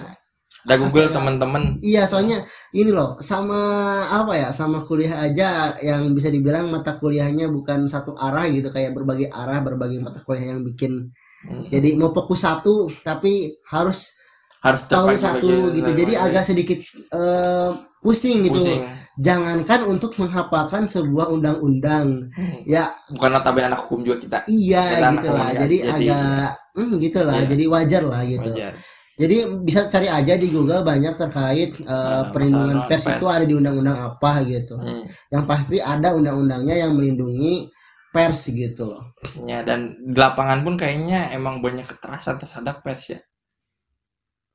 ada 0.61 0.75
Google 0.77 1.09
teman-teman 1.09 1.63
iya, 1.81 2.05
soalnya 2.05 2.45
ini 2.69 2.93
loh 2.93 3.17
sama 3.17 3.57
apa 4.05 4.37
ya, 4.37 4.49
sama 4.53 4.85
kuliah 4.85 5.25
aja 5.25 5.73
yang 5.81 6.13
bisa 6.13 6.29
dibilang 6.29 6.69
mata 6.69 6.97
kuliahnya 6.97 7.49
bukan 7.49 7.89
satu 7.89 8.13
arah 8.13 8.45
gitu, 8.45 8.69
kayak 8.69 8.93
berbagai 8.93 9.29
arah, 9.33 9.57
berbagai 9.61 9.97
mata 9.97 10.21
kuliah 10.21 10.53
yang 10.53 10.61
bikin. 10.61 11.09
Hmm. 11.41 11.65
jadi 11.73 11.97
mau 11.97 12.13
fokus 12.13 12.45
satu 12.45 12.85
tapi 13.01 13.57
harus 13.73 14.13
harus 14.61 14.85
tahu 14.85 15.09
satu 15.17 15.73
gitu. 15.73 15.89
Lain 15.89 15.97
jadi 15.97 16.13
lagi. 16.13 16.25
agak 16.29 16.43
sedikit 16.45 16.77
eh, 17.09 17.69
pusing 17.97 18.45
gitu. 18.45 18.61
Pusing. 18.61 18.85
Jangankan 19.17 19.89
untuk 19.89 20.13
menghafalkan 20.21 20.85
sebuah 20.85 21.33
undang-undang. 21.33 22.29
Hmm. 22.37 22.61
ya. 22.69 22.93
Bukan 23.09 23.29
notabene 23.33 23.73
anak 23.73 23.89
hukum 23.89 24.05
juga 24.05 24.21
kita. 24.21 24.37
Iya 24.45 25.01
Kita 25.01 25.09
gitu 25.17 25.27
lah. 25.33 25.49
jadi, 25.65 25.77
jadi- 25.81 26.09
agak 26.13 26.49
hmm, 26.73 26.93
gitu 26.97 27.19
lah 27.21 27.37
Iya. 27.39 27.47
jadi 27.51 27.63
wajar 27.67 28.03
lah 28.05 28.21
gitu 28.23 28.49
wajar 28.49 28.73
jadi 29.21 29.37
bisa 29.61 29.85
cari 29.85 30.07
aja 30.09 30.33
di 30.33 30.47
Google 30.49 30.81
banyak 30.81 31.13
terkait 31.13 31.69
eh, 31.77 31.85
Nah, 31.85 32.31
perlindungan 32.31 32.89
pers 32.89 33.05
pers. 33.05 33.15
itu 33.15 33.25
ada 33.27 33.45
di 33.45 33.53
undang-undang 33.53 33.97
apa 33.99 34.31
gitu 34.43 34.75
Hmm. 34.75 35.03
yang 35.29 35.43
pasti 35.45 35.77
ada 35.77 36.11
undang-undangnya 36.11 36.75
yang 36.79 36.91
melindungi 36.93 37.69
pers 38.09 38.49
gitu 38.49 38.91
loh 38.91 39.03
Ya, 39.45 39.61
dan 39.61 39.95
di 40.01 40.17
lapangan 40.17 40.65
pun 40.65 40.73
kayaknya 40.75 41.29
emang 41.31 41.61
banyak 41.61 41.85
kekerasan 41.85 42.35
terhadap 42.37 42.81
pers 42.81 43.13
ya. 43.13 43.19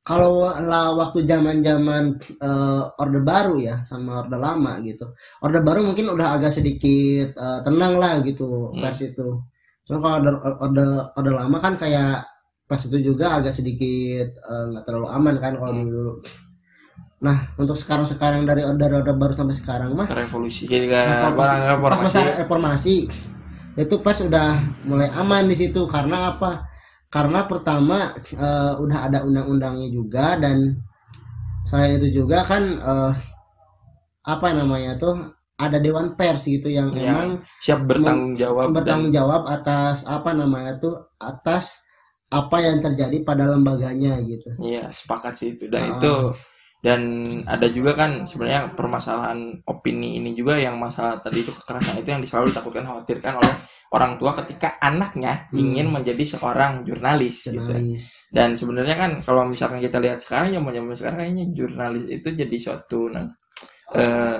kalau 0.07 0.47
lah 0.47 0.95
waktu 0.95 1.27
zaman-zaman 1.27 2.15
eh, 2.39 2.83
orde 3.03 3.21
baru 3.23 3.59
ya 3.59 3.83
sama 3.83 4.23
orde 4.23 4.39
lama 4.39 4.79
gitu 4.81 5.11
orde 5.43 5.59
baru 5.61 5.83
mungkin 5.83 6.07
udah 6.07 6.39
agak 6.39 6.55
sedikit 6.55 7.35
eh, 7.35 7.61
tenang 7.63 7.99
lah 7.99 8.23
gitu 8.23 8.71
Hmm. 8.71 8.83
pers 8.83 9.03
itu 9.03 9.43
cuma 9.87 9.99
kalau 10.03 10.19
orde, 10.19 10.33
orde 10.59 10.85
orde 11.15 11.31
lama 11.31 11.57
kan 11.63 11.79
kayak 11.79 12.27
pers 12.67 12.91
itu 12.91 13.15
juga 13.15 13.39
agak 13.39 13.55
sedikit 13.55 14.27
eh, 14.27 14.65
nggak 14.75 14.83
terlalu 14.83 15.09
aman 15.09 15.35
kan 15.39 15.55
kalau 15.55 15.73
Hmm. 15.73 15.87
dulu. 15.87 16.13
Nah 17.23 17.55
untuk 17.57 17.79
sekarang 17.79 18.05
sekarang 18.05 18.43
dari 18.45 18.67
orde 18.67 18.91
orde 18.91 19.13
baru 19.15 19.33
sampai 19.33 19.55
sekarang 19.57 19.95
mah 19.95 20.11
Revolusi 20.11 20.67
jadi 20.67 20.85
reformasi, 20.91 21.57
pas 21.81 22.01
masa 22.03 22.21
reformasi 22.43 22.97
itu 23.77 23.95
pers 24.03 24.21
udah 24.27 24.51
mulai 24.85 25.09
aman 25.15 25.47
di 25.47 25.55
situ. 25.57 25.87
Karena 25.87 26.35
apa? 26.35 26.67
Karena 27.07 27.47
pertama 27.47 28.11
eh, 28.19 28.75
udah 28.83 28.99
ada 29.07 29.23
undang-undangnya 29.23 29.89
juga 29.89 30.35
dan 30.37 30.75
selain 31.63 32.03
itu 32.03 32.21
juga 32.27 32.43
kan 32.43 32.63
eh, 32.75 33.13
apa 34.27 34.49
namanya 34.51 34.99
tuh 34.99 35.15
ada 35.57 35.81
dewan 35.81 36.13
pers 36.15 36.45
gitu 36.45 36.69
yang 36.69 36.93
Ya, 36.93 37.17
emang 37.17 37.41
Siap 37.65 37.81
bertanggung 37.89 38.37
jawab 38.37 38.67
dan 38.69 38.75
bertanggung 38.77 39.13
jawab 39.13 39.43
atas 39.49 40.05
apa 40.05 40.31
namanya 40.33 40.77
tuh 40.77 40.95
atas 41.17 41.85
apa 42.29 42.59
yang 42.59 42.83
terjadi 42.83 43.23
pada 43.23 43.49
lembaganya 43.49 44.21
gitu 44.21 44.51
iya 44.61 44.91
sepakat 44.91 45.33
sih 45.33 45.49
itu 45.55 45.71
dan 45.71 45.83
Ah. 45.87 45.91
itu 45.97 46.15
dan 46.85 47.01
ada 47.49 47.67
juga 47.67 47.97
kan 47.97 48.23
sebenarnya 48.23 48.77
permasalahan 48.77 49.59
opini 49.65 50.21
ini 50.21 50.37
juga 50.37 50.55
yang 50.55 50.77
masalah 50.77 51.19
tadi 51.19 51.41
itu 51.41 51.51
kekerasan 51.51 51.99
itu 51.99 52.09
yang 52.11 52.23
selalu 52.23 52.53
ditakutkan 52.53 52.85
khawatirkan 52.85 53.35
oleh 53.41 53.55
orang 53.91 54.19
tua 54.21 54.35
ketika 54.43 54.77
anaknya 54.79 55.49
Hmm. 55.51 55.57
ingin 55.57 55.89
menjadi 55.89 56.37
seorang 56.37 56.85
jurnalis 56.85 57.47
gitu. 57.49 57.57
jurnalis 57.59 58.29
Dan 58.29 58.55
sebenarnya 58.55 58.95
kan 58.99 59.11
kalau 59.23 59.47
misalkan 59.47 59.79
kita 59.81 59.97
lihat 59.99 60.19
sekarang 60.21 60.53
zaman 60.53 60.75
zaman 60.75 60.95
sekarang 60.95 61.19
kayaknya 61.23 61.47
jurnalis 61.55 62.05
itu 62.11 62.29
jadi 62.29 62.57
suatu 62.61 63.09
nah, 63.09 63.25
eh, 63.95 64.37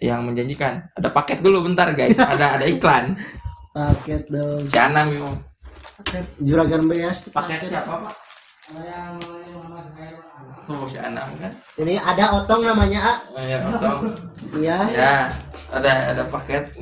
yang 0.00 0.24
menjanjikan. 0.24 0.92
Ada 0.92 1.08
paket 1.12 1.40
dulu 1.40 1.64
bentar 1.64 1.92
guys, 1.96 2.18
ada 2.20 2.60
ada 2.60 2.64
iklan. 2.68 3.16
paket 3.76 4.24
dong 4.32 4.64
Si 4.72 4.78
Anam 4.80 5.12
itu 5.12 5.28
juragan 6.40 6.88
beas 6.88 7.24
tuh 7.24 7.32
paketnya 7.32 7.80
apa 7.84 8.08
pak? 8.08 8.14
Oh, 10.66 10.84
si 10.90 10.98
Anam 10.98 11.28
kan? 11.38 11.52
Ini 11.78 11.94
ada 12.00 12.42
otong 12.42 12.66
namanya 12.66 13.00
A. 13.00 13.14
Oh, 13.32 13.44
ya, 13.44 13.58
otong. 13.70 14.00
Iya. 14.58 14.78
Ya, 14.90 15.14
ada 15.70 15.92
ada 16.12 16.22
paket. 16.26 16.74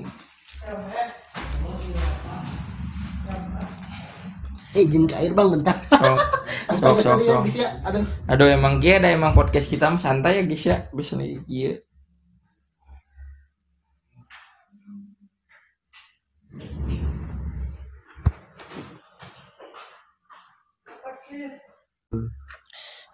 Eh, 4.74 4.82
izin 4.82 5.06
ke 5.06 5.14
air 5.14 5.30
bang 5.30 5.48
bentar. 5.54 5.76
Sok, 5.86 6.18
sok, 6.82 6.96
sok, 6.98 7.18
sok. 7.22 7.42
bisa 7.46 7.62
ya. 7.62 7.70
Aduh. 7.86 8.02
Aduh 8.26 8.48
emang 8.50 8.82
kia 8.82 8.98
ada 8.98 9.12
emang 9.14 9.30
podcast 9.36 9.70
kita 9.70 9.86
mah 9.86 10.02
santai 10.02 10.40
ya 10.40 10.42
guys 10.42 10.64
ya. 10.66 10.76
Bisa 10.90 11.14
nih 11.14 11.38
kia. 11.46 11.78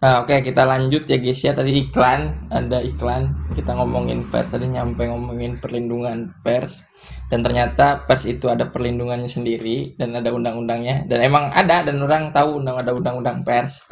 Nah, 0.01 0.25
oke 0.25 0.33
kita 0.41 0.65
lanjut 0.65 1.05
ya 1.05 1.21
guys 1.21 1.45
ya. 1.45 1.53
Tadi 1.53 1.77
iklan 1.77 2.49
ada 2.49 2.81
iklan. 2.81 3.53
Kita 3.53 3.77
ngomongin 3.77 4.33
pers 4.33 4.49
tadi 4.49 4.73
nyampe 4.73 5.05
ngomongin 5.05 5.61
perlindungan 5.61 6.33
pers. 6.41 6.89
Dan 7.29 7.45
ternyata 7.45 8.09
pers 8.09 8.25
itu 8.25 8.49
ada 8.49 8.73
perlindungannya 8.73 9.29
sendiri 9.29 10.01
dan 10.01 10.17
ada 10.17 10.33
undang-undangnya. 10.33 11.05
Dan 11.05 11.21
emang 11.21 11.53
ada 11.53 11.85
dan 11.85 12.01
orang 12.01 12.33
tahu 12.33 12.65
undang 12.65 12.81
ada 12.81 12.97
undang-undang 12.97 13.45
pers 13.45 13.85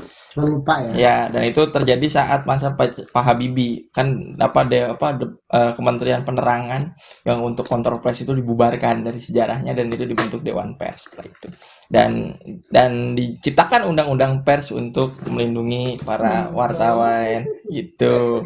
lupa 0.47 0.79
ya. 0.79 0.93
Ya, 0.95 1.17
dan 1.33 1.43
itu 1.43 1.59
terjadi 1.67 2.07
saat 2.07 2.47
masa 2.47 2.79
Pak 2.79 3.11
Pak 3.11 3.25
Habibie 3.27 3.91
kan 3.91 4.07
apa 4.39 4.63
de, 4.63 4.95
apa 4.95 5.19
de- 5.19 5.35
eh, 5.51 5.73
Kementerian 5.75 6.23
Penerangan 6.23 6.95
yang 7.27 7.43
untuk 7.43 7.67
kontrol 7.67 7.99
pers 7.99 8.23
itu 8.23 8.31
dibubarkan 8.31 9.03
dari 9.03 9.19
sejarahnya 9.19 9.75
dan 9.75 9.91
itu 9.91 10.07
dibentuk 10.07 10.41
Dewan 10.41 10.79
Pers 10.79 11.11
setelah 11.11 11.27
itu. 11.27 11.49
Dan 11.89 12.37
dan 12.69 13.17
diciptakan 13.17 13.89
undang-undang 13.89 14.45
pers 14.45 14.71
untuk 14.71 15.17
melindungi 15.33 15.99
para 16.05 16.53
wartawan 16.53 17.43
gitu. 17.73 18.45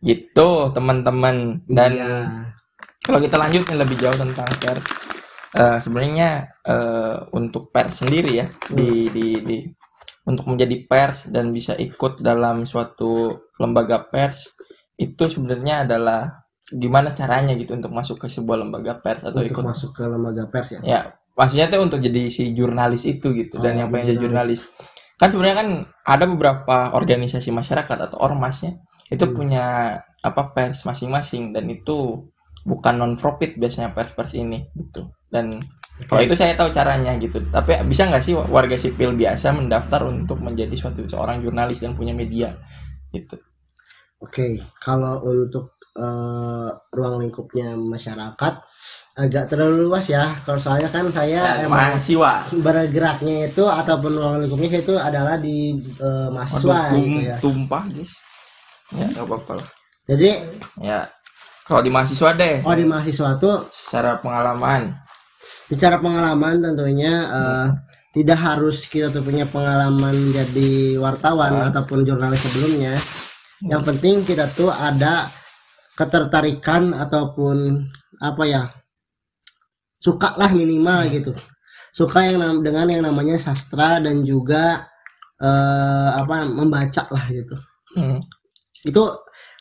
Gitu, 0.00 0.48
teman-teman. 0.72 1.60
Dan 1.68 1.92
Iya. 1.92 2.16
kalau 3.04 3.20
kita 3.20 3.36
lanjut 3.36 3.68
lebih 3.74 3.96
jauh 4.00 4.16
tentang 4.16 4.48
pers 4.60 4.84
eh, 5.50 5.78
sebenarnya 5.82 6.46
eh, 6.62 7.16
untuk 7.34 7.74
pers 7.74 8.06
sendiri 8.06 8.38
ya 8.38 8.46
di 8.70 9.10
di 9.10 9.26
di 9.42 9.56
untuk 10.30 10.46
menjadi 10.46 10.86
pers 10.86 11.26
dan 11.28 11.50
bisa 11.50 11.74
ikut 11.74 12.22
dalam 12.22 12.62
suatu 12.64 13.42
lembaga 13.58 14.06
pers 14.06 14.54
itu 14.94 15.24
sebenarnya 15.26 15.84
adalah 15.88 16.46
gimana 16.70 17.10
caranya 17.10 17.58
gitu 17.58 17.74
untuk 17.74 17.90
masuk 17.90 18.16
ke 18.22 18.30
sebuah 18.30 18.62
lembaga 18.62 19.02
pers 19.02 19.26
atau 19.26 19.42
Untuk 19.42 19.50
ikut 19.58 19.64
masuk 19.66 19.90
ke 19.90 20.04
lembaga 20.06 20.46
pers 20.46 20.78
ya. 20.78 20.80
ya 20.80 21.00
maksudnya 21.34 21.66
tuh 21.66 21.82
untuk 21.82 21.98
jadi 21.98 22.30
si 22.30 22.54
jurnalis 22.54 23.02
itu 23.08 23.34
gitu 23.34 23.58
dan 23.58 23.74
Oh, 23.74 23.78
yang 23.82 23.88
jadi 23.90 23.94
pengen 23.98 24.08
jadi 24.14 24.20
jurnalis 24.22 24.60
kan 25.18 25.28
sebenarnya 25.28 25.56
kan 25.60 25.68
ada 26.06 26.24
beberapa 26.24 26.76
organisasi 26.94 27.50
masyarakat 27.50 27.96
atau 28.08 28.16
ormasnya 28.22 28.78
itu 29.10 29.26
Hmm. 29.26 29.34
punya 29.34 29.64
apa 30.22 30.52
pers 30.54 30.86
masing-masing 30.86 31.50
dan 31.50 31.66
itu 31.66 32.28
bukan 32.62 32.94
non 32.94 33.14
profit 33.16 33.56
biasanya 33.56 33.96
pers-pers 33.96 34.36
ini 34.36 34.68
gitu 34.76 35.08
dan 35.32 35.58
kalau 36.06 36.20
itu 36.22 36.34
saya 36.38 36.56
tahu 36.56 36.70
caranya 36.70 37.12
gitu. 37.18 37.42
Tapi 37.50 37.76
bisa 37.84 38.06
nggak 38.08 38.22
sih 38.22 38.34
warga 38.36 38.76
sipil 38.78 39.12
biasa 39.12 39.52
mendaftar 39.52 40.06
untuk 40.06 40.38
menjadi 40.40 40.72
suatu 40.76 41.04
seorang 41.04 41.42
jurnalis 41.42 41.82
dan 41.82 41.92
punya 41.92 42.14
media? 42.14 42.54
Gitu. 43.10 43.36
Oke, 44.20 44.60
kalau 44.78 45.24
untuk 45.24 45.72
eh, 45.96 46.70
ruang 46.92 47.20
lingkupnya 47.20 47.72
masyarakat 47.74 48.54
agak 49.20 49.44
terlalu 49.50 49.90
luas 49.90 50.06
ya. 50.06 50.28
Kalau 50.46 50.60
soalnya 50.60 50.88
kan 50.88 51.04
saya 51.10 51.64
emang 51.66 51.96
mahasiswa. 51.96 52.46
bergeraknya 52.62 53.50
itu 53.50 53.64
ataupun 53.66 54.12
ruang 54.14 54.36
lingkupnya 54.40 54.80
itu 54.80 54.94
adalah 54.96 55.36
di 55.36 55.76
eh, 55.80 56.28
mahasiswa 56.30 56.94
Aduh, 56.94 57.00
gitu 57.00 57.18
ya. 57.26 57.36
tumpah 57.36 57.84
guys. 57.90 58.12
Ya 58.94 59.06
nggak 59.12 59.26
apa-apa 59.26 59.52
lah. 59.60 59.68
Jadi 60.10 60.30
ya 60.82 61.00
kalau 61.66 61.82
di 61.84 61.90
mahasiswa 61.92 62.30
deh. 62.34 62.56
Oh 62.64 62.74
di 62.74 62.86
mahasiswa 62.86 63.30
tuh 63.38 63.56
secara 63.70 64.18
pengalaman 64.18 64.90
secara 65.70 66.02
pengalaman 66.02 66.58
tentunya 66.58 67.14
eh, 67.30 67.66
tidak 68.10 68.38
harus 68.42 68.90
kita 68.90 69.14
tuh 69.14 69.22
punya 69.22 69.46
pengalaman 69.46 70.34
jadi 70.34 70.98
wartawan 70.98 71.70
ataupun 71.70 72.02
jurnalis 72.02 72.42
sebelumnya. 72.42 72.98
Yang 73.62 73.82
penting 73.86 74.14
kita 74.26 74.50
tuh 74.50 74.74
ada 74.74 75.30
ketertarikan 75.94 76.90
ataupun 76.90 77.86
apa 78.18 78.42
ya 78.50 78.62
suka 80.02 80.34
lah 80.34 80.50
minimal 80.50 81.06
gitu. 81.14 81.30
Suka 81.94 82.26
yang 82.26 82.66
dengan 82.66 82.90
yang 82.90 83.06
namanya 83.06 83.38
sastra 83.38 84.02
dan 84.02 84.26
juga 84.26 84.90
eh, 85.38 86.10
apa 86.18 86.50
membaca 86.50 87.06
lah 87.14 87.24
gitu. 87.30 87.54
Hmm, 87.94 88.18
itu 88.82 89.02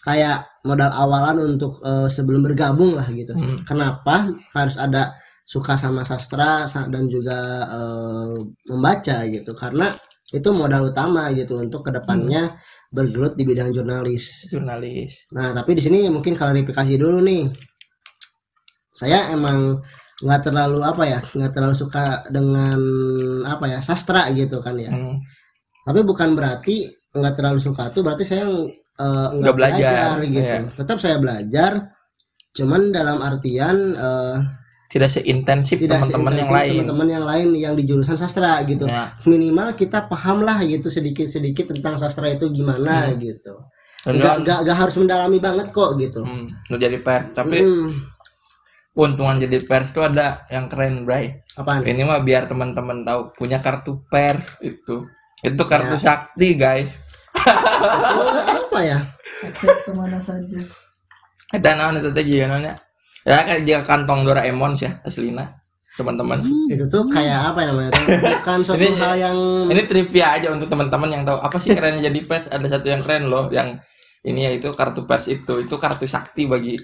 kayak 0.10 0.66
modal 0.66 0.90
awalan 0.90 1.54
untuk 1.54 1.86
eh, 1.86 2.10
sebelum 2.10 2.42
bergabung 2.42 2.98
lah 2.98 3.06
gitu. 3.14 3.38
Hmm. 3.38 3.62
kenapa 3.62 4.26
harus 4.58 4.74
ada 4.82 5.14
suka 5.50 5.74
sama 5.84 6.02
sastra 6.06 6.70
sa- 6.70 6.86
dan 6.94 7.10
juga 7.10 7.40
eh, 7.78 8.36
membaca 8.70 9.18
gitu 9.34 9.52
karena 9.58 9.88
itu 10.30 10.50
modal 10.54 10.94
utama 10.94 11.34
gitu 11.34 11.58
untuk 11.58 11.82
ke 11.82 11.92
depannya 11.98 12.54
bergelut 12.94 13.34
di 13.34 13.44
bidang 13.50 13.74
jurnalis 13.74 14.26
jurnalis 14.54 15.26
Nah, 15.34 15.50
tapi 15.58 15.72
di 15.78 15.82
sini 15.82 16.06
mungkin 16.16 16.38
klarifikasi 16.38 16.94
dulu 17.02 17.18
nih. 17.26 17.44
Saya 18.94 19.32
emang 19.32 19.80
nggak 20.20 20.42
terlalu 20.52 20.80
apa 20.84 21.04
ya, 21.08 21.20
nggak 21.22 21.52
terlalu 21.56 21.76
suka 21.78 22.28
dengan 22.28 22.78
apa 23.48 23.66
ya 23.72 23.80
sastra 23.80 24.28
gitu 24.36 24.60
kan 24.60 24.76
ya. 24.76 24.92
Hmm, 24.92 25.16
Tapi 25.88 26.00
bukan 26.04 26.36
berarti 26.38 26.86
nggak 27.16 27.34
terlalu 27.38 27.60
suka 27.64 27.90
tuh 27.96 28.02
berarti 28.06 28.26
saya 28.28 28.46
eh, 28.50 29.28
nggak 29.34 29.40
Nggak 29.40 29.56
belajar, 29.58 30.16
gitu. 30.28 30.42
iya. 30.44 30.62
Tetap 30.76 30.98
saya 31.00 31.18
belajar, 31.24 31.72
cuman 32.58 32.82
dalam 32.92 33.18
artian 33.24 33.78
eh, 33.96 34.38
tidak 34.90 35.08
seintensif 35.08 35.78
teman-teman 35.78 36.34
yang 36.36 36.50
lain 36.50 36.74
teman-teman 36.82 37.08
yang 37.08 37.24
lain 37.24 37.48
yang 37.54 37.74
di 37.78 37.86
jurusan 37.86 38.18
sastra 38.18 38.58
gitu. 38.66 38.84
ya 38.84 39.14
Minimal 39.24 39.78
kita 39.78 40.10
paham 40.10 40.42
lah 40.42 40.58
gitu 40.62 40.90
sedikit-sedikit 40.90 41.70
tentang 41.72 41.94
sastra 41.96 42.26
itu 42.28 42.50
gimana 42.50 43.06
Hmm. 43.06 43.22
gitu. 43.22 43.54
Dan 44.02 44.18
Nggak, 44.18 44.36
nggak, 44.42 44.58
nggak 44.66 44.78
harus 44.80 44.96
mendalami 44.96 45.38
banget 45.38 45.68
kok 45.70 45.94
gitu. 45.96 46.24
hmm, 46.24 46.74
jadi 46.74 46.98
pers 47.00 47.30
tapi 47.32 47.60
Hmm, 47.60 48.02
keuntungan 48.90 49.38
jadi 49.38 49.62
pers 49.62 49.92
itu 49.92 50.02
ada 50.02 50.44
yang 50.48 50.66
keren 50.66 51.06
Bray 51.06 51.38
apaan? 51.54 51.86
ini 51.86 52.02
mah 52.02 52.20
biar 52.20 52.48
teman-teman 52.48 53.06
tahu 53.06 53.30
punya 53.32 53.62
kartu 53.62 54.02
pers 54.04 54.58
itu 54.60 55.06
itu 55.40 55.64
kartu 55.64 55.96
Ya. 55.96 56.18
sakti 56.18 56.58
guys 56.58 56.90
Oh, 57.40 58.68
apa 58.68 58.80
ya? 58.82 58.98
akses 59.42 59.86
ke 59.86 59.92
mana 59.94 60.18
saja 60.18 60.60
kita 61.48 61.70
naon 61.74 61.98
itu 61.98 62.10
teh 62.10 62.24
jika 62.24 62.46
naonnya 62.46 62.74
ya 63.30 63.46
kan 63.46 63.58
jika 63.62 63.82
kantong 63.86 64.26
Doraemon 64.26 64.74
sih 64.74 64.90
ya, 64.90 64.98
aslina 65.06 65.46
teman-teman 65.94 66.40
Itu 66.66 66.88
tuh 66.88 67.04
kayak 67.06 67.54
apa 67.54 67.60
ya 67.62 67.68
namanya? 67.70 67.92
tuh? 67.92 68.08
Bukan 68.08 68.58
suatu 68.66 68.80
Ini- 68.80 68.98
hal 68.98 69.16
yang 69.20 69.38
ini 69.68 69.82
trivia 69.86 70.28
aja 70.34 70.48
untuk 70.50 70.66
teman-teman 70.66 71.10
yang 71.12 71.22
tahu 71.22 71.38
apa 71.38 71.56
sih 71.56 71.72
kerennya 71.72 72.02
jadi 72.02 72.20
pers 72.24 72.48
ada 72.48 72.66
satu 72.66 72.88
yang 72.88 73.04
keren 73.04 73.28
loh 73.28 73.52
yang 73.52 73.78
ini 74.20 74.48
ya 74.48 74.52
itu 74.52 74.72
kartu 74.74 75.04
pers 75.04 75.28
itu 75.28 75.54
itu 75.62 75.76
kartu 75.76 76.04
sakti 76.04 76.48
bagi 76.48 76.80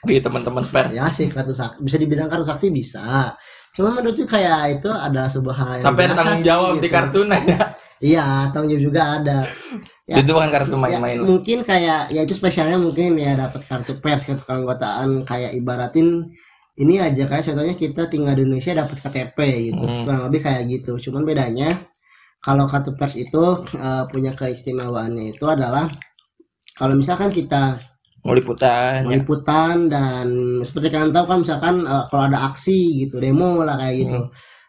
bagi 0.00 0.18
teman-teman 0.18 0.64
pers 0.66 0.90
ya 0.90 1.06
sih 1.08 1.28
kartu 1.28 1.52
sakti 1.52 1.78
bisa 1.80 1.96
dibilang 1.96 2.26
kartu 2.26 2.42
sakti 2.42 2.72
bisa. 2.72 3.30
Cuma 3.70 3.94
menurutku 3.94 4.26
kayak 4.26 4.80
itu 4.80 4.90
ada 4.90 5.30
sebuah 5.30 5.54
hal 5.54 5.70
yang 5.78 5.84
sampai 5.86 6.04
biasa 6.04 6.16
tanggung 6.18 6.40
sih, 6.40 6.46
jawab 6.48 6.72
di 6.74 6.80
gitu. 6.82 6.94
kartunya 6.96 7.38
ya 7.46 7.60
Iya, 8.00 8.26
tanggung 8.50 8.70
jawab 8.72 8.82
juga 8.82 9.02
ada. 9.20 9.38
Ya. 10.10 10.18
itu 10.18 10.30
bukan 10.30 10.50
kartu 10.50 10.74
Ya, 10.74 10.80
main-main 10.80 11.16
loh. 11.16 11.26
mungkin 11.30 11.62
kayak 11.62 12.10
ya 12.10 12.20
itu 12.20 12.34
spesialnya 12.34 12.76
mungkin 12.76 13.14
ya 13.14 13.38
dapat 13.38 13.62
kartu 13.62 13.94
pers 13.96 14.26
kartu 14.26 14.42
keanggotaan 14.42 15.22
kayak 15.22 15.54
ibaratin 15.54 16.26
ini 16.74 16.98
aja 16.98 17.24
kayak 17.24 17.44
contohnya 17.44 17.74
kita 17.74 18.04
tinggal 18.06 18.34
di 18.34 18.42
Indonesia 18.42 18.74
dapat 18.74 18.96
KTP 18.98 19.38
gitu 19.68 19.82
Hmm. 19.82 20.02
kurang 20.02 20.22
lebih 20.26 20.40
kayak 20.40 20.66
gitu 20.66 20.98
cuman 21.00 21.22
bedanya 21.22 21.70
kalau 22.40 22.66
kartu 22.66 22.90
pers 22.92 23.14
itu 23.14 23.44
eh, 23.72 24.04
punya 24.06 24.34
keistimewaannya 24.34 25.30
itu 25.30 25.44
adalah 25.44 25.86
kalau 26.74 26.94
misalkan 26.94 27.30
kita 27.30 27.78
mau 28.20 28.34
liputan 28.34 29.04
ya. 29.04 29.14
liputan 29.14 29.86
dan 29.86 30.26
seperti 30.60 30.90
kalian 30.90 31.08
tahu 31.08 31.24
kan 31.24 31.38
misalkan 31.40 31.74
eh, 31.82 32.04
kalau 32.08 32.24
ada 32.26 32.38
aksi 32.44 33.04
gitu 33.04 33.16
demo 33.16 33.60
lah 33.60 33.76
kayak 33.76 33.94
gitu 34.00 34.18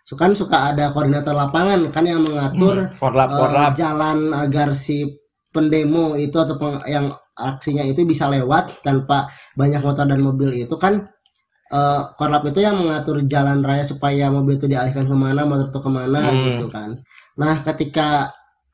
so 0.04 0.14
kan 0.14 0.32
suka 0.32 0.70
ada 0.70 0.90
koordinator 0.90 1.32
lapangan 1.32 1.88
kan 1.88 2.04
yang 2.04 2.20
mengatur 2.20 2.92
korlap 2.96 3.30
eh, 3.30 3.38
korlap 3.38 3.72
jalan 3.74 4.32
agar 4.34 4.76
si 4.76 5.08
pendemo 5.54 6.16
itu 6.20 6.36
atau 6.40 6.56
peng- 6.62 6.84
yang 6.88 7.08
aksinya 7.36 7.84
itu 7.88 8.04
bisa 8.08 8.28
lewat 8.32 8.84
tanpa 8.86 9.28
banyak 9.60 9.82
motor 9.84 10.06
dan 10.08 10.20
mobil 10.24 10.50
itu 10.56 10.76
kan 10.80 10.94
eh, 11.74 12.02
korlap 12.18 12.44
itu 12.52 12.60
yang 12.64 12.76
mengatur 12.82 13.18
jalan 13.26 13.60
raya 13.64 13.84
supaya 13.88 14.28
mobil 14.32 14.56
itu 14.60 14.68
dialihkan 14.72 15.06
ke 15.08 15.16
mana 15.16 15.42
motor 15.48 15.68
itu 15.72 15.80
ke 15.82 15.92
mana 15.92 16.20
Hmm. 16.22 16.44
gitu 16.52 16.66
kan 16.72 16.90
nah 17.40 17.56
ketika 17.64 18.32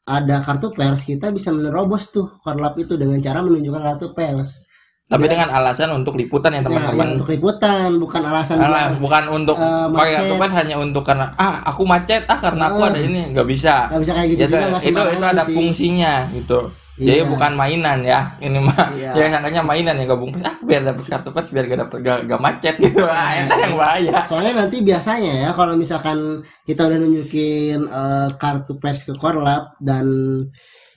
ada 0.07 0.39
kartu 0.39 0.71
pers 0.71 1.03
kita 1.03 1.29
bisa 1.35 1.51
menerobos 1.51 2.09
tuh 2.15 2.27
korlap 2.43 2.79
itu 2.79 2.95
dengan 2.95 3.19
cara 3.19 3.39
menunjukkan 3.43 3.81
kartu 3.83 4.07
pers 4.17 4.66
Tapi 5.07 5.23
Ya. 5.23 5.39
dengan 5.39 5.49
alasan 5.49 5.87
untuk 5.95 6.19
liputan 6.19 6.51
ya 6.51 6.59
Nah, 6.59 6.67
ya, 6.67 6.67
teman-teman. 6.67 7.07
untuk 7.15 7.31
liputan 7.31 7.95
bukan 7.95 8.21
alasan 8.27 8.59
Alah, 8.59 8.91
biar 8.91 8.99
bukan 8.99 9.23
untuk 9.31 9.55
Eh, 9.55 9.87
pakai 9.87 10.27
pers 10.27 10.51
hanya 10.53 10.75
untuk 10.75 10.99
karena 11.01 11.31
ah 11.33 11.63
aku 11.63 11.87
macet 11.87 12.27
ah 12.27 12.35
karena 12.35 12.67
aku 12.67 12.83
Eh. 12.83 12.87
ada 12.91 12.99
ini 12.99 13.19
nggak 13.31 13.47
bisa. 13.47 13.87
nggak 13.87 14.01
bisa 14.03 14.11
kayak 14.13 14.27
gitu 14.29 14.39
Gitu, 14.43 14.51
juga 14.51 14.67
itu 14.83 14.99
itu 15.15 15.25
ada 15.25 15.43
sih. 15.47 15.55
fungsinya 15.55 16.13
gitu. 16.29 16.59
Jadi 16.97 17.21
Iya. 17.21 17.29
bukan 17.29 17.51
mainan 17.53 17.99
ya. 18.01 18.19
Ini 18.37 18.57
mah 18.57 18.89
Iya. 18.91 19.11
ya 19.15 19.25
sangkanya 19.29 19.61
mainan 19.61 19.95
ya 19.95 20.05
gabung 20.05 20.33
ah 20.41 20.55
biar 20.59 20.81
dapat 20.83 21.05
kartu 21.07 21.29
pers 21.29 21.53
biar 21.53 21.63
gak 21.65 21.79
dapat 21.87 21.97
gak, 22.01 22.17
gak 22.25 22.41
macet 22.41 22.75
gitu. 22.83 23.05
Ah, 23.05 23.31
itu 23.37 23.53
yang 23.55 23.77
bahaya. 23.77 24.17
Soalnya 24.25 24.53
nanti 24.59 24.81
biasanya 24.81 25.33
ya 25.39 25.49
kalau 25.53 25.73
misalkan 25.73 26.17
kita 26.65 26.83
udah 26.83 26.97
nunjukin 26.97 27.79
eh, 27.79 28.27
kartu 28.35 28.75
pers 28.75 29.05
ke 29.05 29.13
korlap 29.13 29.71
dan 29.79 30.03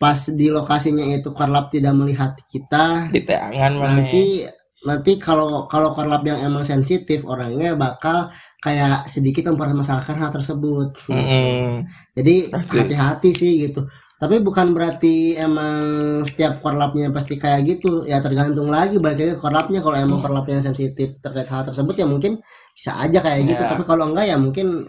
pas 0.01 0.17
di 0.33 0.49
lokasinya 0.49 1.05
itu 1.13 1.29
korlap 1.29 1.69
tidak 1.69 1.93
melihat 1.93 2.33
kita, 2.49 3.13
Di 3.13 3.21
tangan 3.29 3.77
mana. 3.77 4.01
nanti 4.01 4.49
nanti 4.81 5.21
kalau 5.21 5.69
kalau 5.69 5.93
korlap 5.93 6.25
yang 6.25 6.41
emang 6.41 6.65
sensitif 6.65 7.21
orangnya 7.29 7.77
bakal 7.77 8.33
kayak 8.65 9.05
sedikit 9.05 9.53
mempermasalahkan 9.53 10.17
hal 10.17 10.33
tersebut. 10.33 11.05
Mm-mm. 11.13 11.85
Jadi 12.17 12.49
Pasti. 12.49 12.77
hati-hati 12.81 13.31
sih 13.37 13.53
gitu. 13.69 13.85
Tapi 14.21 14.37
bukan 14.41 14.77
berarti 14.77 15.37
emang 15.37 16.21
setiap 16.29 16.61
korlapnya 16.61 17.09
pasti 17.09 17.41
kayak 17.41 17.61
gitu. 17.65 18.05
Ya 18.05 18.21
tergantung 18.21 18.69
lagi 18.69 18.97
balik 19.01 19.21
lagi 19.21 19.37
korlapnya. 19.37 19.81
Kalau 19.85 19.97
emang 19.97 20.21
korlapnya 20.21 20.61
sensitif 20.61 21.21
terkait 21.25 21.49
hal 21.49 21.65
tersebut 21.65 21.97
ya 21.97 22.05
mungkin 22.09 22.41
bisa 22.77 23.01
aja 23.01 23.21
kayak 23.21 23.49
gitu. 23.49 23.63
Ya. 23.65 23.69
Tapi 23.69 23.85
kalau 23.85 24.13
enggak 24.13 24.29
ya 24.29 24.37
mungkin 24.37 24.85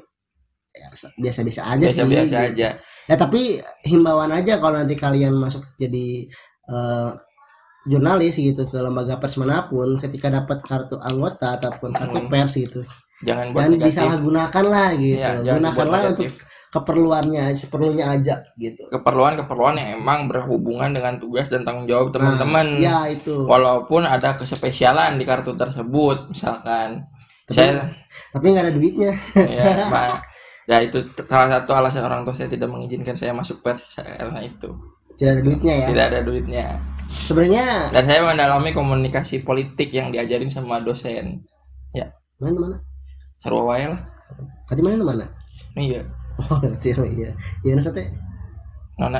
ya, 0.76 0.88
biasa-biasa 1.16 1.62
aja 1.64 1.86
sih. 1.88 2.04
Biasa-biasa 2.04 2.28
gitu. 2.28 2.48
aja. 2.56 2.70
Ya 3.06 3.16
tapi 3.16 3.58
himbauan 3.84 4.30
aja 4.30 4.58
kalau 4.58 4.78
nanti 4.78 4.94
kalian 4.94 5.34
masuk 5.34 5.66
jadi 5.76 6.30
eh, 6.68 7.10
jurnalis 7.84 8.38
gitu 8.38 8.62
ke 8.64 8.78
lembaga 8.78 9.18
pers 9.18 9.36
mana 9.36 9.66
pun 9.66 9.98
ketika 9.98 10.30
dapat 10.30 10.62
kartu 10.62 10.98
anggota 10.98 11.58
ataupun 11.58 11.90
kartu 11.92 12.20
Hmm. 12.20 12.30
pers 12.30 12.54
gitu 12.56 12.86
Jangan 13.22 13.50
buat 13.50 13.58
jangan 13.60 13.72
negatif. 13.72 13.90
disalahgunakan 13.92 14.66
lah 14.68 14.90
gitu 14.96 15.18
dibuat 15.18 15.58
gunakanlah 15.58 16.02
untuk 16.10 16.26
keperluannya 16.72 17.44
seperlunya 17.54 18.06
aja 18.08 18.36
gitu 18.56 18.82
keperluan-keperluan 18.88 19.76
yang 19.76 19.90
emang 19.98 20.26
berhubungan 20.26 20.90
dengan 20.90 21.18
tugas 21.18 21.46
dan 21.48 21.62
tanggung 21.62 21.84
jawab 21.84 22.10
teman-teman. 22.12 22.80
ya 22.80 23.06
itu 23.08 23.34
Walaupun 23.44 24.06
ada 24.06 24.34
kespesialan 24.34 25.18
di 25.18 25.26
kartu 25.26 25.52
tersebut, 25.52 26.30
misalkan 26.30 27.02
saya 27.46 27.92
tapi 28.32 28.46
nggak 28.48 28.64
ada 28.64 28.74
duitnya 28.74 29.12
ya, 29.60 29.90
ya 30.72 30.80
itu 30.80 31.04
salah 31.28 31.52
satu 31.52 31.76
alasan 31.76 32.08
orang 32.08 32.24
tua 32.24 32.32
saya 32.32 32.48
tidak 32.48 32.72
mengizinkan 32.72 33.12
saya 33.14 33.36
masuk 33.36 33.60
pers 33.60 33.84
karena 34.00 34.40
itu 34.40 34.72
tidak 35.20 35.32
ada 35.36 35.42
duitnya 35.44 35.74
ya 35.76 35.86
tidak 35.92 36.06
ada 36.08 36.20
duitnya. 36.24 36.66
sebenarnya 37.12 37.92
Dan 37.92 38.04
saya 38.08 38.24
mendalami 38.24 38.72
komunikasi 38.72 39.44
politik 39.44 39.92
yang 39.92 40.10
diajarin 40.10 40.48
sama 40.48 40.80
dosen. 40.80 41.44
Ya, 41.92 42.08
mana 42.40 42.56
mana 42.56 42.78
sarua 43.38 43.68
wae 43.68 43.84
lah. 43.86 44.00
tadi 44.64 44.80
mana 44.80 45.04
mana 45.04 45.26
Iya, 45.76 46.08
oh 46.40 46.56
berarti 46.56 46.88
yang 46.90 47.04
iya 47.12 47.30
iya 47.62 47.74
nah, 47.76 47.84
sate 47.84 48.08
nona. 48.96 49.20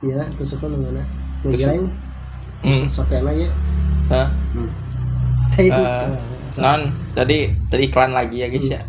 iya 0.00 0.24
tusukkan 0.40 0.72
mana 0.72 1.04
Tusuk. 1.44 1.60
ngirain 1.60 1.84
Hmm. 2.64 2.88
sote 2.88 3.20
aja 3.20 3.48
Hah? 4.08 4.28
hmm. 4.56 4.70
Itu. 5.68 5.76
Eh, 5.76 6.08
non 6.56 6.80
tadi 7.12 7.52
tadi 7.68 7.82
iklan 7.84 8.16
lagi 8.16 8.40
ya 8.40 8.48
guys 8.48 8.64
ya 8.66 8.80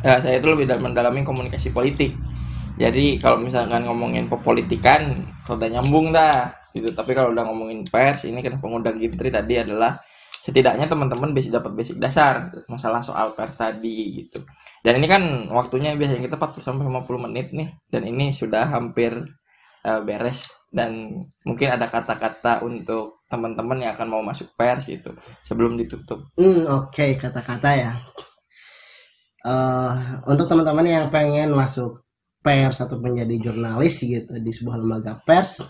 Eh, 0.00 0.18
saya 0.20 0.40
itu 0.40 0.48
lebih 0.48 0.64
dal- 0.64 0.80
mendalami 0.80 1.20
komunikasi 1.20 1.76
politik. 1.76 2.16
Jadi 2.80 3.20
kalau 3.20 3.36
misalkan 3.36 3.84
ngomongin 3.84 4.24
pepolitikan 4.32 5.28
rada 5.44 5.66
nyambung 5.68 6.12
dah 6.16 6.48
gitu. 6.72 6.88
Tapi 6.96 7.12
kalau 7.12 7.36
udah 7.36 7.44
ngomongin 7.44 7.84
pers 7.84 8.24
ini 8.24 8.40
kan 8.40 8.56
pengundang 8.56 8.96
Gintri 8.96 9.28
tadi 9.28 9.60
adalah 9.60 10.00
setidaknya 10.40 10.88
teman-teman 10.88 11.36
basic 11.36 11.52
dapat 11.52 11.76
basic 11.76 12.00
dasar 12.00 12.48
masalah 12.72 13.04
soal 13.04 13.36
pers 13.36 13.60
tadi 13.60 14.24
gitu. 14.24 14.40
Dan 14.80 14.96
ini 15.04 15.06
kan 15.10 15.20
waktunya 15.52 15.92
biasanya 15.92 16.24
kita 16.24 16.40
40 16.40 16.64
sampai 16.64 16.88
50 16.88 17.20
menit 17.20 17.52
nih 17.52 17.68
dan 17.92 18.02
ini 18.08 18.32
sudah 18.32 18.64
hampir 18.72 19.12
eh, 19.84 20.00
beres. 20.00 20.48
Dan 20.70 21.12
mungkin 21.44 21.68
ada 21.68 21.84
kata-kata 21.90 22.62
untuk 22.64 23.26
teman-teman 23.26 23.82
yang 23.82 23.92
akan 23.92 24.06
mau 24.08 24.22
masuk 24.24 24.54
pers 24.56 24.86
gitu 24.88 25.12
sebelum 25.44 25.76
ditutup. 25.76 26.30
Hmm, 26.40 26.64
oke 26.64 27.20
kata-kata 27.20 27.70
ya. 27.76 27.92
Eh, 29.40 29.94
untuk 30.28 30.44
teman-teman 30.44 30.84
yang 30.84 31.06
pengen 31.08 31.56
masuk 31.56 32.04
pers 32.44 32.84
atau 32.84 33.00
menjadi 33.00 33.48
jurnalis 33.48 34.04
gitu 34.04 34.36
di 34.36 34.52
sebuah 34.52 34.76
lembaga 34.76 35.16
pers, 35.24 35.64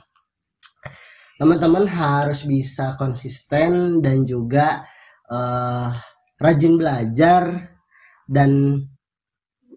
teman-teman 1.38 1.86
harus 1.86 2.42
bisa 2.50 2.98
konsisten 2.98 4.02
dan 4.02 4.26
juga 4.26 4.82
eh, 5.30 5.88
rajin 6.42 6.74
belajar 6.74 7.46
dan 8.26 8.74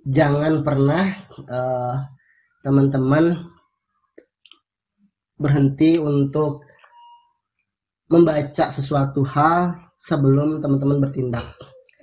jangan 0.10 0.66
pernah 0.66 1.06
eh, 1.46 1.96
teman-teman 2.66 3.46
berhenti 5.38 6.02
untuk 6.02 6.66
membaca 8.10 8.74
sesuatu 8.74 9.22
hal 9.22 9.94
sebelum 9.94 10.58
teman-teman 10.66 10.98
bertindak. 10.98 11.46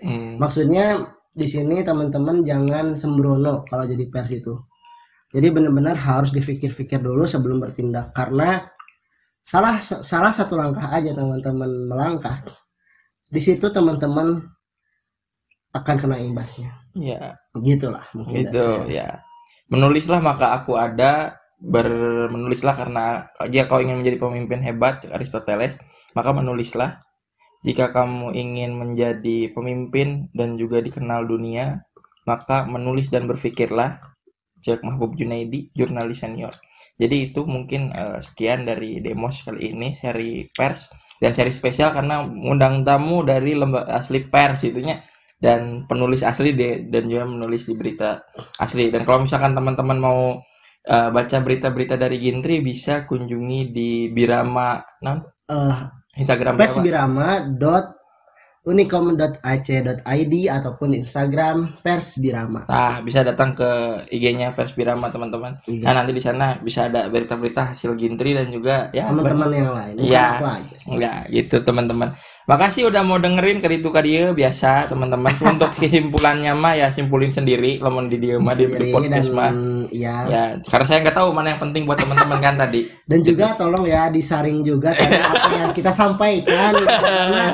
Hmm. 0.03 0.39
Maksudnya 0.39 1.19
di 1.31 1.47
sini 1.47 1.83
teman-teman 1.87 2.43
jangan 2.43 2.99
sembrono 2.99 3.63
kalau 3.67 3.87
jadi 3.87 4.05
pers 4.11 4.31
itu. 4.35 4.55
Jadi 5.31 5.47
benar-benar 5.55 5.95
harus 5.95 6.35
dipikir-pikir 6.35 6.99
dulu 6.99 7.23
sebelum 7.23 7.63
bertindak 7.63 8.11
karena 8.11 8.67
salah 9.41 9.79
salah 9.79 10.35
satu 10.35 10.59
langkah 10.59 10.91
aja 10.91 11.15
teman-teman 11.15 11.71
melangkah. 11.87 12.43
Di 13.31 13.39
situ 13.39 13.71
teman-teman 13.71 14.43
akan 15.71 15.97
kena 15.97 16.19
imbasnya. 16.19 16.83
ya 16.99 17.39
Gitulah 17.55 18.03
mungkin 18.19 18.51
gitu 18.51 18.91
ya 18.91 19.23
menulislah 19.71 20.19
maka 20.19 20.59
aku 20.59 20.75
ada 20.75 21.39
bermenulislah 21.63 22.75
karena 22.75 23.31
jika 23.47 23.71
kau 23.71 23.79
ingin 23.79 24.03
menjadi 24.03 24.19
pemimpin 24.19 24.65
hebat 24.65 25.07
Aristoteles 25.13 25.79
maka 26.17 26.35
menulislah 26.35 26.99
jika 27.67 27.93
kamu 27.93 28.33
ingin 28.33 28.73
menjadi 28.77 29.53
pemimpin 29.53 30.33
dan 30.33 30.57
juga 30.57 30.81
dikenal 30.81 31.29
dunia 31.29 31.85
maka 32.29 32.65
menulis 32.69 33.09
dan 33.13 33.27
berpikirlah. 33.31 34.01
Cek 34.61 34.85
Mahbub 34.85 35.17
Junaidi 35.17 35.73
jurnalis 35.73 36.21
senior. 36.21 36.53
Jadi 37.01 37.33
itu 37.33 37.49
mungkin 37.49 37.97
eh, 37.97 38.21
sekian 38.21 38.69
dari 38.69 39.01
demos 39.01 39.41
kali 39.41 39.73
ini 39.73 39.97
seri 39.97 40.45
pers. 40.53 40.93
Dan 41.21 41.33
seri 41.37 41.53
spesial 41.53 41.93
karena 41.97 42.25
undang 42.25 42.81
tamu 42.85 43.25
dari 43.25 43.57
lembaga 43.57 43.97
asli 44.01 44.21
pers 44.29 44.69
itunya. 44.69 45.01
Dan 45.41 45.89
penulis 45.89 46.21
asli 46.21 46.53
de- 46.53 46.85
dan 46.93 47.09
juga 47.09 47.25
menulis 47.25 47.65
di 47.65 47.73
berita 47.73 48.21
asli. 48.61 48.93
Dan 48.93 49.09
kalau 49.09 49.25
misalkan 49.25 49.57
teman-teman 49.57 49.97
mau 49.97 50.21
eh, 50.85 51.09
baca 51.13 51.37
berita-berita 51.41 51.97
dari 51.97 52.21
Gintri 52.21 52.61
bisa 52.61 53.09
kunjungi 53.09 53.61
di 53.73 53.91
Birama 54.13 54.77
Eh, 55.51 56.00
Instagram 56.21 56.55
berapa? 56.55 56.95
persbirama.unicom.ac.id 58.61 60.35
ataupun 60.53 60.93
Instagram 60.93 61.73
persbirama. 61.81 62.69
Nah, 62.69 63.01
bisa 63.01 63.25
datang 63.25 63.57
ke 63.57 63.69
IG-nya 64.13 64.53
Pers 64.53 64.77
Birama 64.77 65.09
teman-teman. 65.09 65.57
Iya. 65.65 65.89
Nah, 65.89 65.93
nanti 66.05 66.13
di 66.13 66.21
sana 66.21 66.61
bisa 66.61 66.93
ada 66.93 67.09
berita-berita 67.09 67.73
hasil 67.73 67.97
Gintri 67.97 68.37
dan 68.37 68.53
juga 68.53 68.93
ya 68.93 69.09
Teman-teman 69.09 69.49
yang 69.49 69.73
lain. 69.73 69.95
Iya. 69.97 70.27
Ya, 71.01 71.13
gitu 71.33 71.65
teman-teman. 71.65 72.13
Makasih 72.51 72.91
udah 72.91 73.07
mau 73.07 73.15
dengerin 73.17 73.63
ke 73.63 73.71
itu 73.71 73.89
dia 74.03 74.35
biasa 74.35 74.91
teman-teman. 74.93 75.33
Untuk 75.57 75.71
kesimpulannya 75.81 76.53
mah 76.53 76.75
ya 76.77 76.93
simpulin 76.93 77.33
sendiri 77.33 77.81
lemon 77.81 78.13
di 78.13 78.19
dia 78.21 78.37
mah 78.37 78.53
di, 78.53 78.69
podcast 78.93 79.33
mah. 79.33 79.55
ya 79.89 80.27
Ya, 80.29 80.43
karena 80.69 80.85
saya 80.85 80.99
nggak 81.07 81.17
tahu 81.17 81.33
mana 81.33 81.57
yang 81.57 81.63
penting 81.63 81.89
buat 81.89 81.97
teman-teman 81.97 82.39
kan 82.43 82.55
tadi. 82.61 82.85
dan 83.09 83.27
juga 83.27 83.55
tolong 83.59 83.87
ya 83.87 84.07
disaring 84.13 84.63
juga 84.63 84.95
tadi 84.95 85.19
apa 85.19 85.51
yang 85.51 85.73
kita 85.75 85.91
sampaikan 85.91 86.75
gitu. 86.79 86.87
karena 86.87 87.47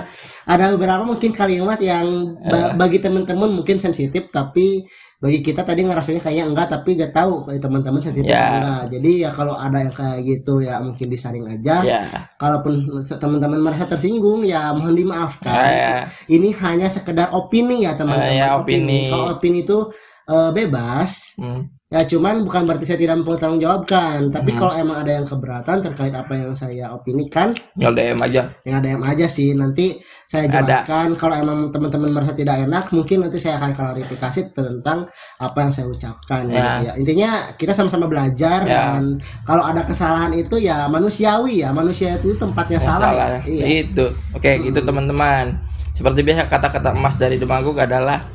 ada 0.47 0.71
beberapa 0.73 1.03
mungkin 1.03 1.35
kalimat 1.35 1.79
yang 1.83 2.39
ba- 2.39 2.73
bagi 2.79 3.03
teman-teman 3.03 3.51
mungkin 3.51 3.77
sensitif 3.83 4.31
tapi 4.31 4.87
bagi 5.17 5.41
kita 5.41 5.65
tadi 5.65 5.81
ngerasanya 5.81 6.21
kayaknya 6.21 6.45
enggak 6.45 6.69
tapi 6.77 6.93
gak 6.93 7.17
tahu 7.17 7.41
kalau 7.49 7.57
teman-teman 7.57 8.01
sensitif 8.05 8.29
atau 8.29 8.53
enggak. 8.61 8.83
Jadi 8.93 9.11
ya 9.25 9.31
kalau 9.33 9.57
ada 9.57 9.81
yang 9.81 9.95
kayak 9.97 10.21
gitu 10.29 10.61
ya 10.61 10.77
mungkin 10.77 11.09
disaring 11.09 11.47
aja. 11.49 11.81
Ya, 11.81 12.01
kalaupun 12.37 13.01
teman-teman 13.01 13.59
merasa 13.65 13.89
tersinggung 13.89 14.45
ya 14.45 14.77
mohon 14.77 14.93
dimaafkan. 14.93 15.57
Ya, 15.57 15.95
ini 16.29 16.53
hanya 16.61 16.93
sekedar 16.93 17.33
opini 17.33 17.89
ya 17.89 17.97
teman-teman. 17.97 18.29
Eh, 18.29 18.45
ya, 18.45 18.61
opini. 18.61 19.09
kalau 19.09 19.41
opini 19.41 19.65
itu 19.65 19.89
eh, 20.29 20.51
bebas 20.53 21.41
hmm, 21.41 21.76
Ya 21.87 22.03
cuman 22.03 22.43
bukan 22.43 22.67
berarti 22.67 22.83
saya 22.83 22.99
tidak 22.99 23.23
bertanggung 23.23 23.63
jawabkan, 23.63 24.27
tapi 24.27 24.51
Hmm. 24.51 24.59
kalau 24.59 24.75
emang 24.75 25.07
ada 25.07 25.13
yang 25.13 25.23
keberatan 25.23 25.79
terkait 25.79 26.11
apa 26.11 26.35
yang 26.35 26.51
saya 26.51 26.91
opinikan, 26.91 27.55
Tinggal 27.79 27.95
DM 27.95 28.19
aja. 28.19 28.43
yang 28.67 28.83
ada 28.83 28.89
yang 28.91 29.03
aja 29.07 29.23
sih. 29.25 29.55
Nanti 29.55 29.95
saya 30.27 30.51
Ada. 30.51 30.83
jelaskan 30.83 31.15
kalau 31.15 31.39
emang 31.39 31.71
teman-teman 31.71 32.11
merasa 32.11 32.35
tidak 32.35 32.59
enak, 32.59 32.91
mungkin 32.91 33.23
nanti 33.23 33.39
saya 33.39 33.55
akan 33.57 33.71
klarifikasi 33.71 34.51
tentang 34.51 35.07
apa 35.39 35.59
yang 35.63 35.71
saya 35.71 35.87
ucapkan. 35.87 36.51
Ya. 36.51 36.59
gitu 36.59 36.83
ya. 36.83 36.93
Intinya 36.99 37.31
kita 37.55 37.71
sama-sama 37.71 38.11
belajar 38.11 38.67
Ya. 38.67 38.99
dan 38.99 39.23
kalau 39.47 39.63
ada 39.63 39.87
kesalahan 39.87 40.35
itu 40.35 40.59
ya 40.59 40.91
manusiawi 40.91 41.63
ya, 41.63 41.71
manusia 41.71 42.19
itu 42.19 42.35
tempatnya 42.35 42.83
Yang 42.83 42.87
salah. 42.89 43.11
ya. 43.15 43.27
ya. 43.31 43.41
Iya. 43.47 43.65
Itu. 43.87 44.07
Oke, 44.35 44.59
gitu 44.59 44.83
teman-teman. 44.83 45.55
Seperti 45.95 46.21
biasa 46.21 46.51
kata-kata 46.51 46.93
emas 46.93 47.15
dari 47.15 47.39
Demagog 47.39 47.79
adalah 47.79 48.27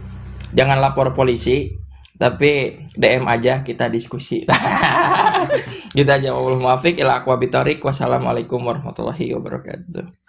jangan 0.49 0.79
lapor 0.79 1.11
polisi, 1.11 1.80
tapi 2.21 2.77
DM 2.93 3.25
aja 3.25 3.65
kita 3.65 3.89
diskusi. 3.89 4.45
gitu 5.97 6.05
aja. 6.05 6.37
Wassalamualaikum 7.81 8.61
warahmatullahi 8.61 9.33
wabarakatuh. 9.33 10.20